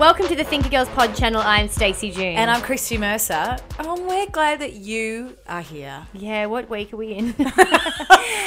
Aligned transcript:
Welcome 0.00 0.28
to 0.28 0.34
the 0.34 0.44
Thinker 0.44 0.70
Girls 0.70 0.88
Pod 0.88 1.14
channel. 1.14 1.42
I'm 1.44 1.68
Stacey 1.68 2.10
June. 2.10 2.34
And 2.36 2.50
I'm 2.50 2.62
Christy 2.62 2.96
Mercer. 2.96 3.58
Oh, 3.80 4.02
we're 4.08 4.30
glad 4.30 4.60
that 4.60 4.72
you 4.72 5.36
are 5.46 5.60
here. 5.60 6.06
yeah. 6.14 6.46
What 6.46 6.70
week 6.70 6.94
are 6.94 6.96
we 6.96 7.12
in? 7.12 7.34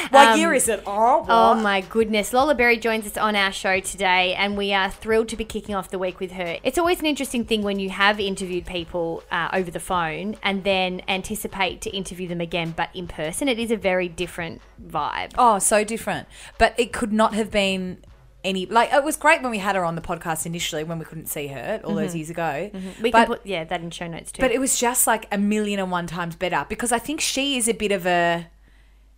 What 0.09 0.29
Um, 0.29 0.39
year 0.39 0.53
is 0.53 0.67
it? 0.67 0.83
Oh, 0.85 1.25
oh 1.29 1.55
my 1.55 1.81
goodness! 1.81 2.33
Lola 2.33 2.53
Berry 2.53 2.77
joins 2.77 3.05
us 3.07 3.17
on 3.17 3.35
our 3.35 3.51
show 3.51 3.79
today, 3.79 4.35
and 4.35 4.57
we 4.57 4.71
are 4.73 4.89
thrilled 4.91 5.27
to 5.29 5.35
be 5.37 5.43
kicking 5.45 5.73
off 5.73 5.89
the 5.89 5.97
week 5.97 6.19
with 6.19 6.31
her. 6.33 6.57
It's 6.63 6.77
always 6.77 6.99
an 6.99 7.05
interesting 7.07 7.45
thing 7.45 7.63
when 7.63 7.79
you 7.79 7.89
have 7.89 8.19
interviewed 8.19 8.65
people 8.65 9.23
uh, 9.31 9.49
over 9.53 9.71
the 9.71 9.79
phone 9.79 10.35
and 10.43 10.63
then 10.63 11.01
anticipate 11.07 11.81
to 11.81 11.89
interview 11.91 12.27
them 12.27 12.41
again, 12.41 12.73
but 12.75 12.89
in 12.93 13.07
person. 13.07 13.47
It 13.47 13.57
is 13.57 13.71
a 13.71 13.77
very 13.77 14.07
different 14.07 14.61
vibe. 14.83 15.31
Oh, 15.37 15.57
so 15.59 15.83
different. 15.83 16.27
But 16.59 16.75
it 16.77 16.93
could 16.93 17.13
not 17.13 17.33
have 17.33 17.49
been 17.49 17.97
any 18.43 18.65
like 18.65 18.91
it 18.91 19.03
was 19.03 19.15
great 19.15 19.41
when 19.41 19.51
we 19.51 19.57
had 19.57 19.75
her 19.75 19.85
on 19.85 19.95
the 19.95 20.01
podcast 20.01 20.45
initially 20.45 20.83
when 20.83 20.99
we 20.99 21.05
couldn't 21.05 21.27
see 21.27 21.47
her 21.47 21.79
all 21.83 21.95
those 21.95 22.09
mm-hmm. 22.09 22.17
years 22.17 22.29
ago. 22.29 22.71
Mm-hmm. 22.73 23.01
We 23.01 23.11
but, 23.11 23.19
can 23.19 23.27
put 23.27 23.45
yeah 23.45 23.63
that 23.63 23.81
in 23.81 23.89
show 23.91 24.07
notes 24.07 24.31
too. 24.31 24.41
but 24.41 24.51
it 24.51 24.59
was 24.59 24.77
just 24.77 25.07
like 25.07 25.27
a 25.31 25.37
million 25.37 25.79
and 25.79 25.91
one 25.91 26.07
times 26.07 26.35
better 26.35 26.65
because 26.69 26.91
I 26.91 26.99
think 26.99 27.21
she 27.21 27.57
is 27.57 27.67
a 27.67 27.73
bit 27.73 27.91
of 27.91 28.05
a 28.05 28.47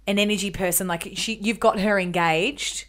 an 0.08 0.20
energy 0.20 0.52
person. 0.52 0.88
Like 0.88 1.14
she, 1.16 1.36
you've 1.36 1.59
got 1.59 1.80
her 1.80 2.00
engaged 2.00 2.86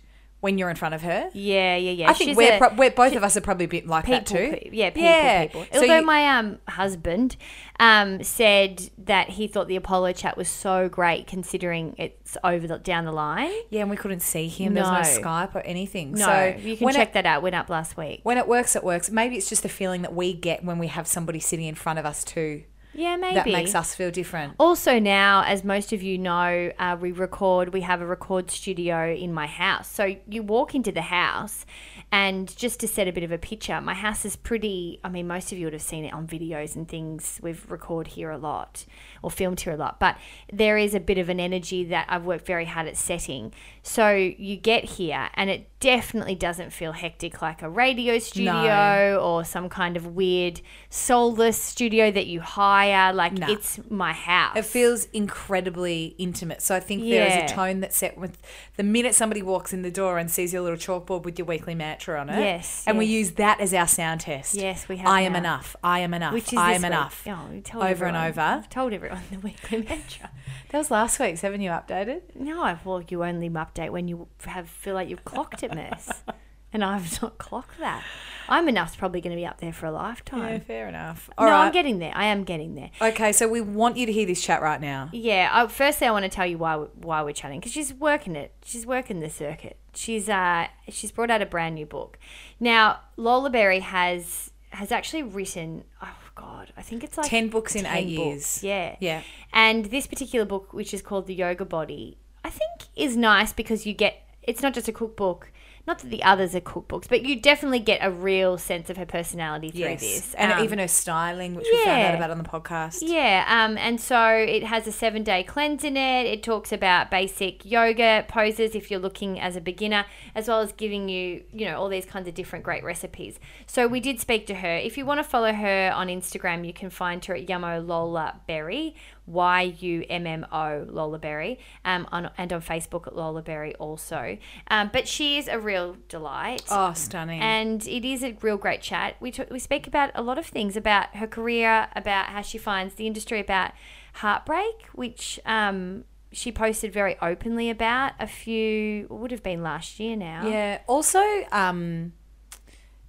when 0.46 0.58
you're 0.58 0.70
in 0.70 0.76
front 0.76 0.94
of 0.94 1.02
her. 1.02 1.28
yeah, 1.34 1.74
yeah, 1.76 1.90
yeah. 1.90 2.08
I 2.10 2.12
think 2.14 2.28
She's 2.30 2.36
we're, 2.36 2.54
a- 2.54 2.58
pro- 2.58 2.74
we're 2.74 2.90
both 2.92 3.14
of 3.16 3.24
us 3.24 3.36
are 3.36 3.40
probably 3.40 3.64
a 3.64 3.68
bit 3.76 3.86
like 3.88 4.04
people, 4.04 4.18
that 4.20 4.26
too. 4.26 4.50
pe- 4.52 4.70
yeah, 4.72 4.90
people, 4.90 5.02
Yeah. 5.02 5.46
people. 5.46 5.66
So 5.72 5.80
Although 5.80 5.98
you- 5.98 6.06
my 6.06 6.26
um 6.38 6.58
husband 6.68 7.36
um 7.80 8.22
said 8.22 8.88
that 8.96 9.28
he 9.30 9.46
thought 9.48 9.66
the 9.68 9.76
Apollo 9.76 10.12
chat 10.12 10.36
was 10.36 10.48
so 10.48 10.88
great 10.88 11.26
considering 11.26 11.94
it's 11.98 12.36
over 12.44 12.66
the, 12.66 12.78
down 12.78 13.04
the 13.04 13.12
line. 13.12 13.50
Yeah, 13.70 13.80
and 13.82 13.90
we 13.90 13.96
couldn't 13.96 14.20
see 14.20 14.48
him. 14.48 14.74
There 14.74 14.84
was 14.84 14.92
no 15.16 15.20
No. 15.20 15.26
Skype 15.28 15.54
or 15.54 15.60
anything. 15.62 16.12
No, 16.12 16.24
so 16.26 16.54
you 16.60 16.76
can 16.76 16.92
check 16.92 17.08
it, 17.08 17.14
that 17.14 17.26
out. 17.26 17.42
Went 17.42 17.54
up 17.56 17.68
last 17.68 17.96
week. 17.96 18.20
when 18.22 18.38
it 18.38 18.46
works, 18.48 18.76
it 18.76 18.84
works. 18.84 19.10
Maybe 19.10 19.36
it's 19.36 19.48
just 19.48 19.62
the 19.62 19.68
feeling 19.68 20.02
that 20.02 20.14
we 20.14 20.32
get 20.32 20.64
when 20.64 20.78
we 20.78 20.86
have 20.86 21.06
somebody 21.06 21.40
sitting 21.40 21.66
in 21.66 21.74
front 21.74 21.98
of 21.98 22.06
us 22.06 22.22
too. 22.24 22.62
Yeah, 22.96 23.16
maybe 23.16 23.34
That 23.34 23.46
makes 23.46 23.74
us 23.74 23.94
feel 23.94 24.10
different. 24.10 24.54
Also, 24.58 24.98
now, 24.98 25.44
as 25.46 25.64
most 25.64 25.92
of 25.92 26.02
you 26.02 26.18
know, 26.18 26.72
uh, 26.78 26.96
we 26.98 27.12
record, 27.12 27.72
we 27.72 27.82
have 27.82 28.00
a 28.00 28.06
record 28.06 28.50
studio 28.50 29.12
in 29.12 29.32
my 29.32 29.46
house. 29.46 29.88
So 29.88 30.16
you 30.28 30.42
walk 30.42 30.74
into 30.74 30.90
the 30.92 31.02
house, 31.02 31.66
and 32.10 32.54
just 32.56 32.80
to 32.80 32.88
set 32.88 33.06
a 33.08 33.12
bit 33.12 33.24
of 33.24 33.32
a 33.32 33.38
picture, 33.38 33.80
my 33.80 33.94
house 33.94 34.24
is 34.24 34.36
pretty. 34.36 35.00
I 35.04 35.08
mean, 35.08 35.26
most 35.26 35.52
of 35.52 35.58
you 35.58 35.66
would 35.66 35.72
have 35.72 35.82
seen 35.82 36.04
it 36.04 36.12
on 36.12 36.26
videos 36.26 36.76
and 36.76 36.88
things. 36.88 37.38
We've 37.42 37.70
record 37.70 38.08
here 38.08 38.30
a 38.30 38.38
lot 38.38 38.86
or 39.22 39.30
filmed 39.30 39.60
here 39.60 39.72
a 39.72 39.76
lot, 39.76 39.98
but 40.00 40.16
there 40.52 40.76
is 40.78 40.94
a 40.94 41.00
bit 41.00 41.18
of 41.18 41.28
an 41.28 41.40
energy 41.40 41.84
that 41.84 42.06
I've 42.08 42.24
worked 42.24 42.46
very 42.46 42.64
hard 42.66 42.86
at 42.86 42.96
setting. 42.96 43.52
So 43.82 44.10
you 44.10 44.56
get 44.56 44.84
here, 44.84 45.28
and 45.34 45.48
it 45.50 45.68
definitely 45.78 46.34
doesn't 46.34 46.70
feel 46.72 46.92
hectic 46.92 47.40
like 47.42 47.62
a 47.62 47.68
radio 47.68 48.18
studio 48.18 49.20
or 49.22 49.44
some 49.44 49.68
kind 49.68 49.96
of 49.96 50.06
weird 50.16 50.60
soulless 50.90 51.60
studio 51.60 52.10
that 52.10 52.26
you 52.26 52.40
hire. 52.40 53.12
Like 53.12 53.34
No. 53.34 53.48
it's 53.48 53.78
my 53.90 54.12
house. 54.12 54.56
It 54.56 54.64
feels 54.64 55.04
incredibly 55.12 56.14
intimate. 56.18 56.62
So 56.62 56.74
I 56.74 56.80
think 56.80 57.02
there 57.02 57.28
Yeah. 57.28 57.44
is 57.44 57.52
a 57.52 57.54
tone 57.54 57.80
that's 57.80 57.96
set 57.96 58.18
with 58.18 58.38
the 58.76 58.82
minute 58.82 59.14
somebody 59.14 59.42
walks 59.42 59.72
in 59.72 59.82
the 59.82 59.90
door 59.90 60.18
and 60.18 60.30
sees 60.30 60.52
your 60.52 60.62
little 60.62 60.78
chalkboard 60.78 61.22
with 61.22 61.38
your 61.38 61.46
weekly 61.46 61.74
mantra 61.74 62.20
on 62.20 62.30
it. 62.30 62.40
Yes, 62.40 62.82
And 62.86 62.98
we 62.98 63.06
use 63.06 63.32
that 63.32 63.60
as 63.60 63.72
our 63.74 63.86
sound 63.86 64.22
test. 64.22 64.54
Yes, 64.54 64.88
we 64.88 64.96
have 64.96 65.06
I 65.08 65.20
am 65.20 65.36
enough. 65.36 65.76
I 65.84 66.00
am 66.00 66.14
enough. 66.14 66.32
which 66.32 66.52
is 66.52 66.58
I 66.58 66.72
am 66.72 66.82
week. 66.82 66.86
enough. 66.86 67.26
Oh, 67.28 67.80
Over 67.82 68.06
and 68.06 68.16
over. 68.16 68.40
I've 68.40 68.68
told 68.68 68.92
everyone 68.92 69.05
the 69.30 69.38
weekly 69.38 69.78
mantra. 69.82 70.30
That 70.70 70.78
was 70.78 70.90
last 70.90 71.18
week's. 71.18 71.40
Haven't 71.42 71.60
you 71.60 71.70
updated? 71.70 72.22
No, 72.34 72.62
I 72.62 72.78
well, 72.84 73.02
you 73.08 73.24
only 73.24 73.50
update 73.50 73.90
when 73.90 74.08
you 74.08 74.28
have 74.44 74.68
feel 74.68 74.94
like 74.94 75.08
you've 75.08 75.24
clocked 75.24 75.62
it, 75.62 75.74
miss. 75.74 76.22
and 76.72 76.84
I've 76.84 77.20
not 77.22 77.38
clocked 77.38 77.78
that. 77.78 78.02
I'm 78.48 78.68
enough's 78.68 78.94
probably 78.94 79.20
going 79.20 79.34
to 79.34 79.36
be 79.36 79.46
up 79.46 79.60
there 79.60 79.72
for 79.72 79.86
a 79.86 79.90
lifetime. 79.90 80.52
Yeah, 80.52 80.58
fair 80.58 80.88
enough. 80.88 81.28
no, 81.30 81.44
All 81.44 81.50
right. 81.50 81.66
I'm 81.66 81.72
getting 81.72 81.98
there. 81.98 82.12
I 82.14 82.26
am 82.26 82.44
getting 82.44 82.74
there. 82.74 82.90
okay, 83.00 83.32
so 83.32 83.48
we 83.48 83.60
want 83.60 83.96
you 83.96 84.06
to 84.06 84.12
hear 84.12 84.26
this 84.26 84.42
chat 84.42 84.62
right 84.62 84.80
now. 84.80 85.08
Yeah. 85.12 85.50
I, 85.52 85.66
firstly, 85.66 86.06
I 86.06 86.10
want 86.10 86.24
to 86.24 86.28
tell 86.28 86.46
you 86.46 86.58
why 86.58 86.76
why 86.76 87.22
we're 87.22 87.32
chatting 87.32 87.60
because 87.60 87.72
she's 87.72 87.92
working 87.94 88.36
it. 88.36 88.52
She's 88.64 88.86
working 88.86 89.20
the 89.20 89.30
circuit. 89.30 89.78
She's 89.94 90.28
uh 90.28 90.66
she's 90.88 91.10
brought 91.10 91.30
out 91.30 91.42
a 91.42 91.46
brand 91.46 91.74
new 91.76 91.86
book. 91.86 92.18
Now 92.60 93.00
Lola 93.16 93.50
Berry 93.50 93.80
has 93.80 94.50
has 94.70 94.92
actually 94.92 95.22
written. 95.22 95.84
Oh 96.02 96.14
God, 96.36 96.70
I 96.76 96.82
think 96.82 97.02
it's 97.02 97.16
like 97.16 97.28
10 97.28 97.48
books 97.48 97.74
in 97.74 97.84
10 97.84 97.96
eight 97.96 98.16
books. 98.16 98.62
years. 98.62 98.62
Yeah. 98.62 98.96
Yeah. 99.00 99.22
And 99.52 99.86
this 99.86 100.06
particular 100.06 100.44
book, 100.44 100.72
which 100.72 100.94
is 100.94 101.02
called 101.02 101.26
The 101.26 101.34
Yoga 101.34 101.64
Body, 101.64 102.18
I 102.44 102.50
think 102.50 102.70
is 102.94 103.16
nice 103.16 103.52
because 103.52 103.86
you 103.86 103.94
get 103.94 104.22
it's 104.42 104.62
not 104.62 104.74
just 104.74 104.86
a 104.86 104.92
cookbook. 104.92 105.50
Not 105.86 106.00
that 106.00 106.10
the 106.10 106.22
others 106.24 106.54
are 106.54 106.60
cookbooks, 106.60 107.08
but 107.08 107.24
you 107.24 107.40
definitely 107.40 107.78
get 107.78 108.00
a 108.02 108.10
real 108.10 108.58
sense 108.58 108.90
of 108.90 108.96
her 108.96 109.06
personality 109.06 109.70
through 109.70 109.80
Yes. 109.80 110.00
this. 110.00 110.34
And 110.34 110.52
Um, 110.52 110.64
even 110.64 110.78
her 110.80 110.88
styling, 110.88 111.54
which 111.54 111.66
we 111.70 111.84
found 111.84 112.02
out 112.02 112.14
about 112.16 112.30
on 112.30 112.38
the 112.38 112.44
podcast. 112.44 112.98
yeah, 113.02 113.44
um, 113.48 113.78
and 113.78 114.00
so 114.00 114.26
it 114.30 114.64
has 114.64 114.86
a 114.86 114.92
seven 114.92 115.22
day 115.22 115.42
cleanse 115.44 115.84
in 115.84 115.96
it. 115.96 116.26
It 116.26 116.42
talks 116.42 116.72
about 116.72 117.10
basic 117.10 117.64
yoga 117.64 118.24
poses 118.26 118.74
if 118.74 118.90
you're 118.90 118.98
looking 119.00 119.38
as 119.38 119.54
a 119.54 119.60
beginner, 119.60 120.06
as 120.34 120.48
well 120.48 120.60
as 120.60 120.72
giving 120.72 121.08
you, 121.08 121.44
you 121.52 121.66
know, 121.66 121.78
all 121.80 121.88
these 121.88 122.04
kinds 122.06 122.26
of 122.26 122.34
different 122.34 122.64
great 122.64 122.82
recipes. 122.82 123.38
So 123.66 123.86
we 123.86 124.00
did 124.00 124.18
speak 124.20 124.46
to 124.48 124.56
her. 124.56 124.76
If 124.76 124.98
you 124.98 125.06
want 125.06 125.18
to 125.20 125.24
follow 125.24 125.52
her 125.52 125.92
on 125.94 126.08
Instagram, 126.08 126.66
you 126.66 126.72
can 126.72 126.90
find 126.90 127.24
her 127.26 127.34
at 127.36 127.46
Yummo 127.46 127.86
Lola 127.86 128.40
Berry, 128.48 128.94
Y 129.26 129.74
U 129.80 130.04
M 130.08 130.26
M 130.26 130.46
O 130.52 130.86
Lola 130.88 131.18
Berry, 131.18 131.58
um, 131.84 132.06
on, 132.12 132.30
and 132.38 132.52
on 132.52 132.62
Facebook 132.62 133.06
at 133.06 133.16
Lola 133.16 133.42
Berry 133.42 133.74
also. 133.74 134.38
Um, 134.68 134.90
but 134.92 135.08
she 135.08 135.38
is 135.38 135.48
a 135.48 135.58
real 135.58 135.96
delight. 136.08 136.62
Oh, 136.70 136.92
stunning. 136.92 137.40
And 137.40 137.86
it 137.86 138.04
is 138.04 138.22
a 138.22 138.36
real 138.40 138.56
great 138.56 138.82
chat. 138.82 139.16
We 139.20 139.30
talk, 139.30 139.50
we 139.50 139.58
speak 139.58 139.86
about 139.86 140.10
a 140.14 140.22
lot 140.22 140.38
of 140.38 140.46
things 140.46 140.76
about 140.76 141.16
her 141.16 141.26
career, 141.26 141.88
about 141.96 142.26
how 142.26 142.42
she 142.42 142.58
finds 142.58 142.94
the 142.94 143.06
industry, 143.06 143.40
about 143.40 143.72
heartbreak, 144.14 144.86
which 144.92 145.40
um, 145.44 146.04
she 146.32 146.52
posted 146.52 146.92
very 146.92 147.16
openly 147.20 147.68
about 147.70 148.12
a 148.20 148.26
few 148.26 149.06
would 149.10 149.30
have 149.30 149.42
been 149.42 149.62
last 149.62 149.98
year 149.98 150.16
now. 150.16 150.46
Yeah. 150.46 150.80
Also, 150.86 151.22
um, 151.52 152.12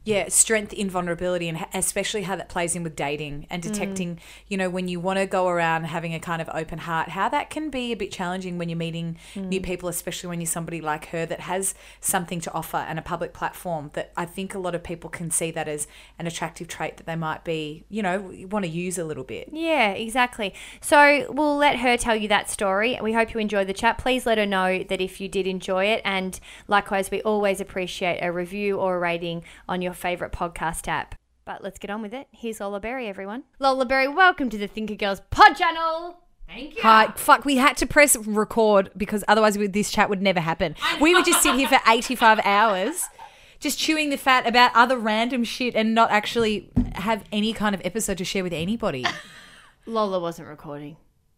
yeah, 0.07 0.29
strength 0.29 0.71
in 0.71 0.89
vulnerability, 0.89 1.49
and 1.49 1.65
especially 1.73 2.21
how 2.21 2.37
that 2.37 2.47
plays 2.47 2.77
in 2.77 2.83
with 2.83 2.95
dating 2.95 3.45
and 3.49 3.61
mm. 3.61 3.67
detecting, 3.67 4.21
you 4.47 4.55
know, 4.55 4.69
when 4.69 4.87
you 4.87 5.01
want 5.01 5.19
to 5.19 5.25
go 5.25 5.49
around 5.49 5.83
having 5.83 6.13
a 6.13 6.19
kind 6.19 6.41
of 6.41 6.49
open 6.53 6.79
heart, 6.79 7.09
how 7.09 7.27
that 7.27 7.49
can 7.49 7.69
be 7.69 7.91
a 7.91 7.95
bit 7.97 8.09
challenging 8.09 8.57
when 8.57 8.69
you're 8.69 8.77
meeting 8.77 9.17
mm. 9.35 9.49
new 9.49 9.59
people, 9.59 9.89
especially 9.89 10.29
when 10.29 10.39
you're 10.39 10.47
somebody 10.47 10.79
like 10.79 11.07
her 11.07 11.25
that 11.25 11.41
has 11.41 11.75
something 11.99 12.39
to 12.39 12.49
offer 12.53 12.77
and 12.77 12.97
a 12.97 13.01
public 13.01 13.33
platform. 13.33 13.91
That 13.95 14.13
I 14.15 14.23
think 14.23 14.55
a 14.55 14.59
lot 14.59 14.75
of 14.75 14.81
people 14.81 15.09
can 15.09 15.29
see 15.29 15.51
that 15.51 15.67
as 15.67 15.89
an 16.17 16.25
attractive 16.25 16.69
trait 16.69 16.95
that 16.95 17.05
they 17.05 17.17
might 17.17 17.43
be, 17.43 17.83
you 17.89 18.01
know, 18.01 18.33
want 18.49 18.63
to 18.63 18.71
use 18.71 18.97
a 18.97 19.03
little 19.03 19.25
bit. 19.25 19.49
Yeah, 19.51 19.89
exactly. 19.89 20.53
So 20.79 21.29
we'll 21.29 21.57
let 21.57 21.79
her 21.79 21.97
tell 21.97 22.15
you 22.15 22.29
that 22.29 22.49
story. 22.49 22.97
We 23.03 23.11
hope 23.11 23.33
you 23.33 23.41
enjoyed 23.41 23.67
the 23.67 23.73
chat. 23.73 23.97
Please 23.97 24.25
let 24.25 24.37
her 24.37 24.45
know 24.45 24.83
that 24.83 25.01
if 25.01 25.19
you 25.19 25.27
did 25.27 25.47
enjoy 25.47 25.87
it. 25.87 26.01
And 26.05 26.39
likewise, 26.69 27.11
we 27.11 27.21
always 27.23 27.59
appreciate 27.59 28.19
a 28.21 28.31
review 28.31 28.77
or 28.77 28.95
a 28.95 28.99
rating 28.99 29.43
on 29.67 29.81
your 29.81 29.96
favorite 29.97 30.31
podcast 30.31 30.87
app. 30.87 31.15
But 31.45 31.63
let's 31.63 31.79
get 31.79 31.89
on 31.89 32.01
with 32.01 32.13
it. 32.13 32.27
Here's 32.31 32.59
Lola 32.59 32.79
Berry, 32.79 33.07
everyone. 33.07 33.43
Lola 33.59 33.85
Berry, 33.85 34.07
welcome 34.07 34.49
to 34.49 34.57
the 34.57 34.67
Thinker 34.67 34.95
Girls 34.95 35.21
pod 35.29 35.55
channel. 35.55 36.19
Thank 36.47 36.75
you. 36.77 36.81
Hi, 36.81 37.11
fuck, 37.15 37.43
we 37.43 37.57
had 37.57 37.75
to 37.77 37.85
press 37.85 38.15
record 38.15 38.89
because 38.95 39.23
otherwise 39.27 39.57
we- 39.57 39.67
this 39.67 39.91
chat 39.91 40.09
would 40.09 40.21
never 40.21 40.39
happen. 40.39 40.75
We 41.01 41.13
would 41.13 41.25
just 41.25 41.41
sit 41.41 41.55
here 41.55 41.67
for 41.67 41.79
85 41.85 42.39
hours 42.43 43.03
just 43.59 43.79
chewing 43.79 44.09
the 44.11 44.17
fat 44.17 44.47
about 44.47 44.71
other 44.75 44.97
random 44.97 45.43
shit 45.43 45.75
and 45.75 45.93
not 45.95 46.11
actually 46.11 46.69
have 46.95 47.23
any 47.31 47.53
kind 47.53 47.73
of 47.75 47.81
episode 47.83 48.17
to 48.19 48.23
share 48.25 48.43
with 48.43 48.53
anybody. 48.53 49.05
Lola 49.85 50.19
wasn't 50.19 50.47
recording. 50.47 50.97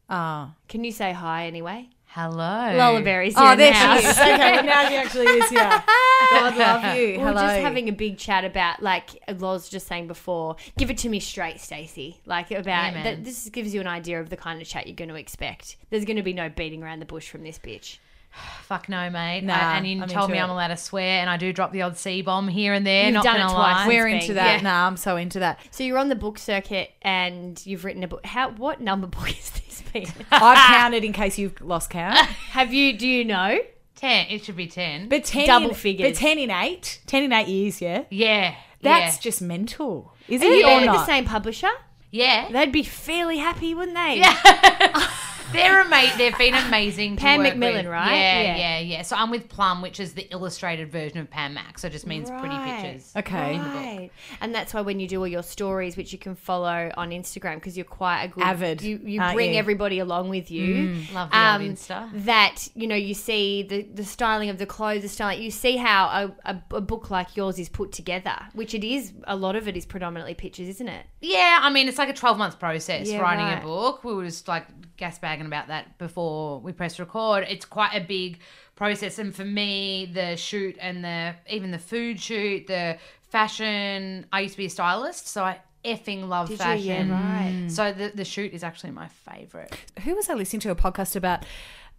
Oh. 0.10 0.52
Can 0.68 0.84
you 0.84 0.92
say 0.92 1.14
hi 1.14 1.46
anyway? 1.46 1.90
Hello. 2.12 2.74
Lola 2.76 3.02
Berry's 3.04 3.36
Oh, 3.38 3.48
here 3.50 3.56
there 3.58 3.72
now. 3.72 3.98
she 3.98 4.06
is. 4.08 4.18
Okay, 4.20 4.38
well, 4.38 4.64
now 4.64 4.90
she 4.90 4.96
actually 4.96 5.26
is 5.28 5.50
here. 5.50 5.60
God 6.32 6.58
love 6.58 6.96
you. 6.96 7.08
We 7.08 7.14
Hello. 7.18 7.34
We're 7.34 7.34
just 7.34 7.60
having 7.62 7.88
a 7.88 7.92
big 7.92 8.18
chat 8.18 8.44
about, 8.46 8.82
like 8.82 9.10
Loz 9.40 9.70
just 9.70 9.86
saying 9.88 10.08
before, 10.08 10.56
give 10.78 10.90
it 10.90 10.98
to 11.00 11.10
me 11.10 11.20
straight, 11.20 11.62
Stacey. 11.62 12.20
Like 12.26 12.50
about 12.50 12.94
Yeah, 12.94 13.04
that. 13.04 13.24
This 13.24 13.48
gives 13.50 13.76
you 13.76 13.82
an 13.82 13.88
idea 13.88 14.20
of 14.20 14.30
the 14.32 14.38
kind 14.38 14.60
of 14.60 14.68
chat 14.68 14.88
you're 14.88 14.96
going 14.96 15.10
to 15.10 15.16
expect. 15.16 15.78
There's 15.92 16.04
going 16.06 16.18
to 16.18 16.24
be 16.24 16.34
no 16.34 16.50
beating 16.50 16.82
around 16.84 17.00
the 17.00 17.06
bush 17.06 17.30
from 17.30 17.44
this 17.44 17.60
bitch. 17.60 18.00
Fuck 18.64 18.88
no, 18.90 19.10
mate. 19.10 19.44
Nah, 19.44 19.54
I- 19.54 19.78
and 19.78 19.88
you 19.88 20.02
I'm 20.02 20.08
told 20.08 20.30
me 20.32 20.38
it. 20.38 20.42
I'm 20.42 20.50
allowed 20.50 20.68
to 20.68 20.78
swear, 20.78 21.22
and 21.22 21.30
I 21.30 21.38
do 21.38 21.52
drop 21.52 21.72
the 21.72 21.82
odd 21.82 21.98
C 21.98 22.22
bomb 22.22 22.48
here 22.48 22.74
and 22.74 22.86
there. 22.86 23.06
You've 23.06 23.14
not 23.16 23.24
done 23.24 23.36
it 23.38 23.40
gonna 23.40 23.54
twice. 23.54 23.88
We're 23.88 24.08
into 24.08 24.28
been- 24.28 24.36
that. 24.36 24.56
yeah. 24.58 24.62
Nah, 24.62 24.88
I'm 24.88 24.98
so 24.98 25.16
into 25.18 25.40
that. 25.40 25.60
So 25.72 25.84
you're 25.84 25.98
on 25.98 26.10
the 26.10 26.16
book 26.16 26.38
circuit 26.38 26.92
and 27.02 27.60
you've 27.66 27.84
written 27.86 28.04
a 28.04 28.08
book. 28.08 28.26
How? 28.26 28.52
What 28.52 28.80
number 28.82 29.08
book 29.18 29.30
is 29.30 29.50
this 29.52 29.84
been? 29.94 30.08
I've 30.32 30.58
counted 30.76 31.04
in 31.04 31.14
case 31.14 31.38
you've 31.40 31.60
lost 31.62 31.90
count. 31.90 32.16
Have 32.52 32.74
you? 32.74 32.98
Do 32.98 33.08
you 33.08 33.26
know? 33.26 33.60
ten. 33.96 34.28
It 34.30 34.46
should 34.46 34.56
be 34.56 34.68
ten. 34.68 35.10
But 35.10 35.26
10 35.26 35.48
Double 35.48 35.70
in, 35.70 35.76
figures. 35.76 36.12
But 36.12 36.18
10 36.20 36.38
in 36.40 36.52
8. 36.52 37.00
10 37.08 37.24
in 37.24 37.34
8 37.34 37.48
years, 37.48 37.82
yeah? 37.82 38.04
yeah, 38.10 38.56
That's 38.82 39.18
yeah. 39.18 39.22
just 39.22 39.42
mental. 39.42 40.14
Is 40.30 40.42
Are 40.42 40.46
it 40.46 40.60
you 40.60 40.66
or 40.70 40.80
the 40.86 41.06
same 41.06 41.26
publisher? 41.26 41.68
yeah. 42.12 42.50
They'd 42.52 42.72
be 42.72 42.84
fairly 42.84 43.40
happy, 43.40 43.74
wouldn't 43.74 43.98
they? 43.98 44.24
They're 45.52 45.82
amazing. 45.82 46.18
They've 46.20 46.38
been 46.38 46.54
amazing. 46.54 47.16
To 47.16 47.22
Pan 47.22 47.40
work 47.40 47.48
Macmillan, 47.50 47.78
with. 47.78 47.86
right? 47.88 48.14
Yeah, 48.16 48.42
Yeah. 48.42 48.58
yeah, 48.58 48.80
yeah, 48.80 49.02
So 49.02 49.16
I'm 49.16 49.32
with 49.32 49.50
Plum, 49.50 49.82
which 49.82 50.00
is 50.00 50.14
the 50.14 50.28
illustrated 50.32 50.92
version 50.92 51.18
of 51.18 51.30
Pan 51.30 51.56
Mac. 51.56 51.80
So 51.80 51.88
it 51.88 51.92
just 51.92 52.06
means 52.06 52.30
pretty 52.30 52.56
pictures. 52.58 53.12
Okay. 53.16 53.58
Right. 53.58 54.12
And 54.42 54.54
that's 54.54 54.74
why 54.76 54.82
when 54.82 55.00
you 55.00 55.08
do 55.08 55.20
all 55.20 55.28
your 55.28 55.42
stories, 55.42 55.98
which 55.98 56.14
you 56.14 56.20
can 56.20 56.36
follow 56.36 56.92
on 56.96 57.10
Instagram, 57.10 57.56
because 57.56 57.76
you're 57.76 57.84
quite 57.86 58.24
a 58.24 58.28
good 58.28 58.44
Avid, 58.44 58.82
you, 58.84 59.00
you 59.04 59.22
bring 59.34 59.54
you? 59.54 59.60
everybody 59.60 59.98
along 60.00 60.30
with 60.30 60.52
you. 60.52 60.76
Mm. 60.90 61.14
Love 61.14 61.32
the 61.32 61.38
um, 61.38 61.62
old 61.64 61.72
Insta. 61.72 62.26
That 62.26 62.68
you 62.76 62.88
know, 62.88 62.96
you 62.96 63.14
see 63.16 63.64
the 63.64 63.82
the 63.82 64.06
styling 64.06 64.50
of 64.50 64.60
the 64.60 64.66
clothes, 64.68 65.02
the 65.02 65.10
styling. 65.10 65.42
You 65.42 65.52
see 65.52 65.78
how 65.78 66.32
a, 66.46 66.52
a, 66.54 66.76
a 66.76 66.82
book 66.82 67.10
like 67.10 67.36
yours 67.36 67.58
is 67.58 67.70
put 67.70 67.92
together, 67.92 68.36
which 68.54 68.74
it 68.76 68.84
is. 68.84 69.14
A 69.26 69.36
lot 69.36 69.56
of 69.56 69.68
it 69.68 69.76
is 69.76 69.86
predominantly 69.86 70.36
pictures, 70.36 70.68
isn't 70.68 70.88
it? 70.88 71.06
Yeah, 71.22 71.60
I 71.62 71.70
mean, 71.72 71.88
it's 71.88 71.98
like 71.98 72.10
a 72.10 72.14
12 72.14 72.38
month 72.38 72.60
process 72.60 73.10
Yeah, 73.10 73.20
writing 73.20 73.46
right. 73.46 73.60
a 73.60 73.66
book. 73.66 74.04
We 74.04 74.14
were 74.14 74.26
just 74.26 74.48
like 74.48 74.66
gas 75.00 75.18
bagging 75.18 75.48
about 75.48 75.68
that 75.70 75.98
before 75.98 76.60
we 76.60 76.72
press 76.72 77.00
record. 77.00 77.46
It's 77.50 77.66
quite 77.66 77.94
a 77.96 78.02
big 78.02 78.40
process. 78.76 79.18
And 79.18 79.36
for 79.36 79.46
me, 79.46 80.10
the 80.14 80.36
shoot 80.36 80.78
and 80.80 81.04
the 81.04 81.36
even 81.50 81.72
the 81.72 81.80
food 81.80 82.20
shoot, 82.20 82.68
the 82.68 82.98
fashion, 83.22 84.26
I 84.32 84.42
used 84.42 84.54
to 84.54 84.58
be 84.60 84.66
a 84.66 84.70
stylist, 84.70 85.28
so 85.28 85.44
I 85.44 85.60
effing 85.86 86.28
love 86.28 86.50
Did 86.50 86.60
fashion. 86.60 86.86
you? 86.86 86.94
Yeah, 86.94 87.12
right. 87.12 87.72
So 87.72 87.94
the, 87.94 88.12
the 88.14 88.26
shoot 88.26 88.54
is 88.54 88.64
actually 88.64 88.92
my 88.92 89.08
favorite. 89.08 89.74
Who 90.04 90.16
was 90.16 90.30
I 90.30 90.34
listening 90.34 90.60
to 90.62 90.72
a 90.72 90.76
podcast 90.76 91.16
about? 91.16 91.46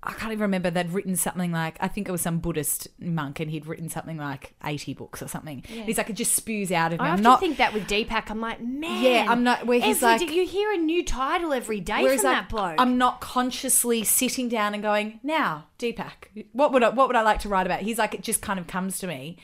I 0.03 0.13
can't 0.13 0.33
even 0.33 0.41
remember. 0.43 0.71
They'd 0.71 0.91
written 0.91 1.15
something 1.15 1.53
like, 1.53 1.77
I 1.79 1.87
think 1.89 2.09
it 2.09 2.13
was 2.13 2.23
some 2.23 2.39
Buddhist 2.39 2.89
monk, 2.99 3.39
and 3.39 3.51
he'd 3.51 3.67
written 3.67 3.91
something 3.91 4.17
like 4.17 4.55
80 4.65 4.95
books 4.95 5.23
or 5.23 5.29
something. 5.29 5.63
He's 5.67 5.99
like, 5.99 6.09
it 6.09 6.15
just 6.15 6.35
spews 6.35 6.73
out 6.73 6.95
of 6.95 7.01
me. 7.01 7.07
I 7.07 7.11
often 7.11 7.23
not. 7.23 7.41
think 7.41 7.59
that 7.59 7.75
with 7.75 7.87
Deepak, 7.87 8.31
I'm 8.31 8.41
like, 8.41 8.63
man. 8.63 9.03
Yeah, 9.05 9.27
I'm 9.29 9.45
not- 9.45 9.67
where 9.67 9.79
he's 9.79 10.03
every 10.03 10.27
like- 10.27 10.35
you 10.35 10.47
hear 10.47 10.73
a 10.73 10.79
new 10.79 11.05
title 11.05 11.53
every 11.53 11.81
day 11.81 12.01
from 12.17 12.27
I, 12.27 12.33
that 12.33 12.49
bloke. 12.49 12.77
I'm 12.79 12.97
not 12.97 13.21
consciously 13.21 14.03
sitting 14.05 14.49
down 14.49 14.73
and 14.73 14.83
going, 14.83 15.21
now, 15.23 15.67
Deepak, 15.79 16.47
what 16.53 16.73
would 16.73 16.83
I, 16.83 16.89
what 16.89 17.09
would 17.09 17.17
I 17.17 17.23
like 17.23 17.41
to 17.41 17.49
write 17.51 17.67
about? 17.67 17.81
He's 17.81 17.99
like, 17.99 18.15
it 18.15 18.23
just 18.23 18.41
kind 18.41 18.59
of 18.59 18.67
comes 18.67 18.99
to 19.01 19.07
me. 19.07 19.37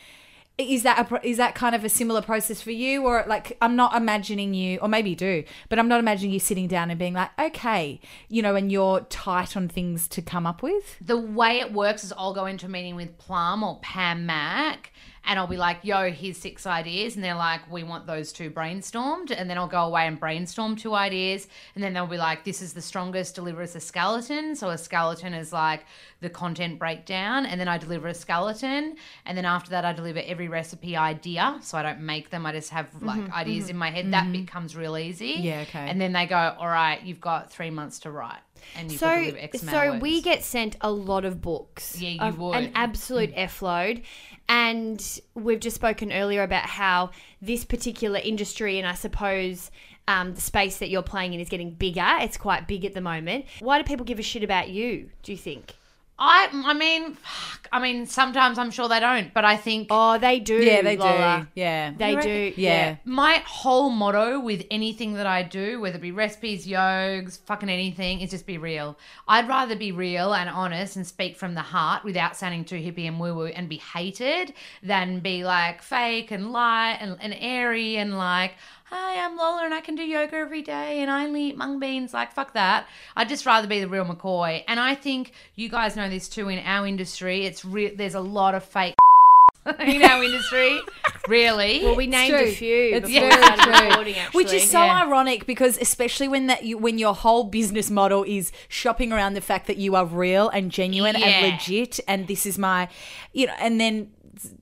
Is 0.58 0.84
that 0.84 1.10
a, 1.12 1.26
is 1.26 1.36
that 1.36 1.54
kind 1.54 1.74
of 1.74 1.84
a 1.84 1.88
similar 1.90 2.22
process 2.22 2.62
for 2.62 2.70
you, 2.70 3.04
or 3.04 3.24
like 3.26 3.58
I'm 3.60 3.76
not 3.76 3.94
imagining 3.94 4.54
you, 4.54 4.78
or 4.78 4.88
maybe 4.88 5.10
you 5.10 5.16
do, 5.16 5.44
but 5.68 5.78
I'm 5.78 5.86
not 5.86 6.00
imagining 6.00 6.32
you 6.32 6.40
sitting 6.40 6.66
down 6.66 6.90
and 6.90 6.98
being 6.98 7.12
like, 7.12 7.30
okay, 7.38 8.00
you 8.28 8.40
know, 8.40 8.54
and 8.54 8.72
you're 8.72 9.00
tight 9.00 9.54
on 9.54 9.68
things 9.68 10.08
to 10.08 10.22
come 10.22 10.46
up 10.46 10.62
with. 10.62 10.96
the 11.00 11.18
way 11.18 11.60
it 11.60 11.72
works 11.72 12.04
is 12.04 12.12
I'll 12.16 12.32
go 12.32 12.46
into 12.46 12.64
a 12.66 12.68
meeting 12.70 12.96
with 12.96 13.18
Plum 13.18 13.62
or 13.62 13.78
Pan 13.80 14.24
Mac 14.24 14.92
and 15.26 15.38
I'll 15.38 15.46
be 15.48 15.56
like, 15.56 15.78
yo, 15.82 16.10
here's 16.10 16.38
six 16.38 16.66
ideas. 16.66 17.16
And 17.16 17.24
they're 17.24 17.34
like, 17.34 17.70
we 17.70 17.82
want 17.82 18.06
those 18.06 18.32
two 18.32 18.50
brainstormed. 18.50 19.34
And 19.36 19.50
then 19.50 19.58
I'll 19.58 19.66
go 19.66 19.82
away 19.82 20.06
and 20.06 20.18
brainstorm 20.18 20.76
two 20.76 20.94
ideas. 20.94 21.48
And 21.74 21.82
then 21.82 21.92
they'll 21.92 22.06
be 22.06 22.16
like, 22.16 22.44
this 22.44 22.62
is 22.62 22.72
the 22.72 22.82
strongest, 22.82 23.34
deliver 23.34 23.62
us 23.62 23.74
a 23.74 23.80
skeleton. 23.80 24.54
So 24.54 24.70
a 24.70 24.78
skeleton 24.78 25.34
is 25.34 25.52
like 25.52 25.84
the 26.20 26.30
content 26.30 26.78
breakdown. 26.78 27.44
And 27.44 27.60
then 27.60 27.66
I 27.66 27.76
deliver 27.76 28.08
a 28.08 28.14
skeleton. 28.14 28.96
And 29.24 29.36
then 29.36 29.44
after 29.44 29.70
that, 29.70 29.84
I 29.84 29.92
deliver 29.92 30.20
every 30.24 30.48
recipe 30.48 30.96
idea. 30.96 31.58
So 31.60 31.76
I 31.76 31.82
don't 31.82 32.00
make 32.00 32.30
them, 32.30 32.46
I 32.46 32.52
just 32.52 32.70
have 32.70 32.86
like 33.02 33.30
ideas 33.32 33.68
in 33.68 33.76
my 33.76 33.90
head. 33.90 34.12
That 34.12 34.30
becomes 34.30 34.76
real 34.76 34.96
easy. 34.96 35.34
Mm-hmm. 35.34 35.42
Yeah, 35.42 35.60
okay. 35.62 35.88
And 35.90 36.00
then 36.00 36.12
they 36.12 36.26
go, 36.26 36.54
all 36.58 36.68
right, 36.68 37.02
you've 37.02 37.20
got 37.20 37.50
three 37.50 37.70
months 37.70 37.98
to 38.00 38.10
write. 38.12 38.40
And 38.76 38.90
you've 38.90 39.00
so, 39.00 39.32
so 39.54 39.98
we 39.98 40.22
get 40.22 40.44
sent 40.44 40.76
a 40.80 40.90
lot 40.90 41.24
of 41.24 41.40
books. 41.40 42.00
Yeah, 42.00 42.10
you 42.10 42.20
of- 42.20 42.38
would. 42.38 42.56
An 42.56 42.72
absolute 42.74 43.32
F 43.34 43.62
load. 43.62 44.02
And 44.48 45.20
we've 45.34 45.58
just 45.58 45.74
spoken 45.74 46.12
earlier 46.12 46.42
about 46.42 46.66
how 46.66 47.10
this 47.42 47.64
particular 47.64 48.20
industry, 48.22 48.78
and 48.78 48.86
I 48.86 48.94
suppose 48.94 49.72
um, 50.06 50.34
the 50.34 50.40
space 50.40 50.78
that 50.78 50.88
you're 50.88 51.02
playing 51.02 51.34
in 51.34 51.40
is 51.40 51.48
getting 51.48 51.72
bigger. 51.72 52.06
It's 52.20 52.36
quite 52.36 52.68
big 52.68 52.84
at 52.84 52.94
the 52.94 53.00
moment. 53.00 53.46
Why 53.58 53.78
do 53.78 53.84
people 53.84 54.04
give 54.04 54.18
a 54.18 54.22
shit 54.22 54.44
about 54.44 54.68
you, 54.68 55.10
do 55.22 55.32
you 55.32 55.38
think? 55.38 55.74
I 56.18 56.48
I 56.64 56.72
mean, 56.72 57.14
fuck, 57.14 57.68
I 57.72 57.78
mean, 57.80 58.06
sometimes 58.06 58.58
I'm 58.58 58.70
sure 58.70 58.88
they 58.88 59.00
don't, 59.00 59.34
but 59.34 59.44
I 59.44 59.56
think 59.58 59.88
Oh, 59.90 60.16
they 60.18 60.40
do. 60.40 60.54
Yeah, 60.56 60.80
they 60.80 60.96
Lola. 60.96 61.46
do. 61.54 61.60
Yeah, 61.60 61.92
They 61.96 62.12
You 62.12 62.22
do. 62.22 62.28
reckon? 62.46 62.54
Yeah. 62.62 62.96
my 63.04 63.42
whole 63.46 63.90
motto 63.90 64.40
with 64.40 64.64
anything 64.70 65.14
that 65.14 65.26
I 65.26 65.42
do, 65.42 65.78
whether 65.80 65.96
it 65.96 66.00
be 66.00 66.12
recipes, 66.12 66.66
yogs, 66.66 67.38
fucking 67.44 67.68
anything, 67.68 68.20
is 68.22 68.30
just 68.30 68.46
be 68.46 68.56
real. 68.56 68.96
I'd 69.28 69.46
rather 69.46 69.76
be 69.76 69.92
real 69.92 70.32
and 70.32 70.48
honest 70.48 70.96
and 70.96 71.06
speak 71.06 71.36
from 71.36 71.54
the 71.54 71.60
heart 71.62 72.02
without 72.02 72.34
sounding 72.34 72.64
too 72.64 72.76
hippie 72.76 73.06
and 73.06 73.20
woo 73.20 73.34
woo 73.34 73.46
and 73.46 73.68
be 73.68 73.76
hated 73.76 74.54
than 74.82 75.20
be 75.20 75.44
like 75.44 75.82
fake 75.82 76.30
and 76.30 76.50
light 76.50 76.96
and, 77.00 77.18
and 77.20 77.36
airy 77.38 77.96
and 77.96 78.16
like, 78.16 78.52
hi, 78.88 79.24
I'm 79.24 79.36
Lola 79.36 79.64
and 79.64 79.74
I 79.74 79.80
can 79.80 79.94
do 79.96 80.02
yoga 80.02 80.36
every 80.36 80.62
day 80.62 81.00
and 81.00 81.10
I 81.10 81.24
only 81.26 81.44
eat 81.48 81.56
mung 81.56 81.78
beans. 81.80 82.14
Like, 82.14 82.32
fuck 82.32 82.52
that. 82.54 82.86
I'd 83.16 83.28
just 83.28 83.44
rather 83.46 83.66
be 83.66 83.80
the 83.80 83.88
real 83.88 84.04
McCoy. 84.04 84.62
And 84.68 84.78
I 84.78 84.94
think 84.94 85.32
you 85.56 85.68
guys 85.68 85.96
know 85.96 86.08
this 86.08 86.28
too 86.28 86.48
in 86.48 86.58
our 86.64 86.86
industry. 86.86 87.44
It's 87.46 87.64
re- 87.64 87.94
there's 87.94 88.14
a 88.14 88.20
lot 88.20 88.54
of 88.54 88.64
fake 88.64 88.94
in 89.80 90.02
our 90.02 90.22
industry. 90.22 90.78
Really? 91.26 91.80
Well, 91.84 91.96
we 91.96 92.06
named 92.06 92.34
a 92.34 92.52
few 92.52 92.94
It's 92.94 93.10
very 93.10 94.04
true. 94.04 94.22
Which 94.32 94.52
is 94.52 94.70
so 94.70 94.84
Yeah. 94.84 95.02
ironic 95.04 95.44
because 95.46 95.76
especially 95.78 96.28
when 96.28 96.46
that 96.46 96.62
you 96.62 96.78
when 96.78 96.98
your 96.98 97.14
whole 97.16 97.42
business 97.42 97.90
model 97.90 98.22
is 98.22 98.52
shopping 98.68 99.12
around 99.12 99.34
the 99.34 99.40
fact 99.40 99.66
that 99.66 99.76
you 99.78 99.96
are 99.96 100.06
real 100.06 100.48
and 100.48 100.70
genuine 100.70 101.16
Yeah. 101.18 101.26
and 101.26 101.52
legit 101.52 101.98
and 102.06 102.28
this 102.28 102.46
is 102.46 102.56
my 102.58 102.88
you 103.32 103.48
know 103.48 103.54
and 103.58 103.80
then 103.80 104.12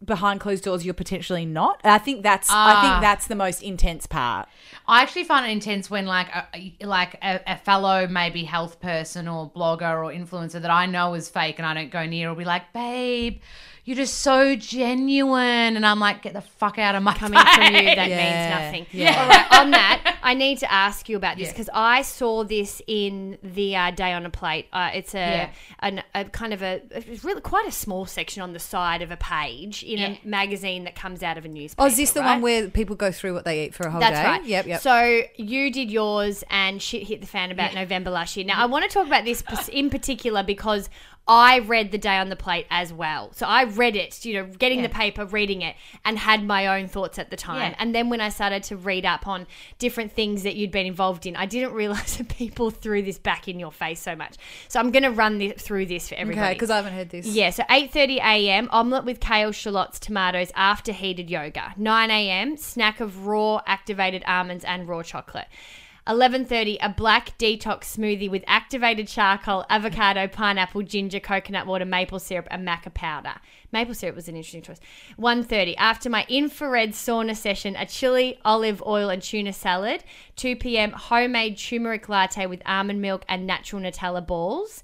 behind 0.04 0.40
closed 0.40 0.64
doors 0.64 0.84
you're 0.84 0.94
potentially 0.94 1.44
not. 1.44 1.80
I 1.84 1.98
think 1.98 2.22
that's 2.22 2.50
I 2.50 2.74
Ah. 2.74 2.80
think 2.80 3.00
that's 3.02 3.26
the 3.26 3.34
most 3.34 3.62
intense 3.62 4.06
part. 4.06 4.48
I 4.86 5.02
actually 5.02 5.24
find 5.24 5.46
it 5.46 5.50
intense 5.50 5.90
when 5.90 6.06
like 6.06 6.28
a, 6.34 6.74
like 6.84 7.14
a, 7.22 7.40
a 7.46 7.56
fellow 7.58 8.06
maybe 8.06 8.44
health 8.44 8.80
person 8.80 9.28
or 9.28 9.50
blogger 9.50 9.82
or 10.04 10.12
influencer 10.12 10.60
that 10.60 10.70
I 10.70 10.86
know 10.86 11.14
is 11.14 11.28
fake 11.28 11.58
and 11.58 11.66
I 11.66 11.74
don't 11.74 11.90
go 11.90 12.04
near 12.06 12.28
will 12.28 12.36
be 12.36 12.44
like, 12.44 12.72
babe, 12.72 13.40
you're 13.84 13.96
just 13.96 14.18
so 14.20 14.56
genuine, 14.56 15.76
and 15.76 15.84
I'm 15.84 16.00
like, 16.00 16.22
get 16.22 16.32
the 16.32 16.40
fuck 16.40 16.78
out 16.78 16.94
of 16.94 17.02
my 17.02 17.14
coming 17.14 17.38
from 17.38 17.62
you 17.74 17.94
that 17.94 18.08
Yeah. 18.08 18.16
means 18.72 18.82
nothing. 18.82 18.86
Yeah. 18.92 19.22
All 19.22 19.28
right, 19.28 19.60
on 19.60 19.70
that, 19.72 20.16
I 20.22 20.34
need 20.34 20.58
to 20.58 20.72
ask 20.72 21.08
you 21.08 21.16
about 21.16 21.36
this 21.36 21.48
Yeah. 21.48 21.52
because 21.52 21.68
I 21.74 22.02
saw 22.02 22.44
this 22.44 22.80
in 22.86 23.38
the 23.42 23.76
uh, 23.76 23.90
Day 23.90 24.12
on 24.12 24.24
a 24.24 24.30
Plate. 24.30 24.66
Uh, 24.72 24.90
it's 24.94 25.14
a, 25.14 25.18
Yeah. 25.18 25.50
an, 25.80 26.02
a 26.14 26.24
kind 26.24 26.52
of 26.54 26.62
a 26.62 26.80
it's 26.90 27.24
really 27.24 27.40
quite 27.42 27.66
a 27.66 27.72
small 27.72 28.06
section 28.06 28.42
on 28.42 28.52
the 28.52 28.58
side 28.58 29.02
of 29.02 29.10
a 29.10 29.16
page 29.16 29.82
in 29.82 29.98
Yeah. 29.98 30.06
a 30.24 30.26
magazine 30.26 30.84
that 30.84 30.94
comes 30.94 31.22
out 31.22 31.36
of 31.36 31.44
a 31.44 31.48
newspaper. 31.48 31.82
Oh, 31.82 31.86
is 31.86 31.96
this 31.96 32.12
the 32.12 32.20
right? 32.20 32.34
one 32.34 32.42
where 32.42 32.68
people 32.70 32.96
go 32.96 33.12
through 33.12 33.34
what 33.34 33.44
they 33.44 33.64
eat 33.66 33.74
for 33.74 33.86
a 33.86 33.90
whole 33.90 34.00
That's 34.00 34.16
day? 34.16 34.22
That's 34.22 34.38
right. 34.40 34.48
Yep, 34.48 34.66
yep. 34.66 34.80
So 34.80 35.22
you 35.36 35.70
did 35.70 35.90
yours, 35.90 36.42
and 36.50 36.80
shit 36.80 37.06
hit 37.06 37.20
the 37.20 37.26
fan 37.26 37.50
about 37.50 37.74
November 37.74 38.10
last 38.10 38.36
year. 38.36 38.46
Now 38.46 38.62
I 38.62 38.66
want 38.66 38.84
to 38.84 38.90
talk 38.90 39.06
about 39.06 39.24
this 39.24 39.42
in 39.70 39.90
particular 39.90 40.42
because 40.42 40.88
I 41.26 41.60
read 41.60 41.90
the 41.90 41.96
day 41.96 42.16
on 42.16 42.28
the 42.28 42.36
plate 42.36 42.66
as 42.70 42.92
well. 42.92 43.32
So 43.32 43.46
I 43.46 43.64
read 43.64 43.96
it, 43.96 44.24
you 44.26 44.34
know, 44.34 44.46
getting 44.46 44.82
the 44.82 44.90
paper, 44.90 45.24
reading 45.24 45.62
it, 45.62 45.74
and 46.04 46.18
had 46.18 46.44
my 46.44 46.66
own 46.66 46.86
thoughts 46.86 47.18
at 47.18 47.30
the 47.30 47.36
time. 47.36 47.72
Yeah. 47.72 47.76
And 47.78 47.94
then 47.94 48.10
when 48.10 48.20
I 48.20 48.28
started 48.28 48.62
to 48.64 48.76
read 48.76 49.06
up 49.06 49.26
on 49.26 49.46
different 49.78 50.12
things 50.12 50.42
that 50.42 50.54
you'd 50.54 50.70
been 50.70 50.84
involved 50.84 51.24
in, 51.24 51.34
I 51.34 51.46
didn't 51.46 51.72
realize 51.74 52.18
that 52.18 52.28
people 52.28 52.70
threw 52.70 53.00
this 53.00 53.18
back 53.18 53.48
in 53.48 53.58
your 53.58 53.72
face 53.72 54.00
so 54.00 54.14
much. 54.14 54.36
So 54.68 54.78
I'm 54.80 54.90
going 54.90 55.02
to 55.04 55.10
run 55.10 55.38
this, 55.38 55.62
through 55.62 55.86
this 55.86 56.10
for 56.10 56.14
everybody. 56.16 56.46
okay, 56.46 56.54
because 56.54 56.70
I 56.70 56.76
haven't 56.76 56.92
heard 56.92 57.08
this. 57.08 57.26
Yeah, 57.26 57.50
so 57.50 57.62
8:30 57.64 58.16
a.m. 58.18 58.68
omelette 58.70 59.06
with 59.06 59.20
kale, 59.20 59.52
shallots, 59.52 59.98
tomatoes 59.98 60.52
after 60.54 60.92
heated 60.92 61.30
yoga. 61.30 61.72
9 61.78 62.10
a.m. 62.10 62.56
snack 62.58 63.00
of 63.00 63.26
raw 63.26 63.62
activated 63.66 64.22
almonds 64.26 64.64
and 64.64 64.86
raw 64.86 65.02
chocolate. 65.02 65.46
11:30 66.06 66.76
a 66.82 66.90
black 66.90 67.36
detox 67.38 67.96
smoothie 67.96 68.30
with 68.30 68.44
activated 68.46 69.08
charcoal, 69.08 69.64
avocado, 69.70 70.28
pineapple, 70.28 70.82
ginger, 70.82 71.18
coconut 71.18 71.66
water, 71.66 71.86
maple 71.86 72.18
syrup 72.18 72.46
and 72.50 72.66
maca 72.66 72.92
powder. 72.92 73.34
Maple 73.72 73.94
syrup 73.94 74.14
was 74.14 74.28
an 74.28 74.36
interesting 74.36 74.60
choice. 74.60 74.80
1:30 75.18 75.74
after 75.78 76.10
my 76.10 76.26
infrared 76.28 76.90
sauna 76.90 77.34
session, 77.34 77.74
a 77.76 77.86
chili, 77.86 78.38
olive 78.44 78.82
oil 78.86 79.08
and 79.08 79.22
tuna 79.22 79.52
salad. 79.52 80.04
2 80.36 80.56
p.m. 80.56 80.92
homemade 80.92 81.56
turmeric 81.56 82.08
latte 82.08 82.44
with 82.44 82.60
almond 82.66 83.00
milk 83.00 83.24
and 83.26 83.46
natural 83.46 83.80
Nutella 83.80 84.26
balls. 84.26 84.82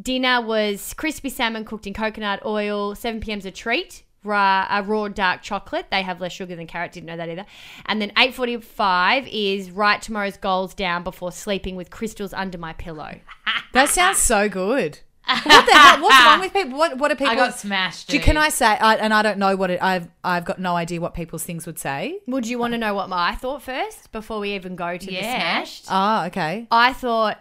Dinner 0.00 0.42
was 0.42 0.92
crispy 0.94 1.30
salmon 1.30 1.64
cooked 1.64 1.86
in 1.86 1.94
coconut 1.94 2.44
oil. 2.44 2.94
7 2.94 3.20
p.m.'s 3.20 3.46
a 3.46 3.50
treat. 3.50 4.02
Raw, 4.22 4.66
a 4.70 4.82
raw 4.82 5.08
dark 5.08 5.42
chocolate. 5.42 5.86
They 5.90 6.02
have 6.02 6.20
less 6.20 6.32
sugar 6.32 6.54
than 6.54 6.66
carrot. 6.66 6.92
Didn't 6.92 7.06
know 7.06 7.16
that 7.16 7.28
either. 7.28 7.46
And 7.86 8.02
then 8.02 8.10
8:45 8.16 9.28
is 9.32 9.70
write 9.70 10.02
tomorrow's 10.02 10.36
goals 10.36 10.74
down 10.74 11.02
before 11.02 11.32
sleeping 11.32 11.74
with 11.76 11.90
crystals 11.90 12.32
under 12.34 12.58
my 12.58 12.72
pillow. 12.74 13.16
That 13.72 13.88
sounds 13.88 14.18
so 14.18 14.48
good. 14.48 14.98
What 15.24 15.66
the 15.66 15.72
hell? 15.72 16.02
What's 16.02 16.24
wrong 16.24 16.40
with 16.40 16.52
people? 16.52 16.76
What 16.78 16.98
What 16.98 17.12
are 17.12 17.14
people? 17.14 17.32
I 17.32 17.36
got 17.36 17.56
smashed. 17.56 18.08
Do, 18.08 18.16
dude. 18.16 18.24
can 18.24 18.36
I 18.36 18.48
say? 18.48 18.66
I, 18.66 18.96
and 18.96 19.14
I 19.14 19.22
don't 19.22 19.38
know 19.38 19.54
what 19.54 19.70
it. 19.70 19.80
I've 19.80 20.08
I've 20.24 20.44
got 20.44 20.58
no 20.58 20.74
idea 20.74 21.00
what 21.00 21.14
people's 21.14 21.44
things 21.44 21.66
would 21.66 21.78
say. 21.78 22.18
Would 22.26 22.48
you 22.48 22.58
want 22.58 22.72
to 22.72 22.78
know 22.78 22.94
what 22.94 23.08
my 23.08 23.30
I 23.30 23.34
thought 23.36 23.62
first 23.62 24.10
before 24.10 24.40
we 24.40 24.54
even 24.54 24.74
go 24.74 24.96
to 24.96 25.06
the 25.06 25.18
smashed? 25.18 25.86
Ah, 25.88 26.26
okay. 26.26 26.66
I 26.70 26.92
thought, 26.92 27.38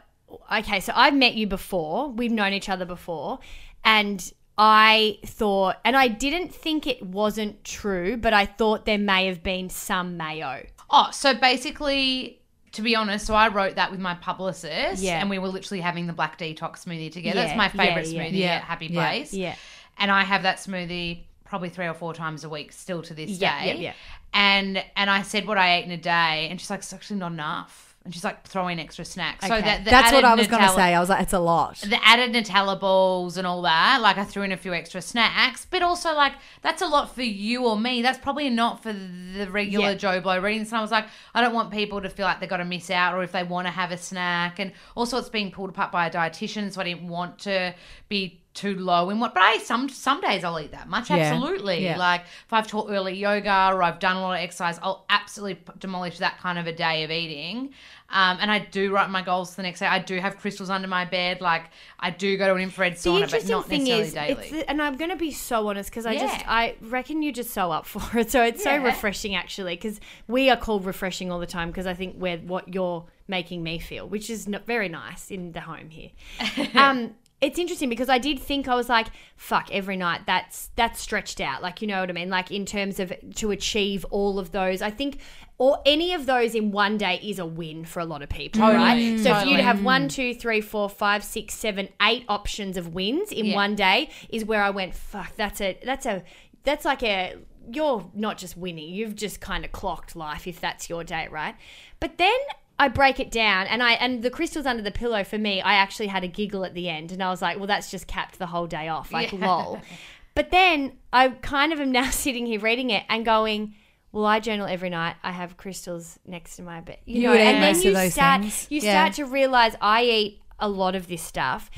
okay, 0.60 0.80
so 0.82 0.94
I've 0.96 1.16
met 1.16 1.34
you 1.34 1.48
before. 1.48 2.10
We've 2.10 2.32
known 2.32 2.54
each 2.54 2.70
other 2.70 2.86
before. 2.86 3.40
And 3.84 4.32
I 4.62 5.20
thought, 5.26 5.78
and 5.86 5.96
I 5.96 6.10
didn't 6.10 6.54
think 6.54 6.86
it 6.86 7.02
wasn't 7.02 7.64
true, 7.64 8.18
but 8.18 8.34
I 8.34 8.46
thought 8.46 8.86
there 8.86 8.98
may 8.98 9.28
have 9.28 9.42
been 9.42 9.70
some 9.70 10.18
mayo. 10.18 10.66
Oh, 10.90 11.08
so 11.14 11.34
basically, 11.34 12.42
to 12.74 12.82
be 12.82 12.94
honest, 12.94 13.26
so 13.26 13.36
I 13.36 13.48
wrote 13.48 13.76
that 13.76 13.90
with 13.90 14.02
my 14.02 14.16
publicist, 14.16 15.02
Yeah. 15.02 15.22
and 15.22 15.30
we 15.30 15.40
were 15.40 15.48
literally 15.48 15.80
having 15.80 16.08
the 16.08 16.14
black 16.14 16.38
detox 16.38 16.84
smoothie 16.84 17.10
together. 17.10 17.40
Yeah, 17.40 17.46
It's 17.48 17.56
my 17.58 17.70
favorite 17.70 18.08
yeah, 18.08 18.22
yeah. 18.24 18.30
smoothie 18.30 18.38
Yeah, 18.40 18.56
at 18.56 18.64
Happy 18.64 18.88
yeah, 18.88 19.08
Place. 19.10 19.34
yeah. 19.34 19.56
and 19.98 20.12
I 20.12 20.24
have 20.24 20.44
that 20.44 20.58
smoothie 20.58 21.22
probably 21.46 21.70
three 21.70 21.88
or 21.88 21.94
four 21.94 22.14
times 22.14 22.44
a 22.44 22.50
week 22.50 22.72
still 22.74 23.02
to 23.04 23.14
this 23.14 23.30
Yeah, 23.32 23.62
day. 23.62 23.68
yeah, 23.68 23.74
yeah. 23.76 23.94
And 24.34 24.84
and 24.98 25.10
I 25.10 25.22
said 25.22 25.48
what 25.48 25.58
I 25.58 25.78
ate 25.78 25.86
in 25.86 25.92
a 25.92 25.98
day, 25.98 26.48
and 26.50 26.60
she's 26.60 26.70
like, 26.70 26.80
it's 26.80 26.92
actually 26.94 27.20
not 27.20 27.32
enough. 27.32 27.89
And 28.10 28.14
she's 28.16 28.24
like, 28.24 28.44
throwing 28.48 28.80
extra 28.80 29.06
snacks. 29.06 29.46
So 29.46 29.62
that 29.62 29.86
That's 29.86 30.12
what 30.12 30.26
I 30.26 30.34
was 30.34 30.48
going 30.48 30.64
to 30.64 30.70
say. 30.70 30.96
I 30.96 31.00
was 31.00 31.10
like, 31.10 31.22
it's 31.22 31.34
a 31.34 31.40
lot. 31.40 31.78
the 31.78 32.04
added 32.04 32.34
Nutella 32.34 32.80
balls 32.80 33.38
and 33.38 33.46
all 33.46 33.62
that, 33.62 34.02
like 34.02 34.18
I 34.18 34.24
threw 34.24 34.42
in 34.42 34.52
a 34.52 34.58
few 34.58 34.74
extra 34.74 35.00
snacks, 35.00 35.68
but 35.70 35.84
also 35.84 36.16
like 36.16 36.34
that's 36.64 36.82
a 36.82 36.88
lot 36.88 37.14
for 37.14 37.22
you 37.22 37.68
or 37.68 37.80
me. 37.80 38.02
That's 38.02 38.18
probably 38.18 38.50
not 38.50 38.82
for 38.82 38.92
the 38.92 39.48
regular 39.52 39.90
Yeah. 39.90 39.94
Joe 39.94 40.22
Blow 40.22 40.40
reading. 40.40 40.66
So 40.66 40.78
I 40.78 40.82
was 40.82 40.90
like, 40.90 41.06
I 41.36 41.42
don't 41.42 41.54
want 41.54 41.70
people 41.70 42.02
to 42.02 42.10
feel 42.10 42.26
like 42.26 42.40
they've 42.40 42.50
got 42.50 42.58
to 42.58 42.66
miss 42.66 42.90
out 42.90 43.14
or 43.14 43.22
if 43.22 43.32
they 43.32 43.44
want 43.44 43.68
to 43.68 43.72
have 43.72 43.92
a 43.92 43.98
snack. 43.98 44.58
And 44.58 44.72
also, 44.96 45.20
it's 45.20 45.30
being 45.30 45.52
pulled 45.52 45.70
apart 45.70 45.92
by 45.92 46.08
a 46.08 46.12
dietitian, 46.12 46.74
so 46.74 46.82
I 46.82 46.86
didn't 46.86 47.08
want 47.08 47.38
to 47.40 47.76
be 48.08 48.42
too 48.56 48.76
low 48.76 49.10
in 49.10 49.20
what. 49.20 49.34
But 49.34 49.44
I 49.44 49.58
some 49.60 49.88
some 49.90 50.20
days 50.22 50.44
I'll 50.44 50.60
eat 50.60 50.72
that 50.72 50.90
much. 50.90 51.10
Yeah. 51.10 51.18
Absolutely. 51.18 51.84
Yeah. 51.84 51.98
Like 51.98 52.22
if 52.22 52.52
I've 52.52 52.68
taught 52.68 52.90
early 52.90 53.14
yoga 53.14 53.70
or 53.72 53.84
I've 53.84 54.00
done 54.00 54.18
a 54.18 54.22
lot 54.22 54.34
of 54.34 54.40
exercise, 54.40 54.80
I'll 54.82 55.06
absolutely 55.10 55.64
demolish 55.78 56.18
that 56.18 56.40
kind 56.40 56.58
of 56.58 56.68
a 56.68 56.74
day 56.74 57.04
of 57.04 57.12
eating. 57.12 57.74
Um, 58.12 58.38
and 58.42 58.52
I 58.52 58.60
do 58.60 58.92
write 58.92 59.10
my 59.10 59.22
goals 59.22 59.56
the 59.56 59.62
next 59.62 59.80
day. 59.80 59.86
I 59.86 60.00
do 60.00 60.20
have 60.20 60.38
crystals 60.38 60.70
under 60.70 60.88
my 60.88 61.06
bed. 61.06 61.42
Like 61.42 61.66
I 62.00 62.10
do 62.10 62.38
go 62.38 62.48
to 62.48 62.56
an 62.56 62.62
infrared 62.62 62.96
The 62.96 62.98
sauna, 62.98 63.14
but 63.14 63.24
interesting 63.24 63.52
not 63.52 63.68
thing 63.68 63.84
necessarily 63.84 64.08
is, 64.08 64.14
daily. 64.14 64.32
it's 64.32 64.52
the, 64.52 64.70
and 64.70 64.82
I'm 64.82 64.98
going 64.98 65.12
to 65.12 65.16
be 65.16 65.32
so 65.32 65.68
honest 65.68 65.90
because 65.90 66.06
I 66.06 66.18
just 66.18 66.48
I 66.48 66.76
reckon 66.82 67.22
you're 67.22 67.34
just 67.34 67.52
so 67.52 67.72
up 67.72 67.86
for 67.86 68.20
it. 68.20 68.30
So 68.40 68.44
it's 68.44 68.64
so 68.64 68.78
refreshing 68.78 69.36
actually 69.36 69.76
because 69.76 70.00
we 70.28 70.50
are 70.50 70.58
called 70.58 70.86
refreshing 70.86 71.32
all 71.32 71.40
the 71.40 71.48
time 71.48 71.70
because 71.70 71.88
I 71.88 71.94
think 71.94 72.16
we're 72.18 72.38
what 72.38 72.74
you're 72.74 73.06
making 73.28 73.64
me 73.64 73.80
feel, 73.80 74.08
which 74.08 74.30
is 74.30 74.48
not 74.48 74.66
very 74.66 74.88
nice 74.88 75.32
in 75.32 75.52
the 75.52 75.62
home 75.62 75.90
here. 75.90 76.12
um, 76.76 77.16
it's 77.42 77.58
interesting 77.58 77.90
because 77.90 78.10
I 78.10 78.18
did 78.18 78.40
think 78.40 78.68
I 78.68 78.76
was 78.76 78.90
like, 78.90 79.08
fuck, 79.38 79.70
every 79.72 79.98
night 79.98 80.22
that's 80.26 80.70
that's 80.76 81.00
stretched 81.00 81.40
out. 81.40 81.62
Like 81.62 81.82
you 81.82 81.88
know 81.88 82.02
what 82.02 82.10
I 82.10 82.14
mean? 82.14 82.30
Like 82.30 82.52
in 82.52 82.66
terms 82.66 83.00
of 83.00 83.14
to 83.36 83.52
achieve 83.52 84.06
all 84.10 84.40
of 84.40 84.52
those, 84.52 84.82
I 84.82 84.92
think. 84.92 85.20
Or 85.60 85.82
any 85.86 86.14
of 86.14 86.26
those 86.26 86.56
in 86.56 86.72
one 86.72 86.98
day 86.98 87.20
is 87.22 87.38
a 87.38 87.46
win 87.46 87.84
for 87.84 88.00
a 88.00 88.06
lot 88.06 88.22
of 88.22 88.30
people, 88.30 88.62
Totally, 88.62 88.78
right? 89.12 89.20
So 89.20 89.38
if 89.38 89.46
you'd 89.46 89.60
have 89.60 89.84
one, 89.84 90.06
mm. 90.06 90.10
two, 90.10 90.34
three, 90.34 90.62
four, 90.62 90.88
five, 90.90 91.22
six, 91.22 91.54
seven, 91.54 91.90
eight 92.02 92.24
options 92.30 92.78
of 92.78 92.94
wins 92.96 93.32
in 93.34 93.48
Yeah. 93.48 93.56
one 93.56 93.76
day, 93.76 94.10
is 94.30 94.46
where 94.46 94.64
I 94.64 94.70
went. 94.70 94.96
Fuck, 94.96 95.36
that's 95.36 95.60
a 95.60 95.78
that's 95.84 96.06
a 96.06 96.24
that's 96.64 96.86
like 96.86 97.04
a 97.04 97.36
you're 97.72 98.10
not 98.16 98.38
just 98.38 98.56
winning, 98.58 98.88
you've 98.94 99.16
just 99.16 99.42
kind 99.42 99.64
of 99.66 99.72
clocked 99.74 100.16
life 100.16 100.48
if 100.48 100.60
that's 100.62 100.90
your 100.90 101.04
day, 101.04 101.28
right? 101.30 101.56
But 102.00 102.18
then 102.18 102.38
I 102.80 102.88
break 102.88 103.20
it 103.20 103.30
down 103.30 103.68
and 103.68 103.84
I 103.84 103.92
and 103.94 104.24
the 104.24 104.30
crystals 104.30 104.66
under 104.66 104.82
the 104.82 104.92
pillow 104.92 105.26
for 105.26 105.38
me, 105.38 105.62
I 105.62 105.74
actually 105.74 106.08
had 106.08 106.24
a 106.24 106.28
giggle 106.30 106.64
at 106.64 106.74
the 106.74 106.88
end 106.88 107.12
and 107.12 107.22
I 107.22 107.30
was 107.30 107.42
like, 107.42 107.58
well 107.58 107.68
that's 107.68 107.92
just 107.92 108.08
capped 108.08 108.40
the 108.40 108.48
whole 108.48 108.66
day 108.66 108.88
off. 108.88 109.12
Like 109.12 109.34
Yeah. 109.34 109.46
lol. 109.46 109.82
But 110.36 110.52
then 110.52 110.94
I 111.12 111.28
kind 111.30 111.74
of 111.74 111.82
am 111.82 111.92
now 111.92 112.10
sitting 112.12 112.46
here 112.46 112.62
reading 112.62 112.92
it 112.92 113.04
and 113.10 113.26
going, 113.26 113.76
well, 114.12 114.26
I 114.26 114.40
journal 114.40 114.68
every 114.68 114.90
night. 114.90 115.16
I 115.24 115.32
have 115.32 115.58
crystals 115.58 116.18
next 116.26 116.56
to 116.58 116.64
my 116.64 116.82
bed. 116.82 116.98
You, 117.06 117.24
know, 117.24 117.34
eat 117.34 117.40
and 117.42 117.62
then 117.64 117.74
most 117.74 117.86
you 117.86 118.10
start 118.10 118.42
things. 118.42 118.68
you 118.70 118.82
Yeah. 118.82 118.92
start 118.92 119.14
to 119.16 119.26
realize 119.26 119.76
I 119.82 120.04
eat 120.04 120.42
a 120.60 120.68
lot 120.70 120.96
of 120.96 121.08
this 121.08 121.22
stuff. 121.22 121.70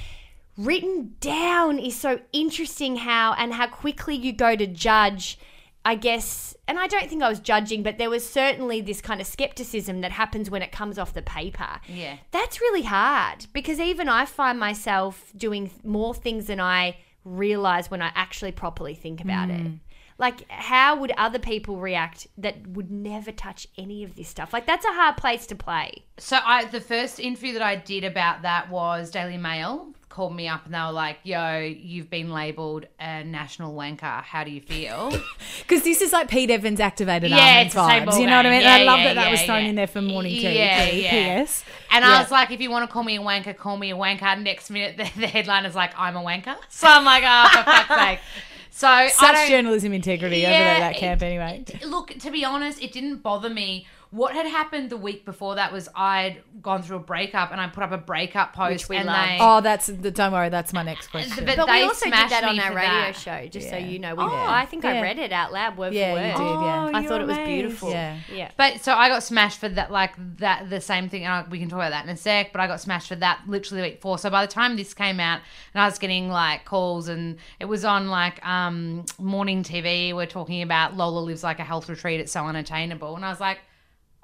Written 0.57 1.15
down 1.19 1.79
is 1.79 1.97
so 1.97 2.19
interesting 2.33 2.97
how 2.97 3.33
and 3.33 3.53
how 3.53 3.67
quickly 3.67 4.15
you 4.15 4.31
go 4.33 4.55
to 4.55 4.67
judge, 4.67 5.39
I 5.83 5.95
guess. 5.95 6.55
And 6.67 6.77
I 6.79 6.87
don't 6.87 7.09
think 7.09 7.23
I 7.23 7.29
was 7.29 7.39
judging, 7.39 7.83
but 7.83 7.97
there 7.97 8.09
was 8.09 8.27
certainly 8.27 8.81
this 8.81 9.01
kind 9.01 9.19
of 9.21 9.27
skepticism 9.27 10.01
that 10.01 10.11
happens 10.11 10.49
when 10.49 10.61
it 10.61 10.71
comes 10.71 10.97
off 10.97 11.13
the 11.13 11.21
paper. 11.21 11.79
Yeah. 11.87 12.17
That's 12.31 12.61
really 12.61 12.83
hard 12.83 13.47
because 13.53 13.79
even 13.79 14.07
I 14.09 14.25
find 14.25 14.59
myself 14.59 15.31
doing 15.35 15.71
more 15.83 16.13
things 16.13 16.45
than 16.47 16.59
I 16.59 16.97
realize 17.23 17.89
when 17.91 18.01
I 18.01 18.11
actually 18.15 18.51
properly 18.51 18.93
think 18.95 19.21
about 19.21 19.49
it. 19.49 19.61
Mm. 19.61 19.79
Like, 20.21 20.47
how 20.51 20.97
would 20.99 21.11
other 21.17 21.39
people 21.39 21.77
react 21.77 22.27
that 22.37 22.67
would 22.67 22.91
never 22.91 23.31
touch 23.31 23.67
any 23.75 24.03
of 24.03 24.15
this 24.15 24.29
stuff? 24.29 24.53
Like, 24.53 24.67
that's 24.67 24.85
a 24.85 24.93
hard 24.93 25.17
place 25.17 25.47
to 25.47 25.55
play. 25.55 26.03
So 26.19 26.37
I 26.45 26.65
the 26.65 26.79
first 26.79 27.19
interview 27.19 27.53
that 27.53 27.63
I 27.63 27.75
did 27.75 28.03
about 28.03 28.43
that 28.43 28.69
was 28.69 29.09
Daily 29.09 29.37
Mail 29.37 29.87
called 30.09 30.35
me 30.35 30.47
up 30.47 30.65
and 30.65 30.75
they 30.75 30.79
were 30.79 30.91
like, 30.91 31.17
"Yo, 31.23 31.57
you've 31.59 32.11
been 32.11 32.31
labelled 32.31 32.85
a 32.99 33.23
national 33.23 33.73
wanker. 33.73 34.21
How 34.21 34.43
do 34.43 34.51
you 34.51 34.61
feel?" 34.61 35.11
Because 35.61 35.83
this 35.83 36.01
is 36.01 36.11
like 36.11 36.27
Pete 36.27 36.51
Evans 36.51 36.79
activated 36.79 37.31
Yeah, 37.31 37.61
it's 37.61 37.73
vibes. 37.73 38.19
You 38.19 38.27
know 38.27 38.35
what 38.37 38.45
I 38.45 38.49
mean? 38.49 38.61
Yeah, 38.61 38.75
I 38.75 38.83
love 38.83 38.99
yeah, 38.99 39.13
that 39.13 39.15
that 39.15 39.31
was 39.31 39.41
thrown 39.41 39.63
yeah. 39.63 39.69
in 39.69 39.75
there 39.75 39.87
for 39.87 40.01
morning 40.01 40.33
tea. 40.33 40.55
Yeah, 40.55 40.89
P- 40.89 41.03
yeah. 41.03 41.43
PS. 41.45 41.63
And 41.91 42.03
Yeah. 42.03 42.11
I 42.11 42.21
was 42.21 42.29
like, 42.29 42.51
if 42.51 42.59
you 42.59 42.69
want 42.69 42.87
to 42.87 42.91
call 42.91 43.03
me 43.03 43.15
a 43.17 43.21
wanker, 43.21 43.55
call 43.55 43.77
me 43.77 43.91
a 43.91 43.95
wanker. 43.95 44.41
Next 44.41 44.69
minute, 44.69 44.97
the, 45.15 45.19
the 45.19 45.27
headline 45.27 45.65
is 45.65 45.75
like, 45.75 45.97
I'm 45.97 46.17
a 46.17 46.21
wanker. 46.21 46.57
So 46.69 46.87
I'm 46.87 47.05
like, 47.05 47.23
oh, 47.25 47.47
for 47.49 47.63
fuck's 47.63 47.95
sake. 47.95 48.19
So 48.73 49.07
Such 49.11 49.49
journalism 49.49 49.91
integrity 49.93 50.43
over 50.45 50.51
Yeah, 50.53 50.79
there, 50.79 50.79
that 50.91 50.95
camp 50.95 51.21
anyway. 51.21 51.63
it- 51.67 51.83
Look, 51.85 52.17
to 52.19 52.31
be 52.31 52.43
honest, 52.45 52.81
it 52.81 52.91
didn't 52.93 53.17
bother 53.17 53.49
me. 53.49 53.85
What 54.11 54.33
had 54.33 54.45
happened 54.45 54.89
the 54.89 54.97
week 54.97 55.23
before 55.23 55.55
that 55.55 55.71
was 55.71 55.87
I'd 55.95 56.41
gone 56.61 56.83
through 56.83 56.97
a 56.97 56.99
breakup 56.99 57.51
and 57.53 57.61
I 57.61 57.67
put 57.67 57.81
up 57.81 57.93
a 57.93 57.97
breakup 57.97 58.51
post 58.53 58.89
we 58.89 58.97
and 58.97 59.05
love. 59.05 59.15
they 59.25 59.37
Oh, 59.39 59.61
that's 59.61 59.87
the, 59.87 60.11
don't 60.11 60.33
worry, 60.33 60.49
that's 60.49 60.73
my 60.73 60.83
next 60.83 61.07
question. 61.07 61.45
But 61.45 61.55
But 61.55 61.65
they 61.67 61.71
we 61.79 61.83
also 61.83 62.05
did 62.05 62.13
smashed 62.13 62.29
that 62.31 62.43
on 62.43 62.57
me 62.57 62.61
our 62.61 62.75
radio 62.75 62.91
that. 62.91 63.15
show, 63.15 63.47
just 63.47 63.69
so 63.69 63.77
you 63.77 63.99
know. 63.99 64.13
We, 64.15 64.23
Oh, 64.23 64.27
I 64.27 64.65
think 64.65 64.83
yeah. 64.83 64.91
I 64.95 65.01
read 65.01 65.17
it 65.17 65.31
out 65.31 65.53
loud, 65.53 65.77
word 65.77 65.93
Yeah, 65.93 66.13
for 66.35 66.41
you 66.43 66.49
word. 66.49 66.59
did, 66.59 66.65
yeah. 66.65 66.91
I 66.93 67.07
thought 67.07 67.21
it 67.21 67.27
was 67.27 67.37
beautiful. 67.37 67.89
Yeah. 67.91 68.17
yeah. 68.33 68.51
But 68.57 68.81
so 68.83 68.93
I 68.93 69.07
got 69.07 69.23
smashed 69.23 69.59
for 69.61 69.69
that, 69.69 69.91
like 69.91 70.11
that, 70.39 70.69
the 70.69 70.81
same 70.81 71.07
thing. 71.07 71.23
And 71.23 71.31
I- 71.33 71.49
we 71.49 71.57
can 71.57 71.69
talk 71.69 71.77
about 71.77 71.91
that 71.91 72.03
in 72.03 72.09
a 72.09 72.17
sec. 72.17 72.51
But 72.51 72.59
I 72.59 72.67
got 72.67 72.81
smashed 72.81 73.07
for 73.07 73.15
that 73.15 73.39
literally 73.47 73.81
the 73.81 73.87
week 73.87 73.95
before. 74.01 74.17
So 74.17 74.29
by 74.29 74.45
the 74.45 74.51
time 74.51 74.75
this 74.75 74.93
came 74.93 75.21
out, 75.21 75.39
and 75.73 75.81
I 75.81 75.85
was 75.85 75.97
getting 75.99 76.27
like 76.29 76.65
calls, 76.65 77.07
and 77.07 77.37
it 77.61 77.65
was 77.65 77.85
on 77.85 78.09
like 78.09 78.45
um 78.45 79.05
morning 79.17 79.63
TV. 79.63 80.13
We're 80.13 80.25
talking 80.25 80.61
about 80.61 80.97
Lola 80.97 81.19
lives 81.19 81.43
like 81.45 81.59
a 81.59 81.63
health 81.63 81.87
retreat. 81.87 82.19
It's 82.19 82.33
so 82.33 82.45
unattainable, 82.45 83.15
and 83.15 83.23
I 83.23 83.29
was 83.29 83.39
like, 83.39 83.59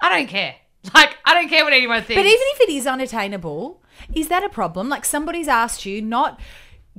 I 0.00 0.08
don't 0.18 0.28
care. 0.28 0.54
Like 0.94 1.18
I 1.24 1.34
don't 1.34 1.48
care 1.48 1.64
what 1.64 1.72
anyone 1.72 2.02
thinks. 2.02 2.14
But 2.18 2.24
even 2.24 2.40
if 2.54 2.60
it 2.60 2.68
is 2.70 2.86
unattainable, 2.86 3.82
is 4.14 4.28
that 4.28 4.44
a 4.44 4.48
problem? 4.48 4.88
Like 4.88 5.04
somebody's 5.04 5.48
asked 5.48 5.84
you 5.84 6.00
not 6.00 6.40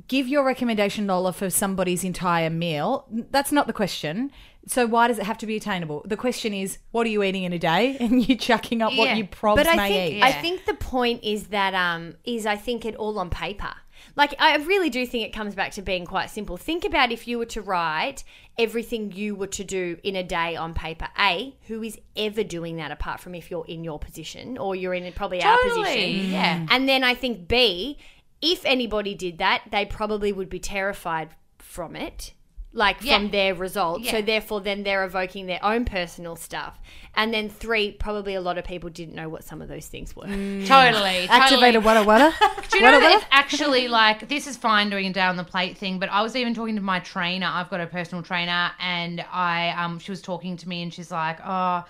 give 0.06 0.28
your 0.28 0.44
recommendation 0.44 1.06
dollar 1.06 1.32
for 1.32 1.50
somebody's 1.50 2.04
entire 2.04 2.50
meal. 2.50 3.06
That's 3.10 3.50
not 3.50 3.66
the 3.66 3.72
question. 3.72 4.30
So 4.66 4.86
why 4.86 5.08
does 5.08 5.18
it 5.18 5.24
have 5.24 5.38
to 5.38 5.46
be 5.46 5.56
attainable? 5.56 6.02
The 6.06 6.16
question 6.16 6.52
is, 6.52 6.78
what 6.92 7.06
are 7.06 7.10
you 7.10 7.22
eating 7.22 7.44
in 7.44 7.52
a 7.54 7.58
day? 7.58 7.96
And 8.00 8.28
you 8.28 8.36
chucking 8.36 8.82
up 8.82 8.92
Yeah. 8.92 8.98
what 8.98 9.16
you 9.16 9.24
probs 9.24 9.56
But 9.56 9.66
I 9.66 9.76
may 9.76 9.88
think 9.88 10.14
eat. 10.16 10.22
I 10.22 10.32
think 10.32 10.66
the 10.66 10.74
point 10.74 11.24
is 11.24 11.48
that 11.48 11.74
um 11.74 12.14
is 12.24 12.44
I 12.46 12.56
think 12.56 12.84
it 12.84 12.94
all 12.96 13.18
on 13.18 13.30
paper. 13.30 13.72
Like 14.16 14.34
I 14.38 14.56
really 14.56 14.90
do 14.90 15.06
think 15.06 15.26
it 15.26 15.32
comes 15.32 15.54
back 15.54 15.72
to 15.72 15.82
being 15.82 16.04
quite 16.04 16.30
simple. 16.30 16.56
Think 16.56 16.84
about 16.84 17.12
if 17.12 17.26
you 17.28 17.38
were 17.38 17.46
to 17.46 17.62
write 17.62 18.24
everything 18.58 19.12
you 19.12 19.34
were 19.34 19.46
to 19.48 19.64
do 19.64 19.98
in 20.02 20.16
a 20.16 20.22
day 20.22 20.56
on 20.56 20.74
paper. 20.74 21.08
A, 21.18 21.54
who 21.68 21.82
is 21.82 21.98
ever 22.16 22.42
doing 22.44 22.76
that 22.76 22.90
apart 22.90 23.20
from 23.20 23.34
if 23.34 23.50
you're 23.50 23.66
in 23.66 23.84
your 23.84 23.98
position 23.98 24.58
or 24.58 24.74
you're 24.76 24.94
in 24.94 25.10
probably 25.12 25.42
our 25.42 25.56
Totally, 25.62 25.84
position. 25.84 26.30
yeah. 26.32 26.66
And 26.70 26.88
then 26.88 27.02
I 27.04 27.14
think 27.14 27.48
B, 27.48 27.98
if 28.42 28.64
anybody 28.64 29.14
did 29.14 29.38
that, 29.38 29.62
they 29.70 29.84
probably 29.86 30.32
would 30.32 30.48
be 30.50 30.58
terrified 30.60 31.30
from 31.58 31.96
it. 31.96 32.32
Like 32.72 32.98
Yeah. 33.02 33.16
from 33.18 33.30
their 33.30 33.54
results. 33.54 34.10
So 34.10 34.22
therefore, 34.22 34.60
then 34.60 34.84
they're 34.84 35.04
evoking 35.04 35.46
their 35.46 35.64
own 35.64 35.84
personal 35.84 36.36
stuff. 36.36 36.78
And 37.16 37.34
then 37.34 37.48
three, 37.48 37.90
probably 37.90 38.34
a 38.34 38.40
lot 38.40 38.58
of 38.58 38.64
people 38.64 38.88
didn't 38.90 39.14
know 39.16 39.28
what 39.28 39.42
some 39.42 39.60
of 39.60 39.68
those 39.68 39.86
things 39.88 40.14
were. 40.14 40.26
Mm. 40.26 40.66
Totally. 40.66 41.26
Activated 41.28 41.82
totally. 41.82 42.06
wada 42.06 42.30
wada. 42.30 42.34
Do 42.70 42.78
you 42.78 42.84
know 42.84 43.00
that 43.00 43.12
it's 43.16 43.24
actually 43.32 43.88
like 43.88 44.28
this 44.28 44.46
is 44.46 44.56
fine 44.56 44.90
doing 44.90 45.06
a 45.06 45.12
down 45.12 45.36
the 45.36 45.44
plate 45.44 45.76
thing, 45.76 45.98
but 45.98 46.08
I 46.10 46.22
was 46.22 46.36
even 46.36 46.54
talking 46.54 46.76
to 46.76 46.82
my 46.82 47.00
trainer. 47.00 47.50
I've 47.52 47.68
got 47.70 47.80
a 47.80 47.86
personal 47.86 48.22
trainer, 48.22 48.70
and 48.78 49.24
I 49.32 49.70
um 49.70 49.98
she 49.98 50.12
was 50.12 50.22
talking 50.22 50.56
to 50.58 50.68
me, 50.68 50.82
and 50.82 50.94
she's 50.94 51.10
like, 51.10 51.38
oh. 51.44 51.84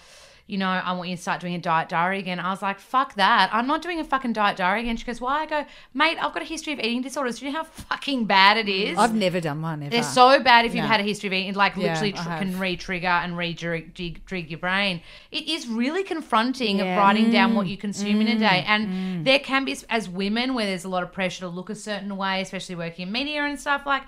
You 0.51 0.59
know, 0.59 0.69
I 0.69 0.93
want 0.93 1.09
you 1.09 1.17
to 1.17 1.23
start 1.23 1.41
doing 1.41 1.55
a 1.55 1.59
diet 1.59 1.89
diary 1.89 2.19
again. 2.19 2.41
I 2.41 2.51
was 2.51 2.61
like, 2.61 2.81
fuck 2.81 3.15
that. 3.15 3.51
I'm 3.53 3.67
not 3.69 3.83
doing 3.83 4.01
a 4.01 4.05
fucking 4.05 4.33
diet 4.33 4.57
diary 4.57 4.81
again. 4.81 4.97
She 4.97 5.05
goes, 5.05 5.21
why? 5.21 5.43
I 5.43 5.47
go, 5.47 5.65
mate, 5.95 6.19
I've 6.21 6.33
got 6.35 6.43
a 6.43 6.47
history 6.47 6.73
of 6.73 6.81
eating 6.81 7.03
disorders. 7.03 7.39
Do 7.39 7.47
you 7.47 7.53
know 7.53 7.59
how 7.59 7.65
fucking 7.65 8.25
bad 8.25 8.57
it 8.57 8.69
is? 8.69 8.99
I've 8.99 9.15
never 9.15 9.41
done 9.41 9.63
one 9.63 9.83
ever. 9.83 9.91
They're 9.91 10.03
so 10.03 10.41
bad 10.43 10.65
if 10.65 10.75
you've 10.75 10.83
No. 10.85 10.89
had 10.91 10.99
a 11.01 11.05
history 11.05 11.29
of 11.29 11.33
eating, 11.35 11.55
like 11.55 11.77
Yeah, 11.77 11.91
literally 11.93 12.13
tr- 12.13 12.23
can 12.23 12.59
re-trigger 12.59 13.07
and 13.07 13.37
re-jig 13.37 14.51
your 14.51 14.59
brain. 14.59 15.01
It 15.31 15.49
is 15.49 15.69
really 15.69 16.03
confronting 16.03 16.79
Yeah. 16.79 16.85
of 16.95 16.99
writing 16.99 17.31
down 17.31 17.53
Mm. 17.53 17.55
what 17.55 17.67
you 17.69 17.77
consume 17.77 18.21
in 18.21 18.27
a 18.29 18.37
day. 18.39 18.65
And 18.67 19.25
there 19.25 19.39
can 19.39 19.65
be, 19.65 19.77
as 19.89 20.09
women, 20.09 20.55
where 20.55 20.67
there's 20.67 20.85
a 20.85 20.89
lot 20.89 21.03
of 21.05 21.13
pressure 21.13 21.41
to 21.41 21.49
look 21.49 21.71
a 21.71 21.75
certain 21.75 22.17
way, 22.17 22.41
especially 22.43 22.75
working 22.75 23.07
in 23.07 23.13
media 23.13 23.45
and 23.45 23.59
stuff 23.61 23.87
like, 23.87 24.03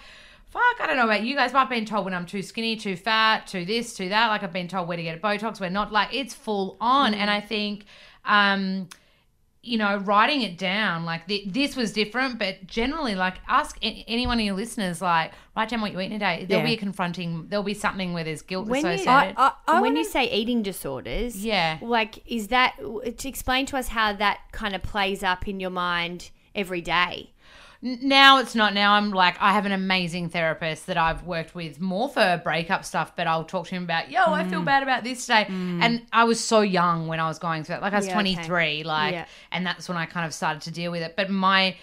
fuck, 0.52 0.80
I 0.80 0.87
don't 0.87 0.97
know 0.97 1.04
about 1.04 1.23
you 1.23 1.35
guys, 1.35 1.52
but 1.52 1.59
I've 1.61 1.71
been 1.71 1.85
told 1.87 2.04
when 2.04 2.14
I'm 2.14 2.26
too 2.26 2.42
skinny, 2.42 2.76
too 2.76 2.97
fat, 2.97 3.47
too 3.47 3.64
this, 3.64 3.94
too 3.97 4.09
that. 4.11 4.28
Like 4.28 4.42
I've 4.42 4.52
been 4.52 4.68
told 4.68 4.87
where 4.88 4.97
to 4.97 5.02
get 5.02 5.16
a 5.16 5.21
Botox, 5.21 5.61
where 5.61 5.71
not. 5.71 5.92
Like 5.92 6.12
it's 6.14 6.35
full 6.35 6.76
on. 6.80 7.14
And 7.14 7.30
I 7.30 7.40
think, 7.40 7.85
um, 8.25 8.88
you 9.64 9.78
know, 9.78 9.97
writing 9.99 10.42
it 10.42 10.59
down, 10.59 11.04
like 11.04 11.28
th- 11.28 11.44
this 11.47 11.76
was 11.76 11.92
different, 11.92 12.38
but 12.38 12.66
generally, 12.66 13.14
like 13.14 13.35
ask 13.49 13.76
a- 13.82 14.04
any 14.09 14.26
one 14.26 14.40
of 14.40 14.44
your 14.44 14.56
listeners, 14.56 15.00
like 15.00 15.30
write 15.56 15.68
down 15.68 15.80
what 15.80 15.92
you 15.92 16.00
eat 16.00 16.06
in 16.06 16.12
a 16.14 16.18
day. 16.18 16.44
There'll 16.49 16.62
Yeah. 16.64 16.71
be 16.71 16.75
a 16.75 16.78
confronting, 16.78 17.47
there'll 17.49 17.62
be 17.62 17.73
something 17.75 18.12
where 18.12 18.25
there's 18.25 18.42
guilt 18.42 18.66
When 18.66 18.80
you- 18.85 18.88
associated. 18.88 19.09
I, 19.11 19.32
I, 19.37 19.52
I 19.68 19.80
when 19.80 19.92
you 19.92 20.00
wanna- 20.00 20.09
say 20.11 20.30
eating 20.32 20.62
disorders, 20.64 21.44
Yeah. 21.44 21.78
like 21.80 22.18
is 22.26 22.49
that 22.49 22.75
to 22.78 23.28
explain 23.28 23.66
to 23.66 23.76
us 23.76 23.88
how 23.88 24.12
that 24.14 24.40
kind 24.50 24.75
of 24.75 24.82
plays 24.82 25.23
up 25.23 25.47
in 25.47 25.61
your 25.61 25.71
mind 25.71 26.30
every 26.56 26.80
day? 26.80 27.30
Now 27.84 28.38
it's 28.38 28.54
not. 28.54 28.74
Now 28.74 28.92
I'm 28.92 29.10
like, 29.10 29.34
I 29.40 29.52
have 29.52 29.66
an 29.66 29.72
amazing 29.72 30.28
therapist 30.28 30.86
that 30.86 30.96
I've 30.96 31.24
worked 31.24 31.52
with 31.54 31.80
more 31.80 32.08
for 32.08 32.40
breakup 32.44 32.84
stuff, 32.84 33.16
but 33.16 33.26
I'll 33.26 33.42
talk 33.44 33.66
to 33.68 33.74
him 33.74 33.82
about, 33.82 34.08
yo, 34.08 34.20
I 34.32 34.44
Mm. 34.44 34.50
feel 34.50 34.62
bad 34.62 34.84
about 34.84 35.02
this 35.02 35.26
day. 35.26 35.46
And 35.48 36.06
I 36.12 36.22
was 36.24 36.38
so 36.38 36.60
young 36.60 37.08
when 37.08 37.18
I 37.18 37.26
was 37.26 37.40
going 37.40 37.64
through 37.64 37.76
it. 37.76 37.82
Like 37.82 37.92
I 37.92 37.96
was 37.96 38.06
Yeah, 38.06 38.12
okay. 38.20 38.34
23, 38.36 38.84
like, 38.84 39.12
Yeah. 39.14 39.24
and 39.50 39.66
that's 39.66 39.88
when 39.88 39.98
I 39.98 40.06
kind 40.06 40.24
of 40.24 40.32
started 40.32 40.62
to 40.62 40.70
deal 40.70 40.92
with 40.92 41.02
it. 41.02 41.16
But 41.16 41.28
my, 41.28 41.74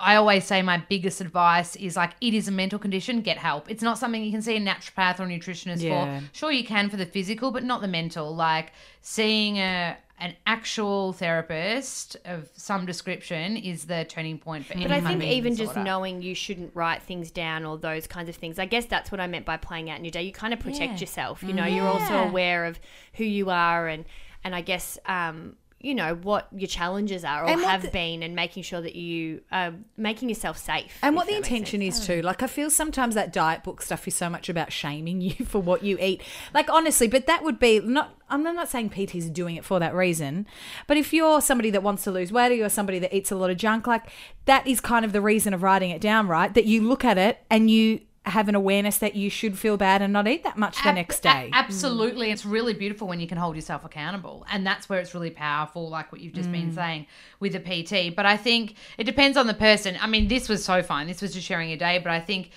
I 0.00 0.14
always 0.14 0.44
say 0.44 0.62
my 0.62 0.78
biggest 0.88 1.20
advice 1.20 1.74
is 1.74 1.96
like, 1.96 2.12
it 2.20 2.34
is 2.34 2.46
a 2.46 2.52
mental 2.52 2.78
condition, 2.78 3.20
get 3.20 3.36
help. 3.38 3.68
It's 3.68 3.82
not 3.82 3.98
something 3.98 4.22
you 4.22 4.30
can 4.30 4.42
see 4.42 4.56
a 4.56 4.60
naturopath 4.60 5.18
or 5.18 5.24
a 5.24 5.26
nutritionist 5.26 5.80
Yeah. 5.82 6.20
for. 6.20 6.24
Sure, 6.32 6.52
you 6.52 6.62
can 6.64 6.88
for 6.88 6.96
the 6.96 7.06
physical, 7.06 7.50
but 7.50 7.64
not 7.64 7.80
the 7.80 7.88
mental. 7.88 8.32
Like 8.32 8.72
seeing 9.00 9.58
a, 9.58 9.96
an 10.22 10.36
actual 10.46 11.12
therapist 11.12 12.16
of 12.24 12.48
some 12.54 12.86
description 12.86 13.56
is 13.56 13.86
the 13.86 14.06
turning 14.08 14.38
point 14.38 14.64
for 14.64 14.74
any 14.74 14.84
But 14.84 14.92
I 14.92 15.00
think 15.00 15.24
even 15.24 15.56
just 15.56 15.76
knowing 15.76 16.22
you 16.22 16.36
shouldn't 16.36 16.70
write 16.76 17.02
things 17.02 17.32
down 17.32 17.64
or 17.64 17.76
those 17.76 18.06
kinds 18.06 18.28
of 18.28 18.36
things, 18.36 18.60
I 18.60 18.66
guess 18.66 18.86
that's 18.86 19.10
what 19.10 19.20
I 19.20 19.26
meant 19.26 19.44
by 19.44 19.56
playing 19.56 19.90
out 19.90 19.98
in 19.98 20.04
your 20.04 20.12
day. 20.12 20.22
You 20.22 20.32
kind 20.32 20.54
of 20.54 20.60
protect 20.60 20.94
Yeah. 20.94 21.00
yourself. 21.00 21.42
You 21.42 21.52
know, 21.52 21.64
you're 21.66 21.88
also 21.88 22.18
aware 22.18 22.66
of 22.66 22.78
who 23.14 23.24
you 23.24 23.50
are 23.50 23.88
and 23.88 24.04
and 24.44 24.54
I 24.54 24.60
guess 24.60 24.96
um, 25.06 25.56
you 25.82 25.94
know 25.94 26.14
what 26.14 26.48
your 26.54 26.68
challenges 26.68 27.24
are 27.24 27.44
or 27.44 27.48
And 27.48 27.60
have 27.62 27.82
the- 27.82 27.88
been, 27.88 28.22
and 28.22 28.34
making 28.34 28.62
sure 28.62 28.80
that 28.80 28.94
you 28.96 29.42
are 29.50 29.74
making 29.96 30.28
yourself 30.28 30.56
safe. 30.58 30.96
And 31.02 31.14
what 31.16 31.26
the 31.26 31.36
intention 31.36 31.82
is 31.82 32.06
too. 32.06 32.22
Like 32.22 32.42
I 32.42 32.46
feel 32.46 32.70
sometimes 32.70 33.14
that 33.14 33.32
diet 33.32 33.64
book 33.64 33.82
stuff 33.82 34.06
is 34.08 34.14
so 34.14 34.30
much 34.30 34.48
about 34.48 34.72
shaming 34.72 35.20
you 35.20 35.44
for 35.46 35.60
what 35.60 35.82
you 35.82 35.98
eat. 36.00 36.22
Like 36.54 36.70
honestly, 36.70 37.08
but 37.08 37.26
that 37.26 37.42
would 37.42 37.58
be 37.58 37.80
not 37.80 38.14
I'm 38.30 38.42
not 38.42 38.68
saying 38.68 38.90
PTs 38.90 39.26
are 39.26 39.32
doing 39.32 39.56
it 39.56 39.64
for 39.64 39.78
that 39.80 39.94
reason. 39.94 40.46
But 40.86 40.96
if 40.96 41.12
you're 41.12 41.40
somebody 41.42 41.70
that 41.70 41.82
wants 41.82 42.04
to 42.04 42.10
lose 42.10 42.32
weight 42.32 42.50
or 42.50 42.54
you're 42.54 42.70
somebody 42.70 42.98
that 43.00 43.14
eats 43.14 43.30
a 43.30 43.36
lot 43.36 43.50
of 43.50 43.58
junk, 43.58 43.86
like 43.86 44.04
that 44.46 44.66
is 44.66 44.80
kind 44.80 45.04
of 45.04 45.12
the 45.12 45.20
reason 45.20 45.52
of 45.52 45.62
writing 45.62 45.90
it 45.90 46.00
down, 46.00 46.28
right? 46.28 46.52
That 46.54 46.64
you 46.64 46.80
look 46.82 47.04
at 47.04 47.18
it 47.18 47.44
and 47.50 47.70
you 47.70 48.00
have 48.24 48.48
an 48.48 48.54
awareness 48.54 48.98
that 48.98 49.16
you 49.16 49.28
should 49.28 49.58
feel 49.58 49.76
bad 49.76 50.00
and 50.00 50.12
not 50.12 50.28
eat 50.28 50.44
that 50.44 50.56
much 50.56 50.80
the 50.82 50.90
Ab- 50.90 50.94
next 50.94 51.18
a- 51.20 51.22
day. 51.22 51.50
absolutely. 51.52 52.30
It's 52.30 52.44
really 52.46 52.72
beautiful 52.72 53.08
when 53.08 53.18
you 53.18 53.26
can 53.26 53.36
hold 53.36 53.56
yourself 53.56 53.84
accountable. 53.84 54.46
And 54.50 54.64
that's 54.64 54.88
where 54.88 55.00
it's 55.00 55.12
really 55.12 55.30
powerful, 55.30 55.88
like 55.90 56.12
what 56.12 56.20
you've 56.20 56.32
just 56.32 56.48
Mm. 56.48 56.52
been 56.52 56.72
saying 56.72 57.06
with 57.40 57.52
the 57.52 57.58
PT. 57.60 58.10
But 58.14 58.24
I 58.26 58.36
think 58.36 58.74
it 58.96 59.04
depends 59.04 59.36
on 59.36 59.48
the 59.48 59.54
person. 59.54 59.96
I 60.00 60.06
mean, 60.06 60.28
this 60.28 60.48
was 60.48 60.64
so 60.64 60.82
fine. 60.84 61.08
This 61.08 61.20
was 61.20 61.34
just 61.34 61.46
sharing 61.46 61.72
a 61.72 61.76
day, 61.76 61.98
but 61.98 62.12
I 62.12 62.20
think 62.20 62.50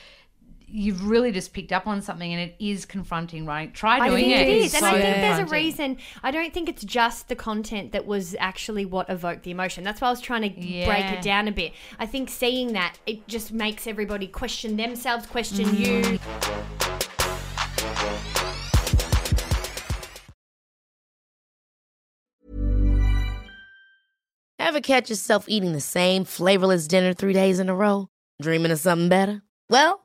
you've 0.68 1.08
really 1.08 1.32
just 1.32 1.54
picked 1.54 1.72
up 1.72 1.88
on 1.88 2.02
something 2.02 2.32
and 2.34 2.42
it 2.42 2.56
is 2.60 2.86
confronting, 2.86 3.46
right? 3.46 3.74
Try 3.74 3.98
I 4.00 4.10
doing 4.10 4.26
think 4.26 4.36
it. 4.36 4.48
it 4.48 4.64
It's 4.66 4.74
and 4.74 4.82
so 4.84 4.88
I 4.90 5.02
think 5.02 5.16
there's 5.18 5.40
a 5.40 5.46
reason. 5.46 5.98
I 6.24 6.32
don't 6.32 6.54
think 6.54 6.70
it's 6.70 6.84
just 6.84 7.28
the 7.28 7.36
content 7.36 7.92
that 7.92 8.06
was 8.06 8.36
actually 8.40 8.86
what 8.86 9.10
evoked 9.10 9.44
the 9.44 9.52
emotion. 9.52 9.84
That's 9.84 10.02
why 10.02 10.08
I 10.08 10.12
was 10.12 10.22
trying 10.22 10.42
to 10.44 10.50
break 10.50 11.06
it 11.06 11.22
down 11.22 11.48
a 11.48 11.52
bit. 11.52 11.74
I 12.00 12.06
think 12.06 12.30
seeing 12.30 12.74
that 12.74 12.98
it 13.06 13.28
just 13.28 13.52
makes 13.54 13.88
everybody 13.88 14.28
question 14.28 14.78
themselves, 14.78 15.26
question 15.26 15.66
Mm. 15.66 16.14
you. 16.14 17.26
Ever 24.58 24.82
catch 24.82 25.10
yourself 25.10 25.46
eating 25.48 25.74
the 25.74 25.82
same 25.82 26.26
flavorless 26.26 26.88
dinner 26.88 27.14
three 27.14 27.34
days 27.34 27.60
in 27.60 27.70
a 27.70 27.76
row? 27.76 28.08
Dreaming 28.42 28.72
of 28.72 28.80
something 28.80 29.10
better? 29.10 29.42
Well, 29.70 30.05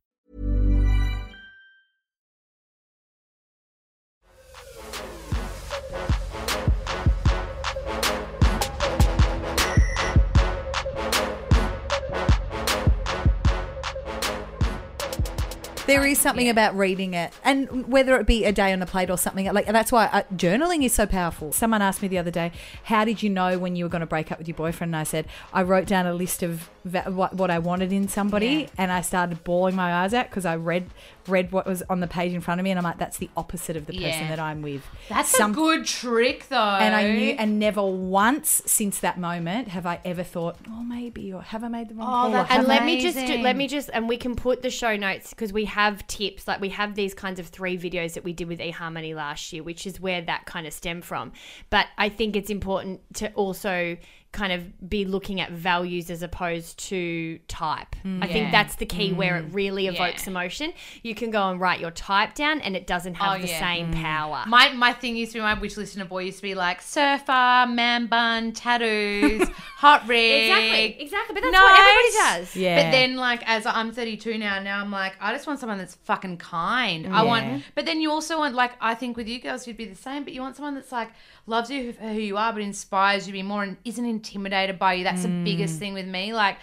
There 15.87 16.05
is 16.05 16.19
something 16.19 16.47
about 16.47 16.77
reading 16.77 17.15
it, 17.15 17.33
and 17.43 17.87
whether 17.91 18.15
it 18.17 18.27
be 18.27 18.45
a 18.45 18.51
day 18.51 18.71
on 18.71 18.81
a 18.81 18.85
plate 18.85 19.09
or 19.09 19.17
something 19.17 19.51
like 19.51 19.65
that's 19.65 19.91
why 19.91 20.05
uh, 20.05 20.23
journaling 20.35 20.83
is 20.83 20.93
so 20.93 21.07
powerful. 21.07 21.51
Someone 21.51 21.81
asked 21.81 22.01
me 22.01 22.07
the 22.07 22.19
other 22.19 22.31
day, 22.31 22.51
"How 22.83 23.03
did 23.03 23.23
you 23.23 23.29
know 23.29 23.57
when 23.57 23.75
you 23.75 23.85
were 23.85 23.89
going 23.89 24.01
to 24.01 24.05
break 24.05 24.31
up 24.31 24.37
with 24.37 24.47
your 24.47 24.55
boyfriend?" 24.55 24.91
And 24.91 24.95
I 24.95 25.03
said, 25.03 25.25
"I 25.51 25.63
wrote 25.63 25.87
down 25.87 26.05
a 26.05 26.13
list 26.13 26.43
of 26.43 26.69
va- 26.85 27.09
what, 27.11 27.33
what 27.33 27.49
I 27.49 27.57
wanted 27.59 27.91
in 27.91 28.07
somebody, 28.07 28.69
and 28.77 28.91
I 28.91 29.01
started 29.01 29.43
bawling 29.43 29.75
my 29.75 29.91
eyes 30.03 30.13
out 30.13 30.29
because 30.29 30.45
I 30.45 30.55
read 30.55 30.85
read 31.27 31.51
what 31.51 31.65
was 31.65 31.83
on 31.89 31.99
the 31.99 32.07
page 32.07 32.33
in 32.33 32.41
front 32.41 32.59
of 32.59 32.63
me, 32.63 32.71
and 32.71 32.77
I'm 32.77 32.83
like, 32.83 32.97
that's 32.97 33.17
the 33.17 33.29
opposite 33.37 33.75
of 33.75 33.85
the 33.85 33.93
person 33.93 34.09
Yeah. 34.09 34.27
that 34.29 34.39
I'm 34.39 34.61
with." 34.61 34.83
That's 35.09 35.29
Some- 35.29 35.51
a 35.51 35.55
good 35.55 35.85
trick, 35.85 36.47
though. 36.49 36.57
And 36.57 36.95
I 36.95 37.11
knew, 37.11 37.35
and 37.37 37.59
never 37.59 37.83
once 37.85 38.61
since 38.65 38.99
that 38.99 39.17
moment 39.19 39.69
have 39.69 39.85
I 39.85 39.99
ever 40.05 40.23
thought, 40.23 40.57
"Oh, 40.69 40.83
maybe," 40.83 41.31
or 41.33 41.41
"Have 41.41 41.63
I 41.63 41.67
made 41.67 41.89
the 41.89 41.95
wrong 41.95 42.07
Oh, 42.07 42.11
call?" 42.11 42.27
or 42.27 42.31
that's 42.31 42.49
have 42.51 42.59
And 42.63 42.71
I- 42.71 42.75
let 42.75 42.85
me 42.85 43.01
just 43.01 43.17
do, 43.17 43.23
Amazing. 43.23 43.43
let 43.43 43.55
me 43.55 43.67
just 43.67 43.89
and 43.93 44.07
we 44.09 44.17
can 44.17 44.35
put 44.35 44.61
the 44.61 44.69
show 44.69 44.95
notes 44.95 45.31
because 45.31 45.51
we 45.53 45.65
have 45.65 46.05
tips 46.07 46.47
like 46.47 46.59
we 46.61 46.69
have 46.69 46.95
these 46.95 47.13
kinds 47.13 47.39
of 47.39 47.47
three 47.47 47.77
videos 47.77 48.13
that 48.13 48.23
we 48.23 48.33
did 48.33 48.47
with 48.47 48.59
eHarmony 48.59 49.15
last 49.15 49.51
year, 49.53 49.63
which 49.63 49.85
is 49.87 49.99
where 49.99 50.21
that 50.21 50.45
kind 50.45 50.65
of 50.67 50.73
stemmed 50.73 51.05
from. 51.05 51.31
But 51.69 51.87
I 51.97 52.09
think 52.09 52.35
it's 52.35 52.49
important 52.49 53.01
to 53.15 53.31
also 53.33 53.97
kind 54.31 54.53
of 54.53 54.89
be 54.89 55.03
looking 55.03 55.41
at 55.41 55.51
values 55.51 56.09
as 56.09 56.23
opposed 56.23 56.79
to 56.79 57.37
type. 57.49 57.95
I 58.21 58.27
think 58.27 58.51
that's 58.51 58.75
the 58.75 58.85
key 58.85 59.11
where 59.11 59.37
it 59.37 59.51
mm. 59.51 59.53
really 59.55 59.87
evokes 59.87 60.25
Yeah. 60.25 60.31
emotion. 60.31 60.73
You 61.03 61.15
can 61.15 61.31
go 61.31 61.49
and 61.49 61.59
write 61.59 61.81
your 61.81 61.91
type 61.91 62.33
down 62.33 62.61
and 62.61 62.75
it 62.75 62.87
doesn't 62.87 63.15
have 63.15 63.37
Oh, 63.37 63.41
the 63.41 63.49
yeah. 63.49 63.59
same 63.59 63.93
mm. 63.93 64.01
power. 64.01 64.43
My 64.47 64.71
my 64.73 64.93
thing 64.93 65.17
used 65.17 65.33
to 65.33 65.39
be 65.39 65.41
my 65.41 65.53
wish 65.55 65.75
list 65.75 65.97
in 65.97 66.01
a 66.01 66.05
boy 66.05 66.23
used 66.23 66.37
to 66.37 66.43
be 66.43 66.55
like 66.55 66.81
surfer, 66.81 67.65
man 67.67 68.07
bun, 68.07 68.53
tattoos, 68.53 69.47
hot 69.77 70.07
rig. 70.07 70.43
Exactly, 70.43 71.01
exactly. 71.01 71.33
But 71.33 71.41
that's 71.43 71.53
what 71.53 71.79
everybody 71.79 72.39
does. 72.39 72.55
Yeah. 72.55 72.83
But 72.83 72.91
then, 72.91 73.15
like, 73.17 73.41
as 73.47 73.65
I'm 73.65 73.91
32 73.91 74.37
now, 74.37 74.61
now 74.61 74.79
I'm 74.79 74.91
like, 74.91 75.13
I 75.19 75.33
just 75.33 75.47
want 75.47 75.59
someone 75.59 75.77
that's 75.77 75.95
fucking 75.95 76.37
kind. 76.37 77.07
I 77.07 77.23
want, 77.23 77.63
but 77.75 77.85
then 77.85 77.99
you 77.99 78.11
also 78.11 78.37
want, 78.37 78.55
like, 78.55 78.73
I 78.79 78.95
think 78.95 79.17
with 79.17 79.27
you 79.27 79.41
girls, 79.41 79.67
you'd 79.67 79.77
be 79.77 79.85
the 79.85 79.95
same, 79.95 80.23
but 80.23 80.33
you 80.33 80.41
want 80.41 80.55
someone 80.55 80.75
that's 80.75 80.91
like, 80.91 81.09
loves 81.47 81.69
you 81.69 81.93
for 81.93 82.03
who 82.03 82.19
you 82.19 82.37
are, 82.37 82.53
but 82.53 82.61
inspires 82.61 83.27
you 83.27 83.33
to 83.33 83.37
be 83.37 83.43
more 83.43 83.63
and 83.63 83.77
isn't 83.83 84.05
intimidated 84.21 84.77
by 84.77 84.93
you. 84.93 85.03
That's 85.03 85.23
the 85.23 85.43
biggest 85.43 85.75
mm. 85.75 85.79
thing 85.79 85.93
with 85.93 86.07
me. 86.07 86.33
Like, 86.33 86.57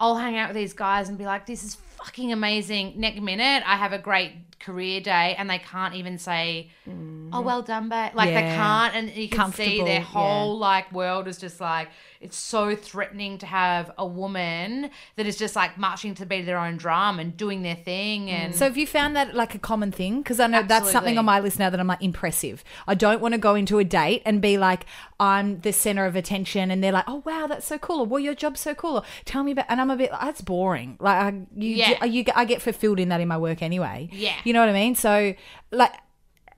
I'll 0.00 0.16
hang 0.16 0.36
out 0.36 0.48
with 0.48 0.56
these 0.56 0.72
guys 0.72 1.08
and 1.08 1.18
be 1.18 1.24
like, 1.24 1.46
this 1.46 1.62
is 1.62 1.74
fucking 1.74 2.32
amazing. 2.32 2.94
Next 2.96 3.20
minute, 3.20 3.62
I 3.66 3.76
have 3.76 3.92
a 3.92 3.98
great 3.98 4.32
career 4.60 5.00
day 5.00 5.34
and 5.36 5.48
they 5.48 5.58
can't 5.58 5.94
even 5.94 6.18
say, 6.18 6.70
oh, 6.86 6.90
mm-hmm. 6.90 7.44
well 7.44 7.62
done, 7.62 7.88
babe. 7.88 8.12
Like, 8.14 8.34
they 8.34 8.42
can't. 8.42 8.94
And 8.94 9.10
you 9.10 9.28
can 9.28 9.52
see 9.52 9.78
their 9.78 9.98
yeah. 9.98 10.00
whole 10.00 10.58
like 10.58 10.92
world 10.92 11.28
is 11.28 11.38
just 11.38 11.60
like 11.60 11.88
it's 12.20 12.36
so 12.38 12.74
threatening 12.74 13.36
to 13.38 13.46
have 13.46 13.90
a 13.98 14.06
woman 14.06 14.88
that 15.16 15.26
is 15.26 15.36
just 15.36 15.54
like 15.54 15.76
marching 15.76 16.14
to 16.14 16.22
the 16.22 16.26
beat 16.26 16.40
of 16.40 16.46
their 16.46 16.58
own 16.58 16.78
drum 16.78 17.18
and 17.18 17.36
doing 17.36 17.60
their 17.62 17.76
thing 17.76 18.30
and 18.30 18.54
mm. 18.54 18.56
So 18.56 18.64
have 18.64 18.78
you 18.78 18.86
found 18.86 19.14
that 19.14 19.34
like 19.34 19.54
a 19.54 19.58
common 19.58 19.92
thing? 19.92 20.22
Because 20.22 20.40
I 20.40 20.46
know 20.46 20.62
that's 20.62 20.90
something 20.90 21.18
on 21.18 21.26
my 21.26 21.38
list 21.40 21.58
now 21.58 21.68
that 21.68 21.78
I'm 21.78 21.86
like 21.86 22.02
impressive. 22.02 22.64
I 22.86 22.94
don't 22.94 23.20
want 23.20 23.32
to 23.32 23.38
go 23.38 23.54
into 23.54 23.78
a 23.78 23.84
date 23.84 24.22
and 24.24 24.40
be 24.40 24.56
like 24.56 24.86
I'm 25.20 25.60
the 25.60 25.72
center 25.72 26.06
of 26.06 26.16
attention, 26.16 26.70
and 26.70 26.82
they're 26.82 26.92
like, 26.92 27.04
oh 27.06 27.22
wow, 27.26 27.46
that's 27.46 27.66
so 27.66 27.78
cool. 27.78 28.00
Or 28.00 28.06
well, 28.06 28.20
your 28.20 28.34
job's 28.34 28.60
so 28.60 28.74
cool. 28.74 28.96
Or 28.96 29.02
tell 29.26 29.44
me 29.44 29.52
about, 29.52 29.66
and 29.68 29.80
I'm 29.80 29.90
a 29.90 29.96
bit 29.96 30.10
that's 30.10 30.40
boring. 30.40 30.96
Like 30.98 31.16
I, 31.16 31.28
you, 31.54 31.70
Yeah. 31.76 32.04
you, 32.04 32.24
I 32.34 32.46
get 32.46 32.62
fulfilled 32.62 32.98
in 32.98 33.10
that 33.10 33.20
in 33.20 33.28
my 33.28 33.36
work 33.36 33.62
anyway. 33.62 34.08
Yeah. 34.12 34.34
you 34.44 34.53
know 34.54 34.60
what 34.60 34.70
I 34.70 34.72
mean. 34.72 34.94
So 34.94 35.34
like. 35.70 35.92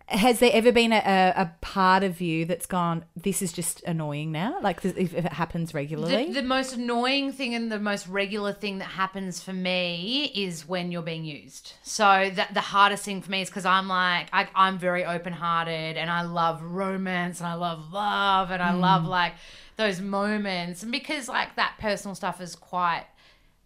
Has 0.08 0.38
there 0.38 0.52
ever 0.52 0.70
been 0.70 0.92
a, 0.92 1.32
a, 1.36 1.52
part 1.60 2.04
of 2.04 2.20
you 2.20 2.44
that's 2.44 2.66
gone, 2.66 3.04
this 3.16 3.42
is 3.42 3.52
just 3.52 3.82
annoying 3.82 4.30
now? 4.30 4.56
Like, 4.62 4.84
if, 4.84 4.96
if 4.96 5.14
it 5.14 5.32
happens 5.32 5.74
regularly? 5.74 6.26
the, 6.26 6.34
the 6.34 6.42
most 6.46 6.74
annoying 6.74 7.32
thing 7.32 7.56
and 7.56 7.72
the 7.72 7.80
most 7.80 8.06
regular 8.06 8.52
thing 8.52 8.78
that 8.78 8.84
happens 8.84 9.42
for 9.42 9.52
me 9.52 10.30
is 10.32 10.68
when 10.68 10.92
you're 10.92 11.02
being 11.02 11.24
used. 11.24 11.72
So 11.82 12.30
that 12.32 12.54
the 12.54 12.60
hardest 12.60 13.04
thing 13.04 13.20
for 13.20 13.32
me 13.32 13.42
is 13.42 13.48
because 13.48 13.66
I'm 13.66 13.88
like 13.88 14.28
I, 14.32 14.46
I'm 14.54 14.78
very 14.78 15.04
open 15.04 15.32
hearted 15.32 15.96
and 15.96 16.08
I 16.08 16.22
love 16.22 16.62
romance 16.62 17.40
and 17.40 17.48
I 17.48 17.54
love 17.54 17.92
love 17.92 18.52
and 18.52 18.62
I 18.62 18.74
love 18.74 19.02
mm. 19.02 19.08
like 19.08 19.32
those 19.76 20.00
moments 20.00 20.84
and 20.84 20.92
because 20.92 21.28
like 21.28 21.56
that 21.56 21.74
personal 21.80 22.14
stuff 22.14 22.40
is 22.40 22.54
quite 22.54 23.06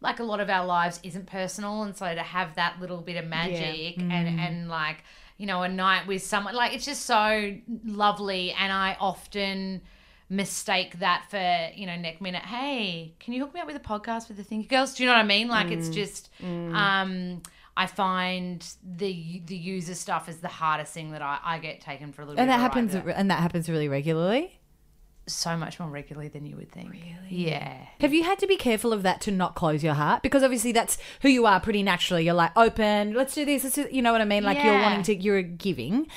like 0.00 0.18
a 0.18 0.24
lot 0.24 0.40
of 0.40 0.48
our 0.48 0.64
lives 0.64 1.00
isn't 1.02 1.26
personal 1.26 1.82
and 1.82 1.96
so 1.96 2.14
to 2.14 2.22
have 2.22 2.54
that 2.56 2.80
little 2.80 3.00
bit 3.00 3.16
of 3.16 3.26
magic 3.26 3.96
mm. 3.98 4.10
and 4.10 4.40
and 4.40 4.68
like 4.68 5.04
you 5.36 5.46
know 5.46 5.62
a 5.62 5.68
night 5.68 6.06
with 6.06 6.22
someone 6.22 6.54
like 6.54 6.74
it's 6.74 6.84
just 6.84 7.06
so 7.06 7.54
lovely 7.84 8.52
and 8.52 8.72
i 8.72 8.96
often 9.00 9.80
mistake 10.28 10.98
that 11.00 11.24
for 11.28 11.70
you 11.74 11.86
know 11.86 11.96
next 11.96 12.20
minute 12.20 12.42
hey 12.42 13.14
can 13.18 13.34
you 13.34 13.40
hook 13.40 13.52
me 13.52 13.60
up 13.60 13.66
with 13.66 13.76
a 13.76 13.80
podcast 13.80 14.28
with 14.28 14.36
the 14.36 14.44
thinker 14.44 14.68
girls? 14.68 14.94
Do 14.94 15.02
you 15.02 15.08
know 15.08 15.16
what 15.16 15.24
i 15.24 15.26
mean? 15.26 15.48
Like 15.48 15.70
it's 15.72 15.88
mm. 15.88 15.94
just 15.94 16.30
mm. 16.40 16.72
um 16.74 17.42
I 17.76 17.86
find 17.86 18.62
the 18.84 19.42
the 19.46 19.56
user 19.56 19.94
stuff 19.94 20.28
is 20.28 20.38
the 20.38 20.48
hardest 20.48 20.92
thing 20.92 21.12
that 21.12 21.22
I, 21.22 21.38
I 21.42 21.58
get 21.58 21.80
taken 21.80 22.12
for 22.12 22.20
a 22.20 22.26
little 22.26 22.38
and 22.38 22.48
bit 22.48 22.52
that 22.52 22.60
happens, 22.60 22.94
and 22.94 23.30
that 23.30 23.40
happens 23.40 23.70
really 23.70 23.88
regularly. 23.88 24.59
So 25.26 25.56
much 25.56 25.78
more 25.78 25.88
regularly 25.88 26.28
than 26.28 26.46
you 26.46 26.56
would 26.56 26.70
think. 26.72 26.90
Really? 26.90 27.14
Yeah. 27.28 27.86
Have 28.00 28.12
you 28.12 28.24
had 28.24 28.38
to 28.40 28.46
be 28.46 28.56
careful 28.56 28.92
of 28.92 29.02
that 29.02 29.20
to 29.22 29.30
not 29.30 29.54
close 29.54 29.82
your 29.82 29.94
heart? 29.94 30.22
Because 30.22 30.42
obviously 30.42 30.72
that's 30.72 30.98
who 31.22 31.28
you 31.28 31.46
are 31.46 31.60
pretty 31.60 31.82
naturally. 31.82 32.24
You're 32.24 32.34
like 32.34 32.52
open, 32.56 33.14
let's 33.14 33.34
do 33.34 33.44
this, 33.44 33.64
let's 33.64 33.76
do, 33.76 33.88
you 33.90 34.02
know 34.02 34.12
what 34.12 34.20
I 34.20 34.24
mean? 34.24 34.42
Like 34.42 34.62
you're 34.62 34.80
wanting 34.80 35.02
to, 35.04 35.16
you're 35.16 35.42
giving. 35.42 36.08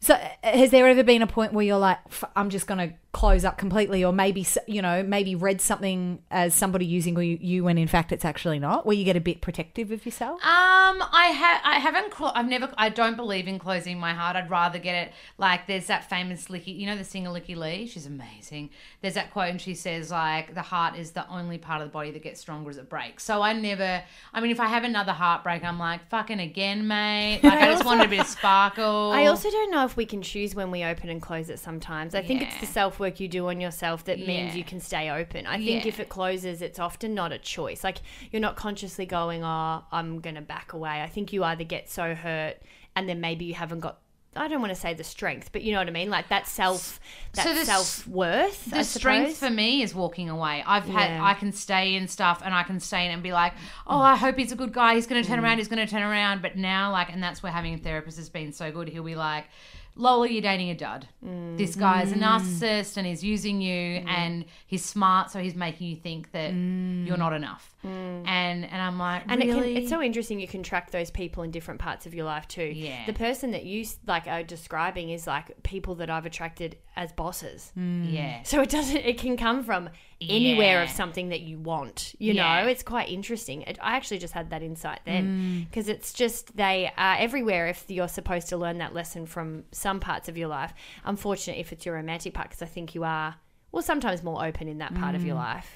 So 0.00 0.14
uh, 0.14 0.28
has 0.42 0.70
there 0.70 0.86
ever 0.86 1.02
been 1.02 1.22
a 1.22 1.26
point 1.26 1.52
where 1.52 1.64
you're 1.64 1.78
like, 1.78 1.98
I'm 2.36 2.50
just 2.50 2.66
going 2.66 2.90
to 2.90 2.94
close 3.16 3.46
up 3.46 3.56
completely, 3.56 4.04
or 4.04 4.12
maybe 4.12 4.46
you 4.66 4.82
know, 4.82 5.02
maybe 5.02 5.34
read 5.34 5.58
something 5.58 6.18
as 6.30 6.52
somebody 6.52 6.84
using 6.84 7.18
you, 7.18 7.38
you 7.40 7.64
when 7.64 7.78
in 7.78 7.88
fact 7.88 8.12
it's 8.12 8.26
actually 8.26 8.58
not, 8.58 8.84
where 8.84 8.94
you 8.94 9.06
get 9.06 9.16
a 9.16 9.20
bit 9.20 9.40
protective 9.40 9.90
of 9.90 10.04
yourself? 10.04 10.34
Um, 10.44 11.02
I 11.12 11.32
have, 11.34 11.60
I 11.64 11.78
haven't, 11.78 12.10
clo- 12.10 12.32
I've 12.34 12.46
never, 12.46 12.70
I 12.76 12.90
don't 12.90 13.16
believe 13.16 13.48
in 13.48 13.58
closing 13.58 13.98
my 13.98 14.12
heart. 14.12 14.36
I'd 14.36 14.50
rather 14.50 14.78
get 14.78 15.06
it 15.06 15.14
like 15.38 15.66
there's 15.66 15.86
that 15.86 16.10
famous 16.10 16.48
Lykke, 16.48 16.66
you 16.66 16.84
know, 16.84 16.94
the 16.94 17.04
singer 17.04 17.30
Lykke 17.30 17.56
Li. 17.56 17.86
She's 17.86 18.04
amazing. 18.04 18.68
There's 19.00 19.14
that 19.14 19.32
quote, 19.32 19.48
and 19.48 19.62
she 19.62 19.74
says 19.74 20.10
like 20.10 20.54
the 20.54 20.60
heart 20.60 20.98
is 20.98 21.12
the 21.12 21.26
only 21.30 21.56
part 21.56 21.80
of 21.80 21.88
the 21.88 21.92
body 21.92 22.10
that 22.10 22.22
gets 22.22 22.38
stronger 22.38 22.68
as 22.68 22.76
it 22.76 22.90
breaks. 22.90 23.24
So 23.24 23.40
I 23.40 23.54
never, 23.54 24.02
I 24.34 24.40
mean, 24.42 24.50
if 24.50 24.60
I 24.60 24.66
have 24.66 24.84
another 24.84 25.12
heartbreak, 25.12 25.64
I'm 25.64 25.78
like 25.78 26.06
fucking 26.10 26.40
again, 26.40 26.86
mate. 26.86 27.40
Like 27.46 27.62
I 27.62 27.66
just 27.72 27.84
wanted 27.86 28.06
a 28.06 28.08
bit 28.08 28.20
of 28.20 28.26
sparkle. 28.26 29.12
I 29.14 29.26
also 29.26 29.50
don't 29.50 29.70
know 29.70 29.84
if 29.86 29.96
we 29.96 30.04
can 30.04 30.20
choose 30.20 30.54
when 30.54 30.70
we 30.70 30.84
open 30.84 31.08
and 31.08 31.22
close 31.22 31.48
it 31.48 31.58
sometimes. 31.58 32.14
I 32.14 32.20
think 32.20 32.42
it's 32.42 32.58
the 32.60 32.66
self 32.66 32.98
work 33.06 33.20
you 33.20 33.28
do 33.28 33.48
on 33.48 33.60
yourself 33.60 34.04
that 34.04 34.18
means 34.18 34.52
Yeah. 34.52 34.58
you 34.58 34.64
can 34.64 34.80
stay 34.80 35.10
open. 35.10 35.46
I 35.46 35.56
think 35.58 35.84
Yeah. 35.84 35.88
if 35.88 36.00
it 36.00 36.08
closes, 36.08 36.62
it's 36.62 36.78
often 36.78 37.14
not 37.14 37.32
a 37.32 37.38
choice. 37.38 37.84
Like 37.84 37.98
you're 38.30 38.40
not 38.40 38.56
consciously 38.56 39.06
going, 39.06 39.44
oh, 39.44 39.84
I'm 39.92 40.20
going 40.20 40.34
to 40.34 40.40
back 40.42 40.72
away. 40.72 41.02
I 41.02 41.08
think 41.08 41.32
you 41.32 41.44
either 41.44 41.64
get 41.64 41.88
so 41.88 42.14
hurt 42.14 42.56
and 42.94 43.08
then 43.08 43.20
maybe 43.20 43.44
you 43.44 43.54
haven't 43.54 43.80
got. 43.80 43.98
I 44.38 44.48
don't 44.48 44.60
want 44.60 44.74
to 44.74 44.78
say 44.78 44.92
the 44.92 45.02
strength, 45.02 45.50
but 45.50 45.62
you 45.62 45.72
know 45.72 45.78
what 45.78 45.86
I 45.88 45.92
mean, 45.92 46.10
like 46.10 46.28
that 46.28 46.46
self, 46.46 47.00
that 47.32 47.44
so 47.44 47.64
self 47.64 48.06
worth. 48.06 48.66
the 48.70 48.84
strength 48.84 49.38
for 49.38 49.48
me 49.48 49.80
is 49.80 49.94
walking 49.94 50.28
away. 50.28 50.62
I've 50.66 50.84
had 50.84 51.08
Yeah. 51.12 51.24
I 51.24 51.32
can 51.32 51.52
stay 51.52 51.94
in 51.94 52.06
stuff 52.06 52.42
and 52.44 52.52
I 52.52 52.62
can 52.62 52.78
stay 52.78 53.06
in 53.06 53.12
and 53.12 53.22
be 53.22 53.32
like, 53.32 53.54
oh, 53.86 53.98
I 53.98 54.14
hope 54.14 54.36
he's 54.36 54.52
a 54.52 54.56
good 54.56 54.74
guy. 54.74 54.94
He's 54.94 55.06
going 55.06 55.22
to 55.22 55.26
turn 55.26 55.38
mm. 55.40 55.44
around. 55.44 55.56
He's 55.56 55.68
going 55.68 55.84
to 55.86 55.90
turn 55.90 56.02
around. 56.02 56.42
But 56.42 56.54
now, 56.56 56.92
like, 56.92 57.10
and 57.10 57.22
that's 57.22 57.42
where 57.42 57.50
having 57.50 57.72
a 57.72 57.78
therapist 57.78 58.18
has 58.18 58.28
been 58.28 58.52
so 58.52 58.70
good. 58.70 58.88
He'll 58.88 59.02
be 59.02 59.14
like, 59.14 59.46
Lola, 59.96 60.28
you're 60.28 60.42
dating 60.42 60.70
a 60.70 60.74
dud. 60.74 61.08
This 61.56 61.74
guy 61.74 62.02
is 62.02 62.12
a 62.12 62.16
mm. 62.16 62.22
narcissist 62.22 62.98
and 62.98 63.06
he's 63.06 63.24
using 63.24 63.62
you 63.62 64.04
and 64.06 64.44
he's 64.66 64.84
smart, 64.84 65.30
so 65.30 65.40
he's 65.40 65.54
making 65.54 65.88
you 65.88 65.96
think 65.96 66.32
that 66.32 66.52
mm. 66.52 67.06
you're 67.06 67.16
not 67.16 67.32
enough. 67.32 67.74
Mm. 67.86 68.26
And 68.26 68.64
and 68.64 68.82
I'm 68.82 68.98
like, 68.98 69.22
And 69.28 69.42
it 69.42 69.46
can, 69.46 69.64
it's 69.64 69.88
so 69.88 70.02
interesting 70.02 70.40
you 70.40 70.48
can 70.48 70.62
track 70.62 70.90
those 70.90 71.10
people 71.10 71.42
in 71.42 71.50
different 71.50 71.80
parts 71.80 72.06
of 72.06 72.14
your 72.14 72.24
life 72.24 72.48
too. 72.48 72.64
Yeah. 72.64 73.06
The 73.06 73.12
person 73.12 73.52
that 73.52 73.64
you 73.64 73.84
like 74.06 74.26
are 74.26 74.42
describing 74.42 75.10
is 75.10 75.26
like 75.26 75.62
people 75.62 75.94
that 75.96 76.10
I've 76.10 76.26
attracted 76.26 76.76
as 76.96 77.12
bosses. 77.12 77.72
Mm. 77.78 77.86
Mm. 78.06 78.12
yeah. 78.12 78.42
So 78.42 78.60
it 78.62 78.70
doesn't. 78.70 78.96
It 78.96 79.18
can 79.18 79.36
come 79.36 79.62
from 79.62 79.90
anywhere 80.20 80.82
of 80.82 80.90
something 80.90 81.28
that 81.28 81.40
you 81.40 81.58
want. 81.58 82.14
You 82.18 82.32
Yeah. 82.32 82.62
know, 82.62 82.68
it's 82.68 82.82
quite 82.82 83.08
interesting. 83.10 83.62
It, 83.62 83.78
I 83.82 83.96
actually 83.96 84.18
just 84.18 84.32
had 84.34 84.50
that 84.50 84.62
insight 84.62 85.00
then 85.04 85.66
because 85.68 85.88
it's 85.88 86.12
just 86.12 86.56
they 86.56 86.90
are 86.96 87.16
everywhere. 87.18 87.68
If 87.68 87.84
you're 87.88 88.08
supposed 88.08 88.48
to 88.48 88.56
learn 88.56 88.78
that 88.78 88.94
lesson 88.94 89.26
from 89.26 89.64
some 89.72 90.00
parts 90.00 90.28
of 90.28 90.36
your 90.36 90.48
life, 90.48 90.72
unfortunately, 91.04 91.60
if 91.60 91.72
it's 91.72 91.84
your 91.86 91.94
romantic 91.96 92.34
part, 92.34 92.48
because 92.48 92.62
I 92.62 92.66
think 92.66 92.94
you 92.94 93.04
are 93.04 93.36
well 93.72 93.82
sometimes 93.82 94.22
more 94.22 94.44
open 94.44 94.68
in 94.68 94.78
that 94.78 94.94
part 94.94 95.14
of 95.14 95.24
your 95.24 95.34
life. 95.34 95.70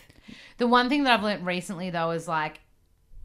The 0.58 0.66
one 0.66 0.88
thing 0.88 1.04
that 1.04 1.12
I've 1.18 1.24
learned 1.24 1.46
recently 1.46 1.90
though 1.90 2.10
is 2.12 2.26
like 2.28 2.60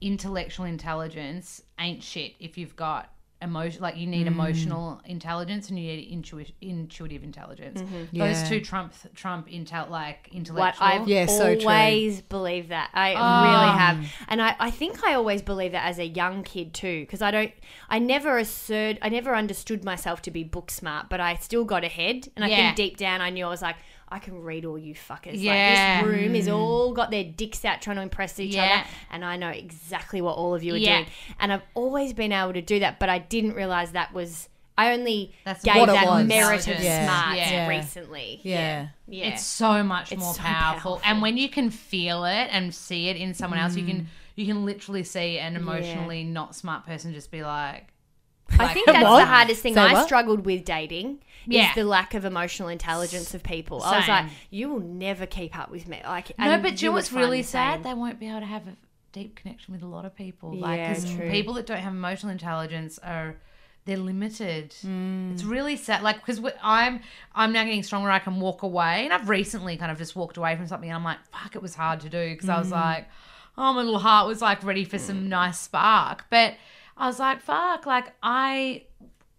intellectual 0.02 0.66
intelligence 0.66 1.62
ain't 1.80 2.04
shit 2.04 2.34
if 2.40 2.58
you've 2.58 2.76
got 2.76 3.12
emotion 3.42 3.82
like 3.82 3.98
you 3.98 4.08
Mm. 4.08 4.12
need 4.12 4.28
emotional 4.28 5.02
intelligence 5.06 5.70
and 5.70 5.78
you 5.78 5.86
need 5.88 6.08
intuitive 6.12 6.56
intuitive 6.62 7.22
intelligence. 7.24 7.82
Those 7.82 8.42
Yeah. 8.42 8.48
two 8.48 8.62
trump 8.62 8.94
trump 9.14 9.48
intel 9.50 9.90
like 9.90 10.28
What 10.30 10.36
intellectual. 10.38 10.88
I've 10.88 11.08
Yeah, 11.08 11.26
so 11.26 11.54
true. 11.54 11.70
always 11.70 12.22
believed 12.22 12.70
that. 12.70 12.90
I 12.94 13.12
really 13.42 13.68
have. 13.68 13.98
And 14.30 14.42
I, 14.42 14.56
I 14.60 14.72
think 14.72 15.04
I 15.04 15.14
always 15.14 15.42
believed 15.42 15.74
that 15.76 15.86
as 15.86 16.00
a 16.00 16.06
young 16.08 16.44
kid 16.44 16.74
too. 16.74 17.02
Because 17.02 17.22
I 17.22 17.30
don't, 17.30 17.52
I 17.90 18.00
never 18.00 18.38
assert, 18.38 18.98
I 19.02 19.10
never 19.10 19.36
understood 19.36 19.84
myself 19.84 20.22
to 20.24 20.32
be 20.32 20.44
book 20.44 20.72
smart, 20.72 21.10
but 21.10 21.20
I 21.20 21.36
still 21.36 21.66
got 21.66 21.84
ahead. 21.84 22.30
And 22.36 22.44
I 22.46 22.50
Yeah. 22.50 22.56
think 22.74 22.76
deep 22.78 22.98
down 22.98 23.22
I 23.22 23.30
knew 23.32 23.46
I 23.46 23.50
was 23.50 23.62
like, 23.62 23.76
I 24.08 24.20
can 24.20 24.42
read 24.44 24.66
all 24.66 24.78
you 24.78 24.94
fuckers. 24.94 25.32
Yeah. 25.34 26.02
Like 26.04 26.06
this 26.06 26.18
room 26.22 26.36
is 26.36 26.48
all 26.48 26.94
got 26.94 27.10
their 27.12 27.24
dicks 27.24 27.66
out 27.66 27.82
trying 27.82 27.96
to 27.96 28.02
impress 28.04 28.40
each 28.40 28.54
Yeah. 28.56 28.64
other. 28.84 28.90
And 29.12 29.26
I 29.26 29.36
know 29.36 29.50
exactly 29.50 30.22
what 30.22 30.34
all 30.38 30.54
of 30.54 30.64
you 30.64 30.76
are 30.76 30.78
Yeah. 30.78 30.98
doing. 30.98 31.08
And 31.40 31.52
I've 31.52 31.64
always 31.74 32.14
been 32.14 32.32
able 32.32 32.54
to 32.54 32.62
do 32.62 32.80
that, 32.80 33.00
but 33.00 33.10
I 33.10 33.18
didn't 33.20 33.54
realize 33.54 33.92
that 33.94 34.14
was. 34.14 34.50
I 34.78 34.92
only 34.92 35.34
That's 35.46 35.64
gave 35.64 35.88
that 35.88 36.06
was. 36.06 36.28
merit 36.28 36.68
of 36.68 36.84
Yeah. 36.84 37.06
smarts 37.06 37.38
Yeah. 37.50 37.68
recently. 37.70 38.42
Yeah. 38.44 38.88
Yeah. 39.08 39.26
It's 39.28 39.44
so 39.44 39.82
much 39.84 40.12
It's 40.12 40.22
more 40.22 40.34
so 40.34 40.42
powerful. 40.42 40.92
powerful. 40.98 41.02
And 41.06 41.22
when 41.22 41.38
you 41.38 41.48
can 41.48 41.70
feel 41.70 42.26
it 42.26 42.50
and 42.52 42.76
see 42.76 43.08
it 43.08 43.16
in 43.16 43.34
someone 43.34 43.58
else, 43.60 43.76
you 43.78 43.84
Mm. 43.84 43.88
can 43.88 44.08
you 44.36 44.46
can 44.46 44.66
literally 44.66 45.04
see 45.06 45.40
an 45.40 45.56
emotionally 45.56 46.26
not 46.26 46.54
smart 46.56 46.86
person 46.86 47.14
just 47.14 47.32
be 47.32 47.42
like 47.42 47.88
I 48.60 48.74
think 48.74 48.86
that's 48.88 49.04
What? 49.04 49.20
the 49.20 49.26
hardest 49.26 49.62
thing 49.62 49.74
Say 49.74 49.82
I 49.82 49.94
what? 49.94 50.06
struggled 50.06 50.46
with 50.46 50.64
dating. 50.66 51.20
Yeah. 51.48 51.70
Is 51.70 51.76
the 51.76 51.84
lack 51.84 52.14
of 52.16 52.26
emotional 52.26 52.70
intelligence 52.70 53.34
of 53.36 53.44
people. 53.44 53.84
I 53.84 53.98
was 54.00 54.08
like, 54.08 54.26
you 54.50 54.68
will 54.70 54.80
never 54.80 55.26
keep 55.28 55.58
up 55.58 55.70
with 55.70 55.88
me. 55.88 56.02
Like, 56.04 56.38
No, 56.40 56.58
but 56.60 56.82
you 56.82 56.90
know 56.90 56.94
what's 56.94 57.12
really 57.12 57.44
sad? 57.44 57.84
They 57.84 57.94
won't 57.94 58.20
be 58.20 58.28
able 58.28 58.40
to 58.40 58.46
have 58.48 58.68
a 58.68 58.76
deep 59.12 59.36
connection 59.36 59.74
with 59.74 59.84
a 59.84 59.88
lot 59.88 60.06
of 60.06 60.16
people. 60.16 60.56
Like, 60.56 60.78
Yeah, 60.80 60.94
'cause 60.94 61.14
true. 61.14 61.30
people 61.30 61.54
that 61.56 61.68
don't 61.68 61.78
have 61.80 61.94
emotional 61.94 62.32
intelligence 62.32 62.98
are 63.04 63.36
they're 63.86 63.98
limited. 63.98 64.72
Mm. 64.84 65.34
It's 65.34 65.44
really 65.44 65.76
sad. 65.76 66.02
Like 66.02 66.16
because 66.16 66.42
I'm 66.64 67.02
I'm 67.36 67.54
now 67.54 67.64
getting 67.64 67.84
stronger. 67.84 68.10
I 68.10 68.18
can 68.18 68.40
walk 68.40 68.64
away, 68.64 69.04
and 69.06 69.14
I've 69.14 69.30
recently 69.30 69.78
kind 69.78 69.92
of 69.92 70.00
just 70.00 70.16
walked 70.16 70.38
away 70.38 70.56
from 70.56 70.66
something. 70.68 70.90
And 70.90 70.96
I'm 70.98 71.04
like, 71.04 71.20
fuck, 71.32 71.56
it 71.56 71.62
was 71.62 71.76
hard 71.76 72.00
to 72.00 72.10
do 72.10 72.32
because 72.32 72.50
I 72.50 72.56
Mm. 72.56 72.60
was 72.60 72.72
like, 72.72 73.08
oh, 73.56 73.72
my 73.74 73.82
little 73.84 74.00
heart 74.00 74.28
was 74.28 74.42
like 74.42 74.64
ready 74.64 74.84
for 74.84 74.98
some 74.98 75.30
nice 75.30 75.60
spark, 75.60 76.26
but 76.32 76.56
I 76.98 77.08
was 77.08 77.20
like, 77.20 77.42
fuck, 77.42 77.86
like 77.86 78.14
I 78.24 78.84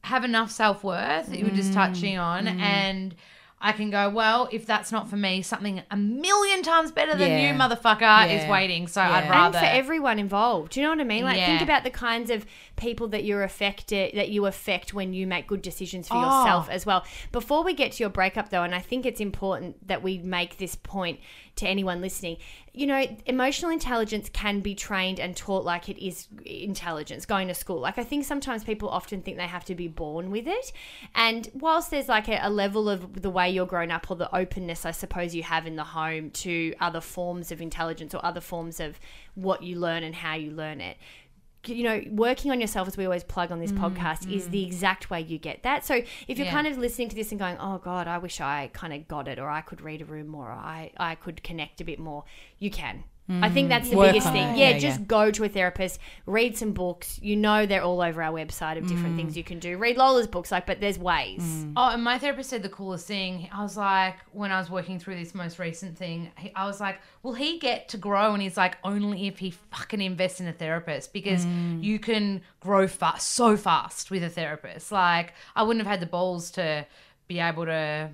have 0.05 0.25
enough 0.25 0.51
self 0.51 0.85
worth 0.85 1.27
that 1.29 1.38
you 1.38 1.45
were 1.45 1.51
just 1.51 1.71
Mm. 1.71 1.75
touching 1.75 2.19
on, 2.19 2.47
and 2.47 3.14
I 3.59 3.73
can 3.73 3.88
go, 3.90 4.11
well, 4.11 4.49
if 4.53 4.66
that's 4.66 4.92
not 4.92 5.09
for 5.09 5.16
me, 5.16 5.40
something 5.40 5.83
a 5.90 5.97
million 5.97 6.62
times 6.62 6.92
better 6.92 7.14
than 7.16 7.31
Yeah. 7.31 7.53
you, 7.53 7.59
motherfucker, 7.59 8.31
is 8.31 8.47
waiting. 8.51 8.87
So 8.87 9.01
Yeah. 9.01 9.11
I'd 9.12 9.31
rather. 9.31 9.57
and 9.59 9.66
for 9.66 9.73
everyone 9.73 10.19
involved. 10.19 10.73
Do 10.73 10.81
you 10.81 10.85
know 10.87 10.90
what 10.90 11.01
I 11.01 11.05
mean? 11.05 11.25
Like, 11.25 11.37
think 11.38 11.62
about 11.62 11.83
the 11.83 11.90
kinds 11.90 12.29
of 12.31 12.45
people 12.77 13.09
that 13.09 13.25
you're 13.25 13.42
affected, 13.42 14.14
that 14.14 14.29
you 14.29 14.45
affect 14.45 14.92
when 14.92 15.14
you 15.14 15.27
make 15.27 15.47
good 15.47 15.62
decisions 15.62 16.07
for 16.07 16.16
Oh. 16.19 16.21
yourself 16.21 16.69
as 16.69 16.85
well. 16.85 17.03
Before 17.33 17.64
we 17.64 17.73
get 17.73 17.92
to 17.92 18.03
your 18.03 18.11
breakup, 18.11 18.51
though, 18.51 18.62
and 18.62 18.75
I 18.75 18.81
think 18.81 19.07
it's 19.07 19.21
important 19.21 19.88
that 19.88 20.03
we 20.03 20.19
make 20.19 20.59
this 20.59 20.75
point 20.75 21.19
to 21.57 21.66
anyone 21.66 22.03
listening. 22.03 22.37
You 22.77 22.87
know, 22.87 23.17
emotional 23.25 23.71
intelligence 23.71 24.29
can 24.31 24.61
be 24.61 24.75
trained 24.75 25.19
and 25.19 25.35
taught 25.35 25.65
like 25.65 25.89
it 25.89 25.99
is 25.99 26.29
intelligence 26.45 27.25
going 27.25 27.49
to 27.49 27.55
school. 27.55 27.81
Like, 27.81 27.97
I 27.97 28.05
think 28.05 28.27
sometimes 28.27 28.65
people 28.65 28.91
often 28.91 29.23
think 29.23 29.39
they 29.39 29.47
have 29.47 29.65
to 29.65 29.75
be 29.75 29.89
born 29.89 30.31
with 30.31 30.47
it. 30.47 30.73
And 31.15 31.51
whilst 31.55 31.91
there's 31.91 32.09
like 32.09 32.29
a, 32.29 32.39
a 32.43 32.51
level 32.51 32.91
of 32.91 33.23
the 33.23 33.31
way 33.31 33.49
you're 33.49 33.65
grown 33.65 33.91
up 33.91 34.11
or 34.11 34.17
the 34.17 34.33
openness, 34.37 34.85
I 34.85 34.91
suppose, 34.91 35.35
you 35.35 35.43
have 35.43 35.67
in 35.67 35.77
the 35.77 35.85
home 35.85 36.31
to 36.33 36.75
other 36.79 37.01
forms 37.01 37.51
of 37.51 37.62
intelligence 37.62 38.15
or 38.15 38.23
other 38.23 38.43
forms 38.43 38.79
of 38.79 39.01
what 39.35 39.62
you 39.62 39.79
learn 39.79 40.03
and 40.03 40.15
how 40.15 40.35
you 40.35 40.51
learn 40.51 40.83
it 40.83 40.99
you 41.69 41.85
know, 41.85 42.03
working 42.11 42.51
on 42.51 42.61
yourself, 42.61 42.89
as 42.89 42.97
we 42.97 43.05
always 43.05 43.25
plug 43.25 43.51
on 43.53 43.61
this 43.61 43.73
mm, 43.73 43.79
podcast, 43.79 44.31
is 44.31 44.49
mm. 44.49 44.51
the 44.51 44.65
exact 44.65 45.11
way 45.11 45.21
you 45.21 45.39
get 45.39 45.63
that. 45.63 45.85
So 45.85 46.03
if 46.29 46.39
you're 46.39 46.47
Yeah. 46.47 46.53
kind 46.53 46.67
of 46.67 46.79
listening 46.79 47.09
to 47.11 47.17
this 47.17 47.31
and 47.31 47.39
going, 47.39 47.57
oh 47.59 47.79
God, 47.79 48.07
I 48.09 48.19
wish 48.19 48.41
I 48.41 48.71
kind 48.73 48.93
of 48.93 49.09
got 49.09 49.29
it, 49.29 49.39
or 49.39 49.49
I 49.49 49.61
could 49.61 49.81
read 49.81 50.03
a 50.03 50.05
room 50.05 50.29
more, 50.29 50.49
or 50.49 50.53
I, 50.53 50.91
I 50.97 51.15
could 51.15 51.43
connect 51.43 51.81
a 51.81 51.85
bit 51.85 51.99
more, 51.99 52.25
you 52.59 52.71
can. 52.71 53.05
I 53.29 53.51
think 53.51 53.69
that's 53.69 53.91
the 53.91 53.97
biggest 53.97 54.31
thing. 54.33 54.57
Yeah, 54.57 54.71
Yeah, 54.71 54.79
just 54.79 55.01
yeah. 55.01 55.07
go 55.07 55.31
to 55.33 55.45
a 55.45 55.49
therapist, 55.49 55.99
read 56.27 56.57
some 56.57 56.73
books. 56.73 57.19
You 57.21 57.35
know 57.37 57.67
they're 57.67 57.83
all 57.83 58.01
over 58.01 58.23
our 58.23 58.33
website 58.33 58.79
of 58.79 58.87
different 58.87 59.17
things 59.17 59.37
you 59.37 59.43
can 59.43 59.59
do. 59.59 59.79
Read 59.79 59.97
Lola's 59.97 60.29
books, 60.29 60.53
like, 60.53 60.65
but 60.67 60.81
there's 60.81 60.99
ways. 60.99 61.67
Oh, 61.77 61.91
and 61.91 62.05
my 62.05 62.19
therapist 62.19 62.51
said 62.51 62.62
the 62.62 62.69
coolest 62.69 63.07
thing. 63.09 63.49
I 63.53 63.62
was 63.62 63.77
like, 63.77 64.17
when 64.33 64.53
I 64.53 64.59
was 64.59 64.71
working 64.71 65.01
through 65.01 65.17
this 65.17 65.35
most 65.35 65.59
recent 65.59 65.99
thing, 65.99 66.31
I 66.55 66.67
was 66.67 66.81
like, 66.81 67.01
will 67.25 67.35
he 67.35 67.59
get 67.59 67.89
to 67.91 67.97
grow? 67.97 68.33
And 68.33 68.41
he's 68.41 68.57
like, 68.57 68.79
only 68.85 69.27
if 69.27 69.39
he 69.39 69.51
fucking 69.51 70.01
invests 70.01 70.41
in 70.41 70.47
a 70.47 70.53
therapist 70.53 71.12
because 71.12 71.45
you 71.81 71.99
can 71.99 72.43
grow 72.61 72.87
fast, 72.87 73.29
so 73.33 73.57
fast 73.57 74.11
with 74.11 74.23
a 74.23 74.31
therapist. 74.31 74.93
Like, 74.93 75.35
I 75.57 75.65
wouldn't 75.65 75.85
have 75.85 75.91
had 75.91 76.01
the 76.01 76.07
balls 76.07 76.51
to 76.53 76.87
be 77.27 77.41
able 77.41 77.65
to. 77.67 78.11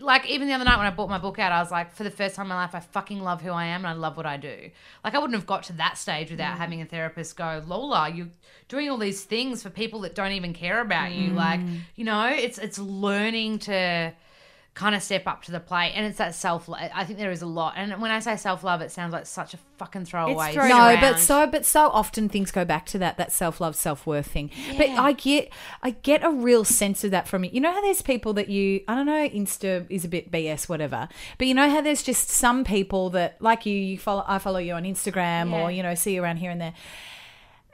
Like 0.00 0.28
even 0.28 0.48
the 0.48 0.54
other 0.54 0.64
night 0.64 0.76
when 0.76 0.86
I 0.86 0.90
bought 0.90 1.08
my 1.08 1.18
book 1.18 1.38
out, 1.38 1.52
I 1.52 1.60
was 1.60 1.70
like, 1.70 1.92
for 1.92 2.02
the 2.04 2.10
first 2.10 2.34
time 2.34 2.46
in 2.46 2.48
my 2.48 2.56
life, 2.56 2.74
I 2.74 2.80
fucking 2.80 3.20
love 3.20 3.42
who 3.42 3.50
I 3.50 3.66
am 3.66 3.84
and 3.84 3.86
I 3.86 3.92
love 3.92 4.16
what 4.16 4.26
I 4.26 4.36
do. 4.36 4.70
Like 5.04 5.14
I 5.14 5.18
wouldn't 5.18 5.36
have 5.36 5.46
got 5.46 5.62
to 5.64 5.72
that 5.74 5.98
stage 5.98 6.30
without 6.30 6.54
mm. 6.54 6.58
having 6.58 6.82
a 6.82 6.84
therapist 6.84 7.36
go, 7.36 7.62
Lola, 7.66 8.08
you're 8.08 8.28
doing 8.68 8.90
all 8.90 8.98
these 8.98 9.22
things 9.22 9.62
for 9.62 9.70
people 9.70 10.00
that 10.00 10.14
don't 10.14 10.32
even 10.32 10.52
care 10.52 10.80
about 10.80 11.12
you. 11.12 11.32
Like, 11.32 11.60
mm. 11.60 11.80
you 11.94 12.04
know, 12.04 12.28
it's 12.28 12.58
it's 12.58 12.78
learning 12.78 13.60
to 13.60 14.12
kind 14.78 14.94
of 14.94 15.02
step 15.02 15.26
up 15.26 15.42
to 15.42 15.50
the 15.50 15.58
plate, 15.58 15.92
and 15.96 16.06
it's 16.06 16.18
that 16.18 16.36
self. 16.36 16.70
I 16.70 17.04
think 17.04 17.18
there 17.18 17.32
is 17.32 17.42
a 17.42 17.46
lot, 17.46 17.74
and 17.76 18.00
when 18.00 18.12
I 18.12 18.20
say 18.20 18.36
self 18.36 18.62
love, 18.62 18.80
it 18.80 18.92
sounds 18.92 19.12
like 19.12 19.26
such 19.26 19.52
a 19.52 19.58
fucking 19.76 20.04
throwaway. 20.04 20.54
no, 20.54 20.60
around. 20.62 21.00
but 21.00 21.18
so 21.18 21.48
but 21.48 21.66
so 21.66 21.88
often 21.88 22.28
things 22.28 22.52
go 22.52 22.64
back 22.64 22.86
to 22.86 22.98
that 22.98 23.16
that 23.16 23.32
self 23.32 23.60
love, 23.60 23.74
self 23.74 24.06
worth 24.06 24.28
thing. 24.28 24.52
But 24.76 24.90
I 24.90 25.12
get 25.12 25.52
I 25.82 25.90
get 25.90 26.22
a 26.22 26.30
real 26.30 26.64
sense 26.64 27.02
of 27.02 27.10
that 27.10 27.26
from 27.26 27.42
you. 27.42 27.50
You 27.52 27.60
know 27.60 27.72
how 27.72 27.80
there's 27.80 28.02
people 28.02 28.32
that 28.34 28.48
you 28.48 28.82
I 28.86 28.94
don't 28.94 29.06
know, 29.06 29.28
Insta 29.28 29.84
is 29.90 30.04
a 30.04 30.08
bit 30.08 30.30
BS, 30.30 30.68
whatever. 30.68 31.08
But 31.38 31.48
you 31.48 31.54
know 31.54 31.68
how 31.68 31.80
there's 31.80 32.04
just 32.04 32.28
some 32.28 32.62
people 32.62 33.10
that 33.10 33.42
like 33.42 33.66
you, 33.66 33.74
you 33.74 33.98
follow 33.98 34.24
I 34.28 34.38
follow 34.38 34.60
you 34.60 34.74
on 34.74 34.84
Instagram 34.84 35.52
or, 35.52 35.72
you 35.72 35.82
know, 35.82 35.96
see 35.96 36.14
you 36.14 36.22
around 36.22 36.36
here 36.36 36.52
and 36.52 36.60
there. 36.60 36.74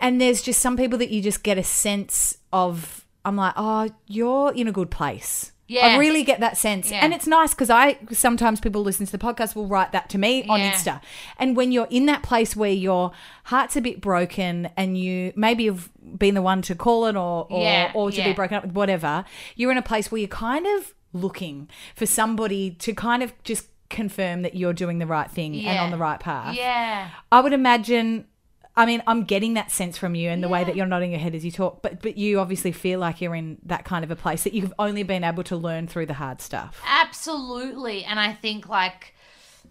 And 0.00 0.20
there's 0.20 0.40
just 0.40 0.60
some 0.60 0.76
people 0.76 0.98
that 0.98 1.10
you 1.10 1.20
just 1.20 1.42
get 1.42 1.58
a 1.58 1.64
sense 1.64 2.38
of 2.50 3.04
I'm 3.26 3.36
like, 3.36 3.54
oh, 3.56 3.90
you're 4.06 4.52
in 4.52 4.68
a 4.68 4.72
good 4.72 4.90
place. 4.90 5.52
I 5.70 5.96
really 5.98 6.22
get 6.24 6.40
that 6.40 6.57
sense. 6.59 6.90
Yeah. 6.90 7.00
And 7.05 7.12
it's 7.14 7.27
nice 7.27 7.50
because 7.55 7.70
I 7.70 7.98
sometimes 8.12 8.61
people 8.61 8.83
listen 8.83 9.07
to 9.07 9.12
the 9.12 9.18
podcast 9.18 9.55
will 9.55 9.66
write 9.66 9.92
that 9.92 10.09
to 10.11 10.18
me 10.18 10.44
on 10.48 10.61
Yeah. 10.61 10.72
Insta. 10.72 11.00
And 11.38 11.57
when 11.57 11.72
you're 11.72 11.88
in 11.90 12.07
that 12.07 12.22
place 12.22 12.55
where 12.55 12.70
your 12.70 13.12
heart's 13.44 13.77
a 13.77 13.81
bit 13.81 14.00
broken 14.00 14.68
and 14.77 14.98
you 14.98 15.33
maybe 15.37 15.66
have 15.66 15.90
been 16.18 16.35
the 16.35 16.42
one 16.42 16.61
to 16.62 16.74
call 16.74 17.07
it 17.07 17.16
or 17.16 17.46
or, 17.50 17.62
Yeah, 17.62 17.92
or 17.94 18.11
to 18.11 18.16
be 18.16 18.22
yeah. 18.22 18.33
broken 18.35 18.57
up 18.57 18.64
with 18.64 18.72
whatever, 18.74 19.24
you're 19.57 19.70
in 19.72 19.79
a 19.79 19.83
place 19.83 20.11
where 20.12 20.18
you're 20.20 20.29
kind 20.29 20.66
of 20.66 20.92
looking 21.12 21.68
for 21.94 22.07
somebody 22.07 22.70
to 22.70 22.92
kind 22.94 23.22
of 23.22 23.33
just 23.44 23.66
confirm 23.88 24.42
that 24.42 24.55
you're 24.57 24.72
doing 24.72 24.98
the 24.98 25.07
right 25.07 25.31
thing 25.31 25.55
and 25.55 25.62
Yeah. 25.62 25.83
on 25.85 25.90
the 25.90 25.96
right 25.98 26.18
path. 26.20 26.57
yeah. 26.57 27.09
I 27.31 27.40
would 27.40 27.53
imagine 27.53 28.27
I 28.76 28.87
mean, 28.87 29.02
I'm 29.06 29.24
getting 29.24 29.54
that 29.54 29.70
sense 29.70 29.96
from 29.96 30.14
you 30.16 30.30
and 30.30 30.42
the 30.42 30.48
way 30.48 30.64
that 30.64 30.74
you're 30.74 30.87
nodding 30.87 31.12
your 31.12 31.20
head 31.20 31.34
as 31.34 31.44
you 31.44 31.52
talk, 31.52 31.80
but 31.80 32.02
but 32.02 32.16
you 32.16 32.40
obviously 32.40 32.72
feel 32.72 32.98
like 32.98 33.20
you're 33.20 33.34
in 33.34 33.58
that 33.64 33.84
kind 33.84 34.04
of 34.04 34.10
a 34.10 34.16
place 34.16 34.42
that 34.44 34.52
you've 34.52 34.72
only 34.78 35.04
been 35.04 35.22
able 35.22 35.44
to 35.44 35.56
learn 35.56 35.87
through 35.87 36.06
the 36.06 36.14
hard 36.14 36.40
stuff. 36.40 36.80
Absolutely, 36.84 38.04
and 38.04 38.18
I 38.18 38.32
think 38.32 38.68
like 38.68 39.14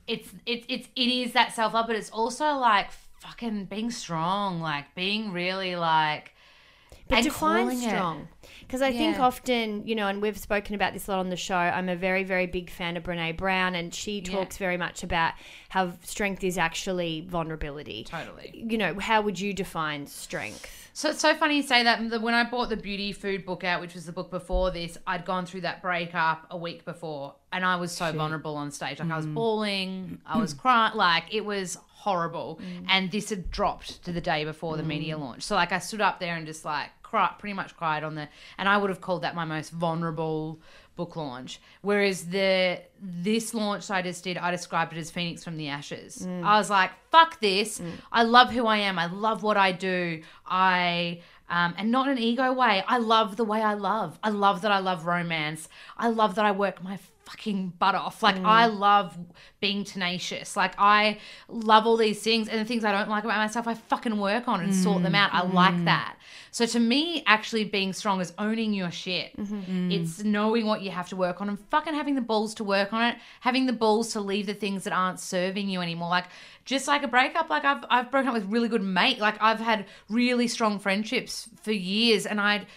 it's 0.08 0.30
it's 0.46 0.66
it's 0.70 0.88
it 0.96 1.10
is 1.10 1.34
that 1.34 1.54
self 1.54 1.74
love, 1.74 1.88
but 1.88 1.98
it's 1.98 2.12
also 2.12 2.54
like 2.56 2.92
fucking 3.20 3.66
being 3.66 3.92
strong, 3.92 4.62
like 4.62 4.96
being 4.96 5.32
really 5.32 5.76
like. 5.76 6.34
But 7.10 7.18
and 7.18 7.26
define 7.26 7.63
calling 7.63 7.84
it. 7.84 8.28
Strong. 8.56 8.68
Because 8.68 8.82
I 8.82 8.92
think 8.92 9.20
often, 9.20 9.86
you 9.88 9.96
know, 9.96 10.08
and 10.08 10.22
we've 10.22 10.38
spoken 10.38 10.76
about 10.76 10.94
this 10.94 11.08
a 11.08 11.12
lot 11.12 11.20
on 11.20 11.30
the 11.30 11.36
show. 11.36 11.56
I'm 11.56 11.89
a 11.89 11.96
very, 11.96 12.24
very 12.24 12.48
big 12.48 12.70
fan 12.70 12.98
of 12.98 13.04
Brene 13.04 13.38
Brown, 13.38 13.76
and 13.76 13.94
she 13.94 14.22
talks 14.22 14.58
very 14.58 14.78
much 14.78 15.04
about 15.04 15.34
how 15.70 15.94
strength 16.04 16.44
is 16.44 16.58
actually 16.58 17.26
vulnerability. 17.28 18.04
Totally. 18.04 18.66
You 18.68 18.78
know, 18.78 19.00
how 19.00 19.22
would 19.22 19.39
you 19.39 19.54
define 19.54 20.08
strength? 20.08 20.84
So 20.96 21.10
it's 21.10 21.22
so 21.22 21.34
funny 21.34 21.58
you 21.58 21.63
say 21.63 21.84
that. 21.84 22.22
When 22.22 22.36
I 22.36 22.44
bought 22.44 22.70
the 22.70 22.78
beauty 22.78 23.13
food 23.13 23.46
book 23.46 23.63
out, 23.63 23.82
which 23.82 23.96
was 23.96 24.06
the 24.06 24.12
book 24.12 24.30
before 24.30 24.70
this, 24.70 24.96
I'd 25.08 25.26
gone 25.26 25.48
through 25.48 25.62
that 25.62 25.82
breakup 25.82 26.46
a 26.52 26.58
week 26.58 26.86
before, 26.86 27.34
and 27.52 27.66
I 27.66 27.78
was 27.78 27.92
so 27.92 28.12
vulnerable 28.12 28.56
on 28.56 28.72
stage. 28.72 29.00
Like 29.00 29.10
I 29.10 29.18
was 29.18 29.26
mm. 29.26 29.34
bawling, 29.34 30.20
I 30.24 30.38
was 30.38 30.54
crying, 30.63 30.96
like 30.96 31.34
it 31.34 31.44
was 31.44 31.80
horrible. 31.88 32.60
Mm. 32.62 32.86
And 32.89 33.12
this 33.12 33.32
had 33.32 33.50
dropped 33.50 34.04
to 34.04 34.12
the 34.12 34.22
day 34.22 34.46
before 34.46 34.78
the 34.78 34.84
mm. 34.84 34.88
media 34.88 35.18
launch. 35.18 35.42
So 35.42 35.56
like 35.56 35.72
I 35.72 35.80
stood 35.80 36.02
up 36.02 36.20
there 36.20 36.36
and 36.36 36.46
just 36.46 36.63
like 36.63 36.89
cried, 37.13 37.38
pretty 37.38 37.54
much 37.54 37.78
cried 37.78 38.04
on 38.04 38.15
the, 38.15 38.28
and 38.58 38.67
I 38.67 38.76
would 38.76 38.89
have 38.89 38.99
called 38.99 39.21
that 39.21 39.36
my 39.36 39.45
most 39.45 39.69
vulnerable 39.69 40.60
book 40.95 41.15
launch. 41.15 41.62
Whereas 41.82 42.26
the 42.26 42.82
this 42.99 43.54
launch 43.54 43.91
I 43.91 44.02
just 44.02 44.23
did, 44.23 44.36
I 44.36 44.49
described 44.49 44.93
it 44.93 44.97
as 44.97 45.12
Phoenix 45.12 45.43
from 45.43 45.58
the 45.58 45.67
Ashes. 45.67 46.26
Mm. 46.28 46.43
I 46.43 46.58
was 46.58 46.71
like, 46.71 46.89
fuck 47.12 47.39
this. 47.39 47.78
Mm. 47.78 47.91
I 48.12 48.23
love 48.23 48.49
who 48.49 48.65
I 48.65 48.78
am. 48.78 48.97
I 48.97 49.06
love 49.06 49.43
what 49.43 49.58
I 49.58 49.73
do. 49.73 50.23
I 50.47 51.21
um, 51.49 51.76
and 51.78 51.91
not 51.91 52.08
in 52.08 52.17
an 52.17 52.23
ego 52.23 52.52
way. 52.52 52.84
I 52.88 52.97
love 52.97 53.36
the 53.36 53.43
way 53.43 53.62
I 53.62 53.76
love. 53.76 54.17
I 54.23 54.30
love 54.30 54.62
that 54.62 54.71
I 54.71 54.80
love 54.80 55.06
romance. 55.06 55.69
I 55.95 56.08
love 56.08 56.34
that 56.36 56.45
I 56.45 56.52
work 56.52 56.84
my 56.84 56.97
fucking 57.26 57.73
butt 57.80 57.95
off. 57.95 58.23
Like 58.23 58.38
mm. 58.38 58.45
I 58.45 58.65
love 58.67 59.17
being 59.60 59.84
tenacious. 59.84 60.56
Like 60.56 60.73
I 60.78 61.19
love 61.47 61.86
all 61.86 61.97
these 61.97 62.21
things 62.21 62.47
and 62.47 62.60
the 62.60 62.65
things 62.65 62.84
I 62.84 62.91
don't 62.91 63.10
like 63.10 63.23
about 63.23 63.38
myself, 63.38 63.67
I 63.67 63.73
fucking 63.73 64.17
work 64.17 64.47
on 64.47 64.62
and 64.62 64.73
sort 64.73 65.04
them 65.04 65.15
out. 65.15 65.34
I 65.34 65.43
like 65.43 65.86
that. 65.86 66.17
So 66.54 66.68
to 66.68 66.80
me, 66.80 67.24
actually 67.26 67.63
being 67.63 67.94
strong 67.94 68.22
is 68.22 68.32
owning 68.38 68.74
your 68.74 68.92
shit. 68.92 69.36
Mm-hmm. 69.36 69.89
Mm. 69.89 69.92
It's 69.92 70.24
knowing 70.24 70.68
what 70.68 70.84
you 70.84 70.92
have 70.92 71.10
to 71.10 71.16
work 71.16 71.42
on 71.42 71.50
and 71.50 71.60
fucking 71.72 71.96
having 71.96 72.13
the 72.13 72.22
balls 72.22 72.54
to 72.56 72.63
work 72.63 72.94
on 72.94 73.02
it, 73.02 73.18
having 73.39 73.66
the 73.66 73.74
balls 73.74 74.13
to 74.13 74.22
leave 74.22 74.46
the 74.46 74.54
things 74.54 74.84
that 74.84 74.94
aren't 74.94 75.20
serving 75.20 75.68
you 75.68 75.82
anymore. 75.82 76.10
Like 76.10 76.26
just 76.63 76.88
like 76.88 77.02
a 77.02 77.08
breakup, 77.08 77.50
like 77.50 77.66
I've 77.66 77.84
I've 77.89 78.12
broken 78.12 78.28
up 78.28 78.36
with 78.36 78.46
really 78.46 78.68
good 78.68 78.84
mate. 78.84 79.18
Like 79.18 79.42
I've 79.42 79.60
had 79.60 79.88
really 80.10 80.48
strong 80.48 80.78
friendships 80.78 81.50
for 81.63 81.72
years 81.72 82.28
and 82.28 82.39
I'd 82.39 82.68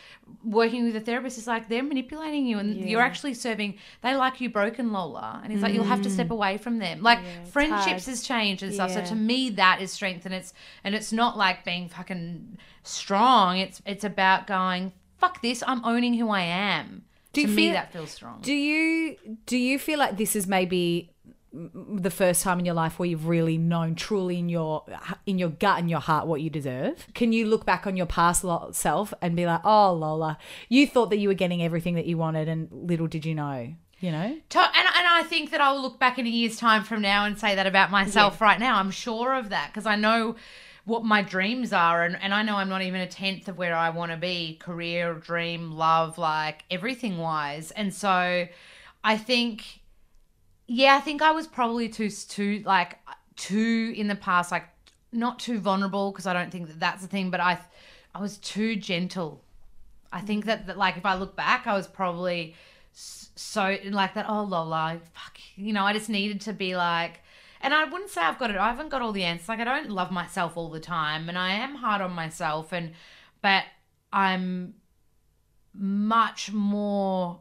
working 0.43 0.85
with 0.85 0.97
a 0.97 1.01
therapist 1.01 1.39
is 1.39 1.47
like 1.47 1.69
they're 1.69 1.85
manipulating 1.85 2.47
you 2.47 2.59
and 2.59 2.81
you're 2.89 3.01
actually 3.01 3.33
serving 3.33 3.79
they 4.01 4.17
like 4.17 4.41
you 4.41 4.49
broken 4.49 4.91
Lola. 4.91 5.39
And 5.43 5.53
he's 5.53 5.61
like 5.61 5.75
you'll 5.75 5.85
have 5.85 6.01
to 6.03 6.11
step 6.11 6.29
mm. 6.29 6.33
away 6.33 6.57
from 6.57 6.79
them. 6.79 7.03
Like 7.03 7.19
friendships 7.49 8.07
has 8.07 8.23
changed 8.23 8.63
and 8.63 8.73
stuff 8.73 8.93
so 8.93 9.05
to 9.05 9.15
me 9.15 9.51
that 9.51 9.83
is 9.83 9.93
strength 9.93 10.25
and 10.25 10.35
it's 10.35 10.55
and 10.83 10.95
it's 10.95 11.13
not 11.13 11.37
like 11.37 11.63
being 11.63 11.91
fucking 11.91 12.57
strong 12.87 13.59
it's 13.59 13.83
it's 13.87 14.05
about 14.05 14.47
going 14.47 14.93
fuck 15.19 15.43
this 15.43 15.63
I'm 15.67 15.85
owning 15.85 16.15
who 16.15 16.29
I 16.31 16.43
am 16.43 17.03
Do 17.33 17.43
to 17.43 17.49
you 17.49 17.55
me 17.55 17.63
feel- 17.67 17.73
that 17.75 17.93
feels 17.93 18.11
strong 18.11 18.41
Do 18.43 18.53
you 18.55 19.17
do 19.47 19.57
you 19.57 19.79
feel 19.79 19.99
like 19.99 20.17
this 20.17 20.37
is 20.37 20.47
maybe 20.47 21.11
the 21.53 22.11
first 22.11 22.43
time 22.43 22.59
in 22.59 22.67
your 22.67 22.75
life 22.75 22.99
where 22.99 23.09
you've 23.09 23.27
really 23.29 23.57
known 23.57 23.95
truly 23.95 24.39
in 24.39 24.49
your 24.51 24.85
in 25.25 25.39
your 25.39 25.49
gut 25.49 25.79
and 25.79 25.89
your 25.89 26.01
heart 26.01 26.27
what 26.27 26.43
you 26.43 26.51
deserve? 26.51 27.07
Can 27.15 27.33
you 27.33 27.47
look 27.47 27.65
back 27.65 27.87
on 27.87 27.97
your 27.97 28.05
past 28.05 28.45
self 28.73 29.15
and 29.23 29.35
be 29.35 29.47
like, 29.47 29.63
"Oh, 29.65 29.95
Lola, 29.95 30.37
you 30.69 30.87
thought 30.87 31.09
that 31.11 31.17
you 31.17 31.29
were 31.29 31.35
getting 31.35 31.63
everything 31.63 31.95
that 31.95 32.05
you 32.05 32.19
wanted, 32.19 32.47
and 32.49 32.69
little 32.71 33.07
did 33.07 33.25
you 33.25 33.35
know." 33.35 33.73
You 34.01 34.13
know, 34.13 34.37
To- 34.51 34.59
and, 34.59 34.87
and 34.99 35.07
I 35.09 35.23
think 35.27 35.51
that 35.53 35.63
I'll 35.63 35.81
look 35.81 35.99
back 35.99 36.19
in 36.19 36.27
a 36.27 36.29
year's 36.29 36.59
time 36.59 36.85
from 36.85 37.01
now 37.01 37.25
and 37.25 37.39
say 37.39 37.55
that 37.55 37.67
about 37.67 37.91
myself 37.91 38.43
right 38.43 38.61
now. 38.61 38.77
I'm 38.77 38.91
sure 38.91 39.33
of 39.35 39.49
that 39.49 39.69
because 39.69 39.87
I 39.87 39.97
know 39.97 40.37
what 40.87 41.05
my 41.05 41.21
dreams 41.21 41.73
are 41.73 42.05
and, 42.05 42.17
and 42.23 42.33
I 42.33 42.43
know 42.43 42.57
I'm 42.57 42.69
not 42.69 42.81
even 42.81 43.01
a 43.01 43.09
tenth 43.09 43.49
of 43.49 43.59
where 43.59 43.75
I 43.75 43.91
want 43.91 44.13
to 44.13 44.17
be 44.17 44.55
career 44.55 45.15
dream 45.15 45.73
love 45.73 46.17
like 46.17 46.65
everything 46.71 47.19
wise. 47.19 47.73
And 47.73 47.93
so 47.93 48.47
I 49.03 49.17
think 49.19 49.81
yeah 50.69 50.97
I 50.97 51.01
think 51.01 51.23
I 51.23 51.33
was 51.33 51.49
probably 51.49 51.89
too 51.89 52.09
too 52.09 52.63
like 52.65 52.99
too 53.35 53.93
in 53.97 54.07
the 54.07 54.15
past 54.15 54.53
like 54.53 54.69
not 55.11 55.41
too 55.41 55.59
vulnerable 55.59 56.13
because 56.13 56.27
I 56.27 56.33
don't 56.33 56.53
think 56.53 56.69
that 56.69 56.79
that's 56.79 57.03
the 57.03 57.09
thing 57.09 57.31
but 57.31 57.41
I 57.41 57.59
I 58.15 58.21
was 58.21 58.39
too 58.39 58.77
gentle. 58.77 59.43
I 60.13 60.21
think 60.21 60.45
that, 60.47 60.69
that 60.69 60.79
like 60.79 60.97
if 60.97 61.05
I 61.05 61.17
look 61.17 61.35
back 61.35 61.67
I 61.67 61.75
was 61.75 61.89
probably 61.89 62.55
so 62.93 63.77
like 63.91 64.15
that 64.15 64.27
oh 64.29 64.45
Lola 64.45 65.01
fuck 65.15 65.39
you 65.57 65.73
know 65.73 65.83
I 65.83 65.93
just 65.93 66.09
needed 66.09 66.43
to 66.43 66.53
be 66.53 66.77
like 66.77 67.23
and 67.67 67.75
I 67.75 67.83
wouldn't 67.83 68.11
say 68.11 68.21
I've 68.21 68.39
got 68.39 68.51
it. 68.51 68.57
I 68.57 68.69
haven't 68.69 68.91
got 68.91 69.03
all 69.03 69.11
the 69.11 69.25
answers. 69.25 69.49
Like 69.49 69.59
I 69.59 69.65
don't 69.65 69.91
love 69.91 70.13
myself 70.13 70.57
all 70.57 70.71
the 70.71 70.79
time, 70.81 71.29
and 71.29 71.37
I 71.37 71.51
am 71.51 71.75
hard 71.75 72.01
on 72.01 72.13
myself. 72.13 72.73
And 72.73 72.93
but 73.43 73.65
I'm 74.13 74.75
much 75.75 76.53
more 76.53 77.41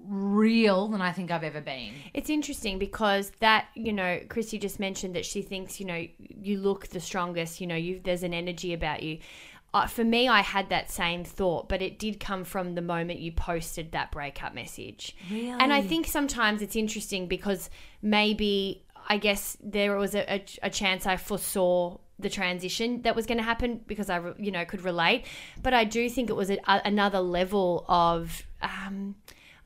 real 0.00 0.88
than 0.88 1.02
I 1.02 1.12
think 1.12 1.30
I've 1.30 1.44
ever 1.44 1.60
been. 1.60 1.92
It's 2.14 2.30
interesting 2.30 2.78
because 2.78 3.32
that, 3.40 3.66
you 3.74 3.92
know, 3.92 4.20
Chrissy 4.30 4.58
just 4.58 4.80
mentioned 4.80 5.14
that 5.14 5.26
she 5.26 5.42
thinks, 5.42 5.78
you 5.78 5.86
know, 5.86 6.06
you 6.18 6.58
look 6.58 6.88
the 6.88 7.00
strongest, 7.00 7.60
you 7.60 7.66
know, 7.66 7.76
you 7.76 8.00
there's 8.02 8.22
an 8.22 8.32
energy 8.32 8.72
about 8.72 9.02
you. 9.02 9.18
Uh, 9.74 9.86
for 9.88 10.04
me, 10.04 10.26
I 10.26 10.40
had 10.40 10.70
that 10.70 10.90
same 10.90 11.24
thought, 11.24 11.68
but 11.68 11.82
it 11.82 11.98
did 11.98 12.18
come 12.18 12.44
from 12.44 12.76
the 12.76 12.80
moment 12.80 13.20
you 13.20 13.32
posted 13.32 13.92
that 13.92 14.10
breakup 14.10 14.54
message. 14.54 15.16
Really? 15.30 15.50
And 15.50 15.72
I 15.72 15.82
think 15.82 16.06
sometimes 16.06 16.62
it's 16.62 16.76
interesting 16.76 17.26
because 17.26 17.70
maybe, 18.00 18.84
I 19.08 19.18
guess, 19.18 19.56
there 19.62 19.96
was 19.96 20.14
a, 20.14 20.34
a, 20.34 20.44
a 20.62 20.70
chance 20.70 21.06
I 21.06 21.16
foresaw 21.16 21.98
the 22.18 22.30
transition 22.30 23.02
that 23.02 23.16
was 23.16 23.26
going 23.26 23.38
to 23.38 23.44
happen 23.44 23.80
because 23.86 24.08
I, 24.08 24.20
you 24.38 24.50
know, 24.50 24.64
could 24.64 24.82
relate. 24.82 25.24
But 25.62 25.74
I 25.74 25.84
do 25.84 26.08
think 26.08 26.30
it 26.30 26.36
was 26.36 26.50
a, 26.50 26.58
another 26.66 27.20
level 27.20 27.84
of. 27.88 28.42
Um, 28.62 29.16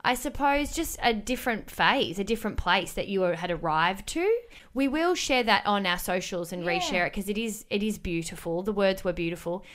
I 0.01 0.13
suppose 0.13 0.73
just 0.73 0.97
a 1.03 1.13
different 1.13 1.69
phase, 1.69 2.19
a 2.19 2.23
different 2.23 2.55
place 2.57 2.93
that 2.93 3.09
you 3.09 3.21
had 3.21 3.51
arrived 3.51 4.07
to. 4.09 4.39
We 4.73 4.87
will 4.87 5.13
share 5.13 5.43
that 5.43 5.65
on 5.65 5.85
our 5.85 5.97
socials 5.97 6.53
and 6.53 6.63
reshare 6.63 7.07
it 7.07 7.13
because 7.13 7.27
it 7.27 7.37
is 7.37 7.65
it 7.69 7.83
is 7.83 7.97
beautiful. 7.97 8.63
The 8.63 8.71
words 8.71 9.03
were 9.03 9.11
beautiful. 9.11 9.65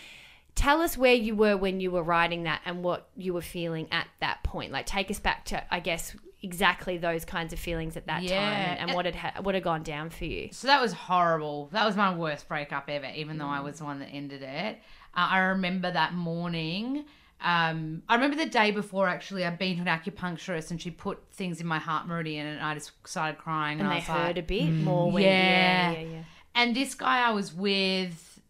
Tell 0.54 0.80
us 0.80 0.96
where 0.96 1.14
you 1.14 1.34
were 1.34 1.56
when 1.56 1.80
you 1.80 1.90
were 1.90 2.02
writing 2.02 2.44
that 2.44 2.62
and 2.64 2.82
what 2.82 3.08
you 3.16 3.34
were 3.34 3.42
feeling 3.42 3.86
at 3.92 4.06
that 4.20 4.42
point. 4.42 4.72
Like 4.72 4.86
take 4.86 5.10
us 5.10 5.18
back 5.18 5.44
to 5.46 5.62
I 5.72 5.80
guess 5.80 6.16
exactly 6.44 6.98
those 6.98 7.24
kinds 7.24 7.52
of 7.52 7.58
feelings 7.58 7.96
at 7.96 8.06
that 8.06 8.18
time 8.20 8.28
Yeah. 8.28 8.72
and, 8.78 8.80
and 8.90 8.94
what 8.94 9.06
had 9.06 9.14
ha- 9.16 9.40
what 9.42 9.54
had 9.56 9.64
gone 9.64 9.82
down 9.82 10.10
for 10.10 10.26
you. 10.26 10.50
So 10.52 10.68
that 10.68 10.80
was 10.80 10.92
horrible. 10.92 11.68
That 11.72 11.84
was 11.86 11.96
my 11.96 12.14
worst 12.14 12.46
breakup 12.48 12.84
ever, 12.88 13.06
even 13.16 13.38
though 13.38 13.48
I 13.48 13.60
was 13.60 13.78
the 13.78 13.84
one 13.84 13.98
that 14.00 14.10
ended 14.12 14.42
it. 14.42 14.78
Uh, 15.16 15.28
I 15.30 15.38
remember 15.38 15.90
that 15.90 16.12
morning. 16.14 17.06
Um, 17.40 18.02
I 18.08 18.14
remember 18.14 18.36
the 18.36 18.46
day 18.48 18.70
before 18.70 19.08
actually. 19.08 19.44
I'd 19.44 19.58
been 19.58 19.76
to 19.76 19.82
an 19.82 19.88
acupuncturist 19.98 20.70
and 20.70 20.80
she 20.80 20.90
put 20.90 21.18
things 21.32 21.60
in 21.60 21.66
my 21.66 21.78
heart 21.78 22.06
meridian, 22.06 22.46
and 22.46 22.60
I 22.60 22.74
just 22.74 22.92
started 23.06 23.38
crying. 23.38 23.80
And 23.80 23.88
I 23.88 23.92
they 23.94 23.96
was 23.96 24.04
heard 24.04 24.26
like, 24.36 24.38
a 24.38 24.42
bit 24.42 24.70
more 24.70 25.10
when 25.10 25.22
yeah. 25.24 25.90
yeah, 25.92 25.98
yeah, 26.00 26.06
yeah. 26.08 26.22
And 26.54 26.76
this 26.76 26.94
guy 26.94 27.26
I 27.26 27.30
was 27.30 27.52
with, 27.52 28.40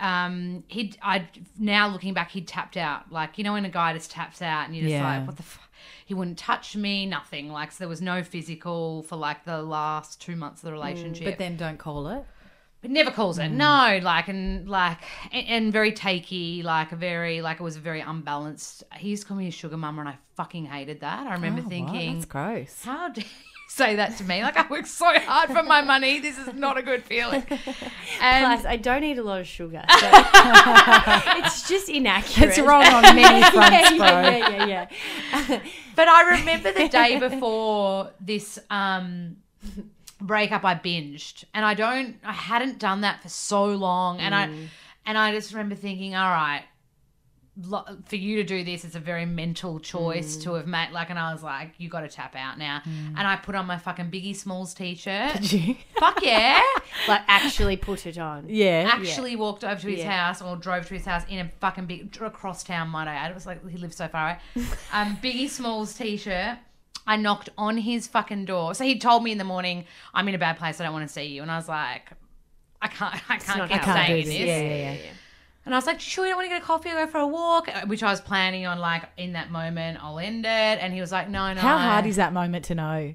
um, 0.00 0.64
he 0.68 0.94
I 1.02 1.28
now 1.58 1.88
looking 1.88 2.14
back, 2.14 2.30
he 2.30 2.40
tapped 2.42 2.76
out. 2.76 3.12
Like 3.12 3.38
you 3.38 3.44
know 3.44 3.52
when 3.52 3.64
a 3.64 3.70
guy 3.70 3.92
just 3.92 4.10
taps 4.10 4.40
out 4.42 4.66
and 4.66 4.74
you're 4.74 4.84
just 4.84 4.92
Yeah. 4.92 5.18
like, 5.18 5.26
what 5.26 5.36
the. 5.36 5.42
F-? 5.42 5.63
He 6.04 6.14
wouldn't 6.14 6.38
touch 6.38 6.76
me, 6.76 7.06
nothing. 7.06 7.50
Like 7.50 7.72
so 7.72 7.78
there 7.80 7.88
was 7.88 8.02
no 8.02 8.22
physical 8.22 9.02
for 9.04 9.16
like 9.16 9.44
the 9.44 9.62
last 9.62 10.20
two 10.20 10.36
months 10.36 10.62
of 10.62 10.66
the 10.66 10.72
relationship 10.72 11.24
But 11.24 11.38
then 11.38 11.56
don't 11.56 11.78
call 11.78 12.08
it. 12.08 12.24
but 12.82 12.90
never 12.90 13.10
calls 13.10 13.38
it. 13.38 13.50
Mm. 13.50 13.52
No, 13.52 14.00
like 14.04 14.28
and 14.28 14.68
like 14.68 14.98
and, 15.32 15.46
and 15.48 15.72
very 15.72 15.92
takey, 15.92 16.62
like 16.62 16.92
a 16.92 16.96
very 16.96 17.40
like 17.40 17.58
it 17.60 17.62
was 17.62 17.76
very 17.78 18.00
unbalanced. 18.00 18.84
He 18.96 19.08
used 19.10 19.22
to 19.22 19.28
call 19.28 19.36
me 19.38 19.48
a 19.48 19.50
sugar 19.50 19.76
mama, 19.78 20.00
and 20.00 20.08
I 20.10 20.18
fucking 20.36 20.66
hated 20.66 21.00
that. 21.00 21.26
I 21.26 21.32
remember 21.32 21.62
Oh, 21.64 21.68
thinking, 21.68 22.14
That's 22.14 22.26
gross. 22.26 22.84
how 22.84 23.08
dare 23.08 23.24
say 23.74 23.96
that 23.96 24.16
to 24.18 24.24
me? 24.24 24.42
Like 24.42 24.56
I 24.56 24.66
work 24.68 24.86
so 24.86 25.06
hard 25.06 25.50
for 25.50 25.62
my 25.62 25.82
money. 25.82 26.20
This 26.20 26.38
is 26.38 26.54
not 26.54 26.78
a 26.78 26.82
good 26.82 27.04
feeling. 27.04 27.44
And 28.20 28.46
Plus, 28.46 28.64
I 28.64 28.76
don't 28.76 29.02
eat 29.02 29.18
a 29.18 29.22
lot 29.22 29.40
of 29.40 29.46
sugar. 29.46 29.82
So 29.88 30.08
it's 31.38 31.68
just 31.68 31.88
inaccurate. 31.88 32.50
It's 32.50 32.58
wrong 32.58 32.84
on 32.84 33.02
many 33.16 33.42
fronts, 33.50 33.90
bro. 33.90 34.06
yeah, 34.06 34.36
yeah, 34.36 34.66
yeah, 34.66 34.86
yeah. 35.48 35.60
but 35.96 36.08
I 36.08 36.38
remember 36.38 36.72
the 36.72 36.88
day 36.88 37.18
before 37.18 38.10
this 38.20 38.58
um 38.70 39.36
breakup 40.20 40.64
I 40.64 40.74
binged 40.76 41.44
and 41.52 41.64
I 41.64 41.74
don't 41.74 42.16
I 42.24 42.32
hadn't 42.32 42.78
done 42.78 43.00
that 43.02 43.20
for 43.22 43.28
so 43.28 43.66
long 43.66 44.20
and 44.20 44.34
I 44.34 44.48
and 45.04 45.18
I 45.18 45.32
just 45.32 45.52
remember 45.52 45.74
thinking 45.74 46.14
all 46.14 46.30
right 46.30 46.62
for 48.06 48.16
you 48.16 48.36
to 48.36 48.42
do 48.42 48.64
this 48.64 48.84
it's 48.84 48.96
a 48.96 49.00
very 49.00 49.24
mental 49.24 49.78
choice 49.78 50.36
to 50.38 50.54
have 50.54 50.66
made 50.66 50.90
like 50.90 51.08
and 51.10 51.18
I 51.18 51.32
was 51.32 51.42
like 51.42 51.72
you 51.78 51.88
got 51.88 52.00
to 52.00 52.08
tap 52.08 52.34
out 52.34 52.58
now 52.58 52.82
and 52.84 53.18
I 53.18 53.36
put 53.36 53.54
on 53.54 53.64
my 53.66 53.78
fucking 53.78 54.10
Biggie 54.10 54.34
Smalls 54.34 54.74
t-shirt 54.74 55.34
Did 55.34 55.52
you? 55.52 55.76
fuck 55.96 56.20
yeah 56.22 56.60
Like 57.08 57.22
actually 57.28 57.76
put 57.76 58.06
it 58.06 58.18
on. 58.18 58.46
Yeah. 58.48 58.88
actually 58.92 59.36
walked 59.36 59.62
over 59.62 59.80
to 59.80 59.88
his 59.88 60.00
Yeah. 60.00 60.10
house 60.26 60.42
or 60.42 60.56
drove 60.56 60.86
to 60.88 60.94
his 60.94 61.04
house 61.04 61.22
in 61.28 61.38
a 61.46 61.48
fucking 61.60 61.86
big 61.86 62.16
across 62.20 62.64
town 62.64 62.88
might 62.88 63.06
I 63.08 63.14
add. 63.14 63.30
It 63.30 63.34
was 63.34 63.46
like 63.46 63.68
he 63.68 63.76
lived 63.78 63.94
so 63.94 64.08
far 64.08 64.40
away. 64.56 64.66
Um, 64.92 65.16
Biggie 65.22 65.48
Smalls 65.48 65.94
t-shirt. 65.94 66.58
I 67.06 67.16
knocked 67.16 67.50
on 67.58 67.76
his 67.78 68.06
fucking 68.06 68.46
door. 68.46 68.74
So 68.74 68.84
he 68.84 68.98
told 68.98 69.22
me 69.22 69.30
in 69.32 69.38
the 69.38 69.44
morning, 69.44 69.84
"I'm 70.14 70.26
in 70.28 70.34
a 70.34 70.38
bad 70.38 70.56
place. 70.56 70.80
I 70.80 70.84
don't 70.84 70.92
want 70.94 71.06
to 71.06 71.12
see 71.12 71.24
you." 71.24 71.42
And 71.42 71.50
I 71.50 71.56
was 71.56 71.68
like, 71.68 72.10
"I 72.80 72.88
can't. 72.88 73.14
I 73.30 73.36
can't 73.36 73.58
not 73.58 73.68
keep 73.68 73.80
happening. 73.82 74.06
can't 74.06 74.18
in 74.20 74.24
this. 74.24 74.38
this." 74.38 74.46
Yeah, 74.46 74.60
yeah, 74.60 74.92
yeah. 74.92 75.10
And 75.66 75.74
I 75.74 75.78
was 75.78 75.86
like, 75.86 76.00
"Sure, 76.00 76.24
you 76.26 76.30
don't 76.32 76.38
want 76.38 76.46
to 76.46 76.54
get 76.54 76.62
a 76.62 76.64
coffee 76.64 76.90
or 76.90 76.94
go 76.94 77.06
for 77.06 77.18
a 77.18 77.26
walk?" 77.26 77.68
Uh, 77.68 77.86
Which 77.86 78.02
I 78.02 78.10
was 78.10 78.20
planning 78.20 78.66
on, 78.66 78.78
like 78.78 79.04
in 79.16 79.32
that 79.32 79.50
moment, 79.50 79.98
I'll 80.02 80.18
end 80.18 80.44
it. 80.44 80.48
And 80.48 80.92
he 80.92 81.00
was 81.00 81.10
like, 81.12 81.28
"No, 81.28 81.52
no." 81.52 81.60
How 81.60 81.78
hard 81.78 82.06
is 82.06 82.16
that 82.16 82.32
moment 82.32 82.66
to 82.66 82.74
know? 82.74 83.14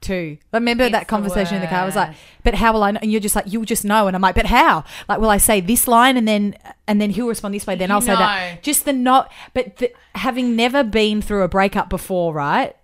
Too. 0.00 0.38
I 0.50 0.56
remember 0.56 0.84
It's 0.84 0.92
that 0.92 1.00
the 1.00 1.06
conversation 1.06 1.56
in 1.56 1.60
the 1.60 1.66
car. 1.68 1.80
I 1.80 1.84
was 1.84 1.94
like, 1.96 2.14
"But 2.42 2.54
how 2.54 2.72
will 2.72 2.82
I 2.82 2.90
know?" 2.90 3.00
And 3.02 3.12
you're 3.12 3.20
just 3.20 3.36
like, 3.36 3.44
"You'll 3.52 3.66
just 3.66 3.84
know." 3.84 4.06
And 4.06 4.16
I'm 4.16 4.22
like, 4.22 4.34
"But 4.34 4.46
how? 4.46 4.84
Like, 5.10 5.20
will 5.20 5.28
I 5.28 5.36
say 5.36 5.60
this 5.60 5.86
line 5.86 6.16
and 6.16 6.26
then 6.26 6.54
and 6.88 7.00
then 7.02 7.10
he'll 7.10 7.28
respond 7.28 7.52
this 7.54 7.66
way? 7.66 7.74
Then 7.74 7.90
You 7.90 7.96
I'll 7.96 8.00
say 8.00 8.14
that." 8.14 8.62
Just 8.62 8.86
the 8.86 8.94
not. 8.94 9.30
But 9.52 9.76
the, 9.76 9.92
having 10.14 10.56
never 10.56 10.82
been 10.82 11.20
through 11.20 11.42
a 11.42 11.48
breakup 11.48 11.90
before, 11.90 12.32
right? 12.32 12.74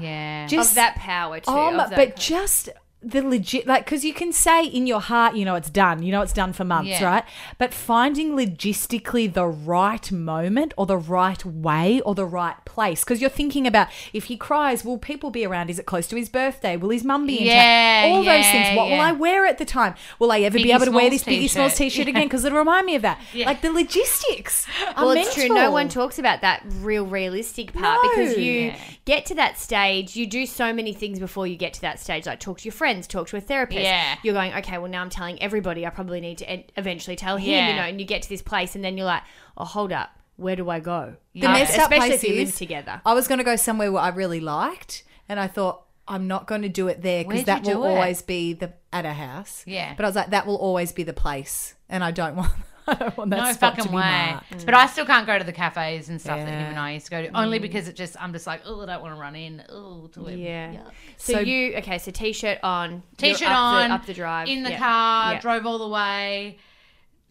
Yeah. 0.00 0.46
Just 0.46 0.70
of 0.70 0.74
that 0.76 0.96
power 0.96 1.40
too. 1.40 1.52
That 1.52 1.90
but 1.90 1.96
kind- 1.96 2.16
just 2.16 2.70
the 3.04 3.20
legit, 3.22 3.66
like, 3.66 3.84
because 3.84 4.04
you 4.04 4.14
can 4.14 4.32
say 4.32 4.64
in 4.64 4.86
your 4.86 5.00
heart, 5.00 5.34
you 5.34 5.44
know, 5.44 5.54
it's 5.56 5.70
done. 5.70 6.02
You 6.02 6.12
know, 6.12 6.22
it's 6.22 6.32
done 6.32 6.52
for 6.52 6.64
months, 6.64 6.90
Yeah. 6.90 7.04
right? 7.04 7.24
But 7.58 7.74
finding 7.74 8.32
logistically 8.36 9.32
the 9.32 9.46
right 9.46 10.10
moment 10.12 10.72
or 10.76 10.86
the 10.86 10.96
right 10.96 11.44
way 11.44 12.00
or 12.02 12.14
the 12.14 12.24
right 12.26 12.62
place, 12.64 13.02
because 13.02 13.20
you're 13.20 13.30
thinking 13.30 13.66
about 13.66 13.88
if 14.12 14.24
he 14.24 14.36
cries, 14.36 14.84
will 14.84 14.98
people 14.98 15.30
be 15.30 15.44
around? 15.44 15.68
Is 15.70 15.78
it 15.78 15.86
close 15.86 16.06
to 16.08 16.16
his 16.16 16.28
birthday? 16.28 16.76
Will 16.76 16.90
his 16.90 17.02
mum 17.04 17.26
be 17.26 17.38
in 17.40 17.46
Yeah, 17.46 18.02
town? 18.02 18.10
All 18.12 18.22
those 18.24 18.46
things. 18.46 18.76
What 18.76 18.88
will. 18.88 19.00
I 19.00 19.12
wear 19.12 19.46
at 19.46 19.58
the 19.58 19.64
time? 19.64 19.94
Will 20.18 20.30
I 20.30 20.40
ever 20.40 20.58
be 20.58 20.70
able 20.72 20.84
to 20.84 20.90
wear 20.92 21.10
this 21.10 21.24
Biggie 21.24 21.50
Smalls 21.50 21.74
t-shirt. 21.74 22.06
again? 22.08 22.24
Because 22.26 22.44
it'll 22.44 22.58
remind 22.58 22.86
me 22.86 22.94
of 22.94 23.02
that. 23.02 23.20
Yeah. 23.32 23.46
Like 23.46 23.62
the 23.62 23.72
logistics. 23.72 24.66
well, 24.96 25.10
it's 25.10 25.34
true. 25.34 25.48
No 25.48 25.70
one 25.70 25.88
talks 25.88 26.18
about 26.18 26.40
that 26.42 26.62
real 26.80 27.04
realistic 27.06 27.72
part 27.72 28.02
No. 28.02 28.10
because 28.10 28.36
you 28.38 28.52
Yeah. 28.52 28.76
get 29.04 29.26
to 29.26 29.34
that 29.34 29.58
stage. 29.58 30.14
You 30.16 30.26
do 30.26 30.46
so 30.46 30.72
many 30.72 30.92
things 30.92 31.18
before 31.18 31.46
you 31.46 31.56
get 31.56 31.72
to 31.74 31.80
that 31.82 31.98
stage, 32.00 32.26
like 32.26 32.38
talk 32.40 32.58
to 32.58 32.64
your 32.64 32.72
friends, 32.72 32.91
talk 33.00 33.28
to 33.28 33.36
a 33.36 33.40
therapist. 33.40 33.80
Yeah. 33.80 34.16
You're 34.22 34.34
going, 34.34 34.52
okay, 34.54 34.78
well 34.78 34.90
now 34.90 35.00
I'm 35.02 35.10
telling 35.10 35.40
everybody. 35.42 35.86
I 35.86 35.90
probably 35.90 36.20
need 36.20 36.38
to 36.38 36.50
ed- 36.50 36.72
eventually 36.76 37.16
tell 37.16 37.36
him, 37.38 37.50
Yeah. 37.50 37.70
you 37.70 37.76
know. 37.76 37.82
And 37.82 38.00
you 38.00 38.06
get 38.06 38.22
to 38.22 38.28
this 38.28 38.42
place, 38.42 38.74
and 38.74 38.84
then 38.84 38.96
you're 38.96 39.06
like, 39.06 39.22
oh, 39.56 39.64
hold 39.64 39.92
up, 39.92 40.10
where 40.36 40.56
do 40.56 40.68
I 40.70 40.80
go? 40.80 41.16
The 41.34 41.40
messed 41.48 41.78
up 41.78 41.90
especially 41.92 42.08
place 42.10 42.22
if 42.24 42.28
you 42.28 42.34
live 42.36 42.48
is, 42.48 42.56
together. 42.56 43.00
I 43.06 43.14
was 43.14 43.26
going 43.28 43.38
to 43.38 43.44
go 43.44 43.56
somewhere 43.56 43.90
where 43.90 44.02
I 44.02 44.08
really 44.08 44.40
liked, 44.40 45.04
and 45.28 45.40
I 45.40 45.46
thought 45.46 45.82
I'm 46.08 46.26
not 46.26 46.46
going 46.46 46.62
to 46.62 46.68
do 46.68 46.88
it 46.88 47.00
there 47.02 47.24
because 47.24 47.44
that 47.44 47.62
will 47.64 47.74
do 47.74 47.84
it? 47.84 47.88
always 47.88 48.22
be 48.22 48.52
the 48.52 48.72
at 48.92 49.06
a 49.06 49.12
house. 49.12 49.62
Yeah. 49.66 49.94
but 49.96 50.04
I 50.04 50.08
was 50.08 50.16
like, 50.16 50.30
that 50.30 50.46
will 50.46 50.56
always 50.56 50.92
be 50.92 51.02
the 51.04 51.12
place, 51.14 51.74
and 51.88 52.02
I 52.04 52.10
don't 52.10 52.36
want. 52.42 52.50
I 52.88 52.94
don't 52.94 53.16
want 53.16 53.30
that 53.30 53.36
no 53.44 53.52
spot 53.52 53.76
fucking 53.76 53.84
to 53.84 53.90
be 53.90 53.96
way. 53.96 54.02
marked. 54.02 54.66
But 54.66 54.74
I 54.74 54.86
still 54.86 55.06
can't 55.06 55.26
go 55.26 55.38
to 55.38 55.44
the 55.44 55.52
cafes 55.52 56.08
and 56.08 56.20
stuff 56.20 56.38
that 56.38 56.48
him 56.48 56.70
and 56.70 56.78
I 56.78 56.92
used 56.92 57.06
to 57.06 57.10
go 57.10 57.22
to, 57.22 57.38
only 57.38 57.58
because 57.58 57.86
it 57.88 57.94
just 57.96 58.20
I'm 58.20 58.32
just 58.32 58.46
like, 58.46 58.62
oh, 58.66 58.80
I 58.82 58.86
don't 58.86 59.02
want 59.02 59.14
to 59.14 59.20
run 59.20 59.36
in. 59.36 59.62
Oh, 59.68 60.08
to 60.14 60.26
him. 60.26 60.38
Yeah. 60.40 60.76
So, 61.16 61.34
So- 61.34 61.38
you 61.40 61.76
okay? 61.76 61.98
So 61.98 62.10
t-shirt 62.10 62.58
on, 62.62 62.90
you're 62.90 63.02
T-shirt 63.34 63.48
up 63.48 63.56
on, 63.56 63.88
the, 63.90 63.94
up 63.94 64.06
the 64.06 64.14
drive 64.14 64.48
in 64.48 64.62
the 64.64 64.70
Yeah. 64.70 64.78
car, 64.78 65.32
Yeah. 65.34 65.40
drove 65.40 65.64
all 65.66 65.78
the 65.78 65.88
way, 65.88 66.58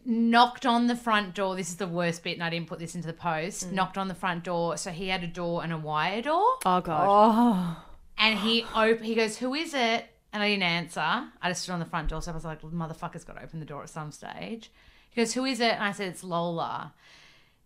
knocked 0.04 0.66
on 0.66 0.86
the 0.86 0.96
front 0.96 1.34
door. 1.34 1.54
This 1.56 1.68
is 1.68 1.76
the 1.76 1.86
worst 1.86 2.24
bit, 2.24 2.34
and 2.34 2.42
I 2.42 2.50
didn't 2.50 2.68
put 2.68 2.78
this 2.78 2.94
into 2.94 3.06
the 3.06 3.12
post. 3.12 3.68
Mm. 3.68 3.72
Knocked 3.72 3.98
on 3.98 4.08
the 4.08 4.14
front 4.14 4.44
door, 4.44 4.76
so 4.76 4.90
he 4.90 5.08
had 5.08 5.22
a 5.22 5.26
door 5.28 5.62
and 5.62 5.72
a 5.72 5.78
wire 5.78 6.22
door, 6.22 6.44
Oh 6.64 6.80
god. 6.80 7.06
Oh, 7.08 7.84
and 8.18 8.38
he 8.38 8.64
op- 8.74 9.00
He 9.00 9.14
goes, 9.14 9.36
"Who 9.38 9.54
is 9.54 9.74
it?" 9.74 10.06
And 10.32 10.42
I 10.42 10.48
didn't 10.48 10.62
answer. 10.62 11.00
I 11.00 11.48
just 11.48 11.62
stood 11.64 11.72
on 11.72 11.78
the 11.78 11.84
front 11.84 12.08
door, 12.08 12.22
so 12.22 12.30
I 12.30 12.34
was 12.34 12.44
like, 12.44 12.62
"Motherfucker's 12.62 13.22
got 13.24 13.36
to 13.36 13.42
open 13.42 13.60
the 13.60 13.66
door 13.66 13.82
at 13.82 13.90
some 13.90 14.10
stage." 14.12 14.70
He 15.12 15.20
goes, 15.20 15.34
"Who 15.34 15.44
is 15.44 15.60
it?" 15.60 15.74
And 15.74 15.84
I 15.84 15.92
said, 15.92 16.08
"It's 16.08 16.24
Lola." 16.24 16.94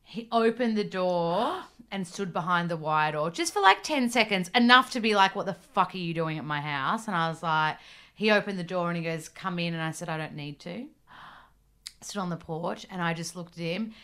He 0.02 0.28
opened 0.30 0.76
the 0.76 0.84
door 0.84 1.64
and 1.90 2.06
stood 2.06 2.32
behind 2.32 2.70
the 2.70 2.76
wire 2.76 3.12
door 3.12 3.30
just 3.30 3.52
for 3.52 3.60
like 3.60 3.82
10 3.82 4.10
seconds, 4.10 4.50
enough 4.54 4.90
to 4.92 5.00
be 5.00 5.14
like, 5.14 5.34
What 5.34 5.46
the 5.46 5.54
fuck 5.54 5.94
are 5.94 5.98
you 5.98 6.14
doing 6.14 6.38
at 6.38 6.44
my 6.44 6.60
house? 6.60 7.06
And 7.06 7.16
I 7.16 7.28
was 7.28 7.42
like, 7.42 7.78
He 8.14 8.30
opened 8.30 8.58
the 8.58 8.64
door 8.64 8.88
and 8.88 8.96
he 8.96 9.02
goes, 9.02 9.28
Come 9.28 9.58
in. 9.58 9.74
And 9.74 9.82
I 9.82 9.90
said, 9.90 10.08
I 10.08 10.16
don't 10.16 10.36
need 10.36 10.60
to. 10.60 10.86
stood 12.00 12.20
on 12.20 12.30
the 12.30 12.36
porch, 12.36 12.86
and 12.90 13.02
I 13.02 13.14
just 13.14 13.36
looked 13.36 13.54
at 13.54 13.64
him, 13.64 13.94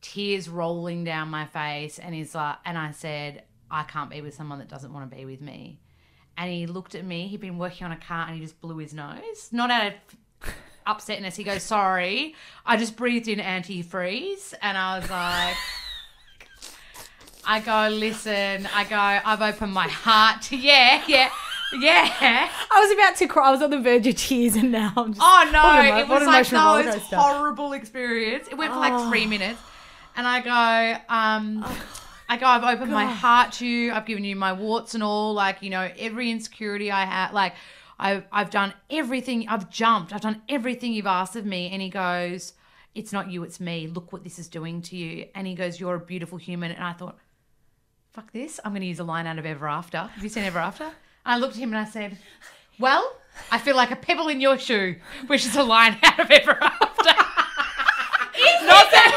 tears 0.00 0.48
rolling 0.48 1.04
down 1.04 1.28
my 1.28 1.46
face, 1.46 1.98
and 1.98 2.14
he's 2.14 2.34
like, 2.34 2.56
and 2.64 2.78
I 2.78 2.92
said, 2.92 3.42
I 3.70 3.82
can't 3.82 4.10
be 4.10 4.20
with 4.20 4.34
someone 4.34 4.58
that 4.60 4.68
doesn't 4.68 4.92
want 4.92 5.10
to 5.10 5.16
be 5.16 5.24
with 5.24 5.40
me. 5.40 5.80
And 6.36 6.50
he 6.52 6.66
looked 6.66 6.94
at 6.94 7.04
me. 7.04 7.26
He'd 7.26 7.40
been 7.40 7.58
working 7.58 7.84
on 7.84 7.92
a 7.92 7.96
car, 7.96 8.26
and 8.26 8.36
he 8.36 8.40
just 8.40 8.60
blew 8.60 8.76
his 8.78 8.94
nose, 8.94 9.48
not 9.50 9.70
out 9.70 9.88
of 9.88 9.92
upsetness. 10.88 11.36
He 11.36 11.44
goes, 11.44 11.62
"Sorry, 11.62 12.34
I 12.66 12.76
just 12.76 12.96
breathed 12.96 13.28
in 13.28 13.38
antifreeze," 13.38 14.54
and 14.62 14.76
I 14.76 14.98
was 14.98 15.10
like. 15.10 15.56
I 17.50 17.60
go, 17.60 17.88
listen, 17.94 18.68
I 18.74 18.84
go, 18.84 18.96
I've 18.98 19.40
opened 19.40 19.72
my 19.72 19.88
heart 19.88 20.42
to, 20.42 20.56
yeah, 20.58 21.02
yeah, 21.08 21.30
yeah. 21.80 22.50
I 22.70 22.80
was 22.80 22.90
about 22.92 23.16
to 23.16 23.26
cry. 23.26 23.48
I 23.48 23.50
was 23.52 23.62
on 23.62 23.70
the 23.70 23.80
verge 23.80 24.06
of 24.06 24.16
tears, 24.16 24.54
and 24.54 24.70
now 24.70 24.92
I'm 24.94 25.14
just. 25.14 25.24
Oh 25.24 25.50
no, 25.50 25.62
What 25.62 25.78
an 25.80 25.86
emo- 25.86 25.98
it 25.98 26.08
was 26.08 26.26
like 26.26 26.52
emotional 26.52 26.60
the 26.60 26.84
roller 26.84 26.98
most 26.98 27.14
horrible 27.14 27.72
experience. 27.72 28.48
It 28.48 28.58
went 28.58 28.74
for 28.74 28.78
like 28.78 29.08
three 29.08 29.24
minutes. 29.24 29.58
And 30.14 30.26
I 30.26 30.40
go, 30.40 31.00
um, 31.14 31.64
I 32.28 32.36
go, 32.36 32.46
I've 32.46 32.64
opened 32.64 32.90
my 32.90 33.04
heart 33.06 33.52
to 33.54 33.66
you. 33.66 33.92
I've 33.92 34.04
given 34.04 34.24
you 34.24 34.36
my 34.36 34.52
warts 34.52 34.94
and 34.94 35.02
all, 35.02 35.32
like, 35.32 35.62
you 35.62 35.70
know, 35.70 35.88
every 35.96 36.30
insecurity 36.30 36.90
I 36.90 37.04
had. 37.04 37.32
Like, 37.32 37.54
I've, 37.98 38.24
I've 38.30 38.50
done 38.50 38.74
everything. 38.90 39.48
I've 39.48 39.70
jumped. 39.70 40.12
I've 40.12 40.20
done 40.20 40.42
everything 40.48 40.92
you've 40.92 41.06
asked 41.06 41.36
of 41.36 41.44
me. 41.44 41.70
And 41.70 41.82
he 41.82 41.90
goes, 41.90 42.52
It's 42.94 43.12
not 43.12 43.30
you, 43.30 43.42
it's 43.42 43.60
me. 43.60 43.86
Look 43.86 44.12
what 44.12 44.24
this 44.24 44.38
is 44.38 44.48
doing 44.48 44.82
to 44.82 44.96
you. 44.96 45.26
And 45.34 45.46
he 45.46 45.54
goes, 45.54 45.80
You're 45.80 45.96
a 45.96 46.00
beautiful 46.00 46.38
human. 46.38 46.72
And 46.72 46.84
I 46.84 46.92
thought, 46.92 47.18
Fuck 48.12 48.32
this. 48.32 48.58
I'm 48.64 48.72
going 48.72 48.82
to 48.82 48.86
use 48.88 49.00
a 49.00 49.04
line 49.04 49.26
out 49.26 49.38
of 49.38 49.46
Ever 49.46 49.68
After. 49.68 49.98
Have 49.98 50.22
you 50.22 50.28
seen 50.28 50.44
Ever 50.44 50.58
After? 50.58 50.84
And 50.84 50.92
I 51.24 51.38
looked 51.38 51.54
at 51.54 51.60
him 51.60 51.70
and 51.70 51.78
I 51.78 51.84
said, 51.84 52.18
Well, 52.78 53.16
I 53.50 53.58
feel 53.58 53.76
like 53.76 53.90
a 53.90 53.96
pebble 53.96 54.28
in 54.28 54.40
your 54.40 54.58
shoe, 54.58 54.96
which 55.26 55.44
is 55.44 55.56
a 55.56 55.62
line 55.62 55.98
out 56.02 56.20
of 56.20 56.30
Ever 56.30 56.62
After. 56.62 56.87
Not 58.98 59.02
that 59.04 59.12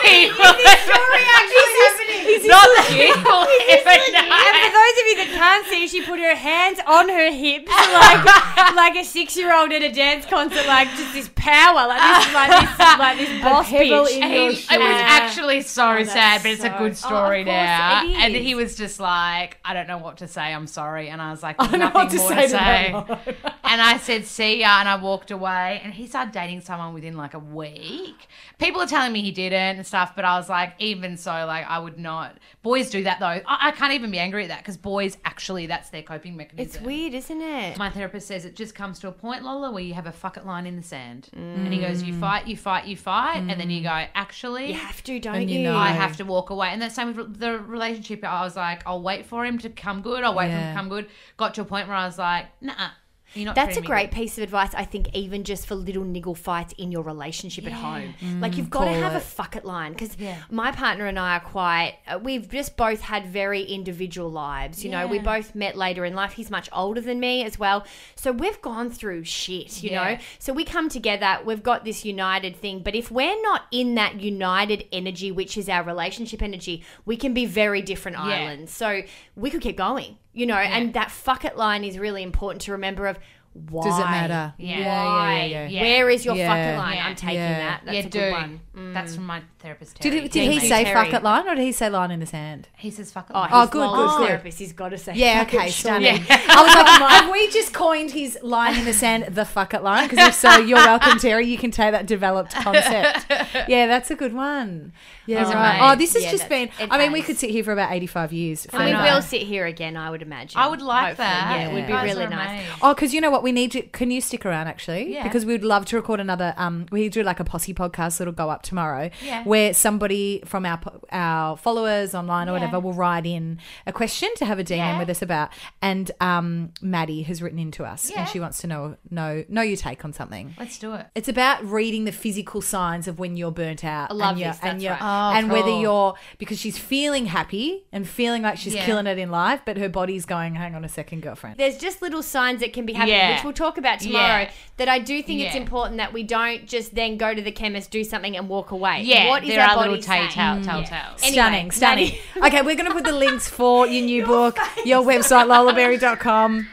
he 2.12 2.48
Not 2.48 2.68
that 2.68 2.88
he 2.92 3.08
will 3.24 3.46
And 3.48 4.56
for 4.62 4.72
those 4.72 4.96
of 5.00 5.06
you 5.08 5.16
that 5.24 5.30
can't 5.34 5.66
see, 5.68 5.88
she 5.88 6.02
put 6.06 6.20
her 6.20 6.36
hands 6.36 6.80
on 6.88 7.10
her 7.10 7.32
hips 7.32 7.72
like 7.72 8.76
like 8.76 8.96
a 8.96 9.04
six 9.04 9.36
year 9.38 9.56
old 9.56 9.72
at 9.72 9.82
a 9.82 9.92
dance 9.92 10.26
concert, 10.26 10.66
like 10.68 10.88
just 10.96 11.14
this 11.14 11.30
power, 11.36 11.88
like 11.88 12.02
this 12.02 12.34
like 12.34 12.50
this 12.62 12.80
like 13.00 13.18
this 13.18 13.44
boss 13.44 13.70
pebble 13.70 14.06
bitch. 14.06 14.12
in 14.22 14.32
your 14.32 14.50
he- 14.52 14.56
shoe. 14.56 14.76
it 14.76 14.80
was 14.80 15.02
actually 15.02 15.62
so 15.62 15.82
that's 15.96 16.12
sad, 16.12 16.42
but 16.44 16.50
oh, 16.50 16.52
it's 16.54 16.64
a 16.64 16.68
so- 16.70 16.78
good 16.78 16.92
Oh, 16.92 16.96
story 16.96 17.42
of 17.42 17.48
course 17.48 17.56
now. 17.56 18.04
it 18.06 18.12
And 18.18 18.36
is. 18.36 18.42
he 18.44 18.56
was 18.56 18.76
just 18.76 19.00
like, 19.00 19.58
I 19.64 19.74
don't 19.74 19.88
know 19.88 19.98
what 19.98 20.18
to 20.18 20.28
say. 20.28 20.42
I'm 20.54 20.68
sorry. 20.68 21.10
And 21.10 21.22
I 21.22 21.32
was 21.32 21.42
like, 21.44 21.56
I 21.60 21.68
There's 21.68 21.72
don't 21.72 21.80
know 21.80 21.86
nothing 22.02 22.02
what 22.02 22.12
to 22.12 22.18
more 22.18 22.30
say 22.30 22.48
to 22.48 23.18
to 23.18 23.20
say. 23.26 23.52
and 23.64 23.82
I 23.82 23.98
said, 23.98 24.26
see 24.26 24.60
ya. 24.62 24.80
And 24.80 24.90
I 24.90 24.96
walked 24.96 25.32
away. 25.32 25.82
And 25.84 25.94
he 25.94 26.08
started 26.08 26.34
dating 26.34 26.62
someone 26.62 26.94
within 26.94 27.16
like 27.18 27.34
a 27.34 27.40
week. 27.40 28.28
People 28.60 28.82
are 28.82 28.88
telling 28.88 29.12
me 29.12 29.22
he 29.22 29.32
didn't 29.70 29.78
and 29.82 29.88
stuff, 29.88 30.16
but 30.16 30.26
I 30.26 30.38
was 30.38 30.50
like, 30.50 30.74
even 30.80 31.18
so, 31.18 31.32
like, 31.32 31.66
I 31.68 31.80
would 31.80 31.98
not. 31.98 32.38
Boys 32.62 32.90
do 32.90 33.04
that 33.04 33.20
though. 33.20 33.26
I, 33.26 33.70
I 33.70 33.72
can't 33.72 33.94
even 33.94 34.12
be 34.12 34.20
angry 34.20 34.44
at 34.44 34.50
that 34.50 34.60
because 34.60 34.78
boys 34.78 35.18
actually, 35.26 35.66
that's 35.68 35.90
their 35.90 36.04
coping 36.04 36.38
mechanism. 36.38 36.66
It's 36.76 36.86
weird, 36.86 37.14
isn't 37.14 37.42
it? 37.42 37.78
My 37.78 37.90
therapist 37.90 38.28
says 38.28 38.46
it 38.46 38.56
just 38.56 38.76
comes 38.76 39.00
to 39.00 39.08
a 39.08 39.12
point, 39.12 39.44
Lola, 39.44 39.72
where 39.72 39.84
you 39.84 39.94
have 39.94 40.08
a 40.08 40.12
fuck 40.12 40.38
it 40.38 40.46
line 40.46 40.66
in 40.66 40.76
the 40.76 40.84
sand. 40.84 41.30
Mm. 41.36 41.66
And 41.66 41.74
he 41.74 41.80
goes, 41.80 42.04
You 42.04 42.14
fight, 42.14 42.48
you 42.48 42.58
fight, 42.58 42.86
you 42.86 42.96
fight. 42.96 43.38
And 43.38 43.60
then 43.60 43.70
you 43.70 43.84
go, 43.84 43.90
Actually, 43.90 44.68
You 44.68 44.74
have 44.76 45.04
to, 45.04 45.20
don't 45.20 45.48
you 45.48 45.60
you? 45.60 45.64
know. 45.66 45.78
I 45.78 45.90
have 45.90 46.18
to 46.18 46.26
walk 46.26 46.50
away. 46.50 46.70
And 46.70 46.82
that's 46.82 46.96
same 46.96 47.16
with 47.16 47.40
the 47.40 47.60
relationship. 47.60 48.24
I 48.24 48.44
was 48.44 48.56
like, 48.56 48.84
I'll 48.86 49.02
wait 49.02 49.26
for 49.26 49.46
him 49.46 49.58
to 49.60 49.70
come 49.70 50.02
good. 50.02 50.24
I'll 50.24 50.36
wait 50.36 50.50
for 50.52 50.58
him 50.58 50.74
to 50.74 50.80
come 50.80 50.90
good. 50.90 51.08
Got 51.38 51.54
to 51.56 51.62
a 51.62 51.66
point 51.66 51.88
where 51.88 51.98
I 51.98 52.06
was 52.06 52.18
like, 52.18 52.48
Nah, 52.62 52.74
you're 52.74 52.78
not. 52.78 52.92
That's 53.36 53.78
a 53.78 53.82
great 53.82 54.12
piece 54.12 54.38
of 54.38 54.44
advice, 54.44 54.74
I 54.76 54.84
think, 54.86 55.10
even 55.14 55.44
just 55.44 55.66
for 55.68 55.76
little 55.76 56.04
niggle 56.04 56.36
fights 56.36 56.74
in 56.78 56.92
your 56.92 57.04
relationship 57.04 57.66
at 57.66 57.74
home. 57.74 58.14
like, 58.42 58.58
you've 58.58 58.70
got 58.70 58.86
to 58.86 58.92
have 58.92 59.16
a 59.16 59.20
fuck 59.20 59.56
it 59.56 59.66
line 59.66 59.94
because 59.94 60.18
Yeah. 60.20 60.38
my 60.50 60.72
partner 60.72 61.06
and 61.08 61.18
I 61.18 61.38
are 61.38 61.40
quite, 61.40 61.96
uh, 62.08 62.20
we've 62.22 62.50
just 62.50 62.76
both 62.78 63.02
had 63.02 63.26
very 63.28 63.64
individual 63.64 64.30
lives. 64.32 64.84
You 64.84 64.92
know, 64.92 65.08
we 65.08 65.20
both 65.20 65.56
met 65.56 65.76
later 65.78 66.06
in 66.06 66.14
life. 66.14 66.34
He's 66.34 66.50
much 66.52 66.70
older 66.74 67.02
than 67.02 67.20
me 67.20 67.44
as 67.44 67.58
well. 67.58 67.86
So 68.16 68.32
we've 68.32 68.62
gone 68.62 68.90
through 68.90 69.24
shit, 69.24 69.82
you 69.84 69.92
Yeah. 69.92 70.04
know? 70.14 70.18
So 70.40 70.54
we 70.54 70.64
come 70.64 70.90
together, 70.90 71.40
we've 71.46 71.64
got 71.64 71.86
this 71.86 72.04
united 72.06 72.56
thing. 72.56 72.80
But 72.84 72.96
if 72.96 73.10
we're 73.12 73.42
not 73.42 73.64
in 73.72 73.96
that 73.96 74.20
united 74.22 74.86
energy, 74.92 75.32
which 75.32 75.58
is 75.58 75.70
our 75.70 75.84
relationship 75.84 76.42
energy, 76.42 76.84
we 77.06 77.16
can 77.18 77.34
be 77.34 77.46
very 77.46 77.82
different 77.82 78.18
Yeah. 78.18 78.24
islands. 78.24 78.72
So 78.74 79.02
we 79.36 79.50
could 79.50 79.62
keep 79.62 79.78
going, 79.78 80.18
you 80.34 80.46
know? 80.46 80.56
And 80.56 80.94
that 80.94 81.12
fuck 81.12 81.46
it 81.46 81.58
line 81.58 81.84
is 81.84 81.98
really 81.98 82.24
important 82.24 82.62
to 82.64 82.72
remember 82.72 83.08
of 83.08 83.20
why. 83.54 83.84
Does 83.84 84.00
it 84.00 84.04
matter? 84.04 84.54
Yeah. 84.58 84.70
yeah, 84.70 84.80
yeah, 84.80 85.06
Why? 85.06 85.44
yeah. 85.44 85.68
Yeah. 85.68 85.82
Where 85.82 86.10
is 86.10 86.24
your 86.24 86.36
Yeah. 86.36 86.48
fuck 86.48 86.58
it 86.58 86.78
line? 86.78 86.96
Yeah. 86.96 87.06
I'm 87.06 87.16
taking 87.16 87.36
Yeah. 87.36 87.60
that. 87.60 87.82
That's 87.84 87.96
yeah, 87.96 88.00
a 88.00 88.10
do. 88.10 88.20
good 88.20 88.32
one. 88.32 88.62
That's 88.94 89.12
mm. 89.12 89.16
from 89.16 89.26
my 89.26 89.42
therapist. 89.60 90.00
Did, 90.00 90.10
Terry. 90.12 90.22
he, 90.22 90.28
did 90.30 90.52
he 90.52 90.60
Thank 90.60 90.70
say 90.70 90.84
Terry. 90.86 91.06
fuck 91.06 91.14
it 91.14 91.24
line 91.24 91.48
or 91.48 91.56
did 91.56 91.64
he 91.64 91.74
say 91.74 91.90
line 91.90 92.12
in 92.12 92.22
the 92.22 92.26
sand? 92.26 92.70
He 92.78 92.90
says 92.90 93.12
fuck 93.12 93.30
it. 93.30 93.34
Oh, 93.36 93.40
line. 93.40 93.50
Oh, 93.52 93.62
he's 93.62 93.70
good, 93.72 93.90
good, 93.90 94.06
as 94.06 94.16
good. 94.16 94.28
therapist. 94.28 94.60
He's 94.60 94.72
got 94.74 94.90
to 94.90 94.98
say. 94.98 95.14
Yeah, 95.16 95.44
fuck 95.44 95.54
okay, 95.54 95.70
stunning. 95.70 96.24
stunning. 96.24 96.46
I 96.50 96.64
was 96.64 96.76
like, 96.76 97.12
have 97.12 97.32
we 97.32 97.50
just 97.50 97.74
coined 97.74 98.12
his 98.12 98.40
line 98.42 98.80
in 98.80 98.86
the 98.86 98.94
sand 98.94 99.36
the 99.36 99.44
fuck 99.44 99.74
it 99.74 99.84
line? 99.84 100.08
Because 100.08 100.30
if 100.30 100.36
so, 100.36 100.58
you're 100.58 100.78
welcome, 100.78 101.20
Terry. 101.20 101.46
You 101.48 101.58
can 101.58 101.72
take 101.72 101.92
that 101.92 102.06
developed 102.06 102.54
concept. 102.54 103.26
Yeah, 103.68 103.86
that's 103.88 104.10
a 104.10 104.16
good 104.16 104.34
one. 104.34 104.94
Yeah, 105.26 105.44
Isn't 105.44 105.56
right. 105.56 105.76
it? 105.76 105.82
Oh, 105.82 105.96
this 105.96 106.14
has 106.14 106.24
Yeah, 106.24 106.32
just 106.32 106.50
been. 106.50 106.68
that's- 106.70 106.90
I 106.90 106.98
mean, 106.98 107.12
we 107.12 107.22
could 107.22 107.38
sit 107.38 107.50
here 107.50 107.64
for 107.64 107.74
about 107.74 107.92
85 107.92 108.34
years. 108.34 108.66
And 108.66 108.86
we 108.86 108.94
will 108.94 109.22
sit 109.22 109.42
here 109.44 109.66
again, 109.66 109.98
I 109.98 110.10
would 110.10 110.22
imagine. 110.22 110.60
I 110.60 110.68
would 110.68 110.82
like 110.82 111.18
that. 111.18 111.58
Yeah, 111.60 111.70
it 111.70 111.74
would 111.74 111.88
be 111.88 111.94
really 111.94 112.28
nice. 112.28 112.66
Oh, 112.82 112.94
because 112.94 113.14
you 113.14 113.22
know 113.22 113.30
what? 113.30 113.41
We 113.42 113.52
need 113.52 113.72
to. 113.74 113.82
Can 113.82 114.12
you 114.12 114.22
stick 114.22 114.46
around 114.46 114.68
actually? 114.68 115.14
Yeah. 115.14 115.24
Because 115.24 115.46
we'd 115.46 115.64
love 115.64 115.86
to 115.88 115.96
record 115.96 116.20
another. 116.20 116.54
Um, 116.58 116.86
we 116.92 117.10
do 117.10 117.24
like 117.24 117.40
a 117.40 117.44
posse 117.44 117.74
podcast 117.74 118.18
that'll 118.18 118.34
go 118.34 118.50
up 118.50 118.62
tomorrow. 118.64 119.10
Yeah. 119.24 119.44
Where 119.44 119.74
somebody 119.74 120.42
from 120.46 120.66
our 120.66 120.80
our 121.12 121.58
followers 121.58 122.14
online 122.16 122.48
or 122.48 122.52
Yeah. 122.52 122.60
whatever 122.60 122.80
will 122.80 122.94
write 122.94 123.26
in 123.26 123.60
a 123.86 123.92
question 123.94 124.30
to 124.38 124.46
have 124.46 124.60
a 124.60 124.64
DM 124.64 124.78
Yeah. 124.78 125.00
with 125.00 125.10
us 125.10 125.22
about. 125.22 125.50
And 125.82 126.12
um, 126.22 126.72
Maddie 126.82 127.24
has 127.24 127.42
written 127.42 127.60
into 127.60 127.84
us, 127.84 128.10
Yeah. 128.12 128.22
and 128.22 128.30
she 128.30 128.40
wants 128.40 128.60
to 128.62 128.68
know 128.68 128.96
know 129.10 129.44
know 129.50 129.62
your 129.62 129.78
take 129.78 130.04
on 130.06 130.14
something. 130.14 130.54
Let's 130.60 130.78
do 130.80 130.94
it. 130.94 131.08
It's 131.16 131.30
about 131.30 131.64
reading 131.66 132.06
the 132.06 132.12
physical 132.12 132.62
signs 132.62 133.08
of 133.08 133.20
when 133.20 133.36
you're 133.38 133.52
burnt 133.52 133.84
out. 133.84 134.12
I 134.12 134.14
love 134.14 134.32
and 134.32 134.40
you're, 134.40 134.50
this, 134.52 134.60
and 134.62 134.72
that's 134.74 134.84
you're, 134.84 134.94
right. 134.94 135.02
Oh, 135.34 135.38
and 135.38 135.52
whether 135.52 135.64
cool. 135.68 135.82
you're 135.82 136.14
because 136.38 136.60
she's 136.60 136.78
feeling 136.78 137.26
happy 137.28 137.86
and 137.92 138.08
feeling 138.08 138.42
like 138.42 138.58
she's 138.58 138.76
Yeah. 138.76 138.86
killing 138.86 139.08
it 139.08 139.18
in 139.18 139.32
life, 139.32 139.62
but 139.66 139.78
her 139.78 139.90
body's 139.90 140.26
going, 140.26 140.56
"Hang 140.56 140.76
on 140.76 140.84
a 140.86 140.90
second, 140.90 141.22
girlfriend." 141.22 141.58
There's 141.58 141.78
just 141.78 142.02
little 142.02 142.24
signs 142.24 142.60
that 142.62 142.74
can 142.74 142.86
be 142.86 142.94
happening, 142.94 143.16
Yeah. 143.32 143.36
which 143.38 143.44
we'll 143.44 143.54
talk 143.54 143.78
about 143.78 144.00
tomorrow. 144.00 144.44
Yeah. 144.44 144.52
That 144.78 144.90
I 144.90 145.00
do 145.00 145.22
think 145.22 145.42
it's 145.42 145.56
important 145.56 145.98
that 145.98 146.12
we 146.12 146.24
don't 146.24 146.66
just 146.66 146.96
then 146.96 147.18
go 147.18 147.36
to 147.36 147.42
the 147.42 147.52
chemist, 147.52 147.92
do 147.92 148.04
something, 148.04 148.36
and 148.36 148.50
walk 148.50 148.72
away. 148.72 149.02
Yeah, 149.04 149.30
what 149.30 149.44
is 149.44 149.50
there 149.50 149.62
our 149.62 149.70
are 149.70 149.76
body 149.76 149.90
little 149.90 150.04
tell 150.04 150.30
saying? 150.30 150.32
tell 150.32 150.58
telltales. 150.58 151.20
Anyway, 151.22 151.32
stunning, 151.34 151.72
stunning. 151.72 152.14
Okay, 152.38 152.62
we're 152.62 152.76
going 152.76 152.88
to 152.88 152.94
put 152.94 153.04
the 153.04 153.12
links 153.12 153.48
for 153.48 153.86
your 153.86 154.04
new 154.04 154.26
book, 154.26 154.58
your 154.84 155.04
website, 155.04 155.46
lolaberry.com. 155.46 156.68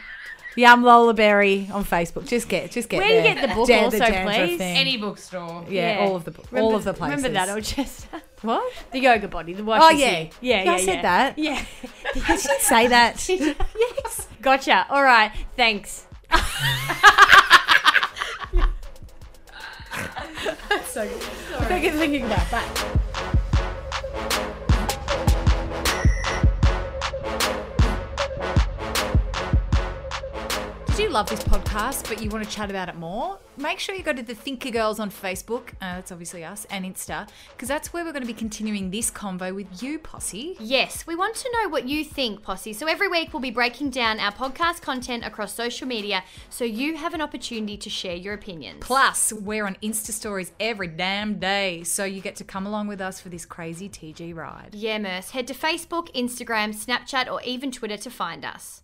Yum 0.59 0.83
Lolaberry 0.83 1.71
on 1.71 1.85
Facebook. 1.85 2.27
Just 2.27 2.49
get, 2.49 2.69
just 2.71 2.89
get. 2.89 2.99
Where 2.99 3.07
do 3.07 3.15
you 3.15 3.21
get 3.21 3.47
the 3.47 3.55
book 3.55 3.67
Dan- 3.67 3.85
also, 3.85 3.99
dandruff 3.99 4.35
please? 4.35 4.57
thing. 4.57 4.77
Any 4.77 4.97
bookstore. 4.97 5.65
yeah, 5.69 5.99
all 6.01 6.15
of 6.15 6.25
the, 6.25 6.33
all 6.59 6.75
of 6.75 6.83
the 6.83 6.93
places. 6.93 7.23
Remember 7.23 7.39
that, 7.39 7.57
or 7.57 7.61
just 7.61 8.05
what? 8.41 8.73
the 8.91 8.99
yoga 8.99 9.27
body, 9.27 9.53
the 9.53 9.63
wash. 9.63 9.81
Oh 9.81 9.89
yeah, 9.89 10.11
yeah, 10.19 10.29
yeah. 10.41 10.63
yeah. 10.63 10.71
I 10.71 10.79
said 10.79 10.95
yeah. 10.95 11.01
that. 11.01 11.37
Yeah, 11.37 11.65
Did 12.13 12.39
she 12.39 12.59
say 12.59 12.87
that? 12.87 13.29
yes. 13.29 14.27
gotcha. 14.41 14.85
All 14.89 15.03
right, 15.03 15.31
thanks. 15.55 16.07
So 20.85 21.07
good. 21.07 21.21
thinking 21.93 22.25
about 22.25 22.49
that. 22.51 22.99
Love 31.19 31.29
this 31.29 31.43
podcast, 31.43 32.07
but 32.07 32.23
you 32.23 32.29
want 32.29 32.41
to 32.41 32.49
chat 32.49 32.69
about 32.69 32.87
it 32.87 32.95
more? 32.95 33.37
Make 33.57 33.77
sure 33.79 33.93
you 33.93 34.03
go 34.03 34.13
to 34.13 34.23
the 34.23 34.33
Thinker 34.33 34.69
Girls 34.69 35.01
on 35.01 35.11
Facebook, 35.11 35.71
uh, 35.81 35.95
that's 35.95 36.13
obviously 36.13 36.45
us, 36.45 36.65
and 36.69 36.85
Insta, 36.85 37.27
because 37.51 37.67
that's 37.67 37.91
where 37.91 38.05
we're 38.05 38.13
going 38.13 38.23
to 38.23 38.27
be 38.27 38.31
continuing 38.31 38.89
this 38.89 39.11
convo 39.11 39.53
with 39.53 39.83
you, 39.83 39.99
Posse. 39.99 40.55
Yes, 40.61 41.05
we 41.05 41.17
want 41.17 41.35
to 41.35 41.51
know 41.51 41.67
what 41.67 41.85
you 41.85 42.05
think, 42.05 42.41
Posse. 42.41 42.71
So 42.71 42.87
every 42.87 43.09
week 43.09 43.33
we'll 43.33 43.41
be 43.41 43.51
breaking 43.51 43.89
down 43.89 44.17
our 44.21 44.31
podcast 44.31 44.81
content 44.81 45.25
across 45.25 45.53
social 45.53 45.89
media 45.89 46.23
so 46.49 46.63
you 46.63 46.95
have 46.95 47.13
an 47.13 47.19
opportunity 47.19 47.75
to 47.75 47.89
share 47.89 48.15
your 48.15 48.33
opinions. 48.33 48.77
Plus, 48.79 49.33
we're 49.33 49.65
on 49.65 49.75
Insta 49.83 50.11
stories 50.11 50.53
every 50.57 50.87
damn 50.87 51.37
day, 51.37 51.83
so 51.83 52.05
you 52.05 52.21
get 52.21 52.37
to 52.37 52.45
come 52.45 52.65
along 52.65 52.87
with 52.87 53.01
us 53.01 53.19
for 53.19 53.27
this 53.27 53.45
crazy 53.45 53.89
TG 53.89 54.33
ride. 54.33 54.69
Yeah, 54.73 54.97
Merce. 54.99 55.31
Head 55.31 55.47
to 55.47 55.53
Facebook, 55.53 56.15
Instagram, 56.15 56.73
Snapchat, 56.73 57.29
or 57.29 57.41
even 57.41 57.73
Twitter 57.73 57.97
to 57.97 58.09
find 58.09 58.45
us. 58.45 58.83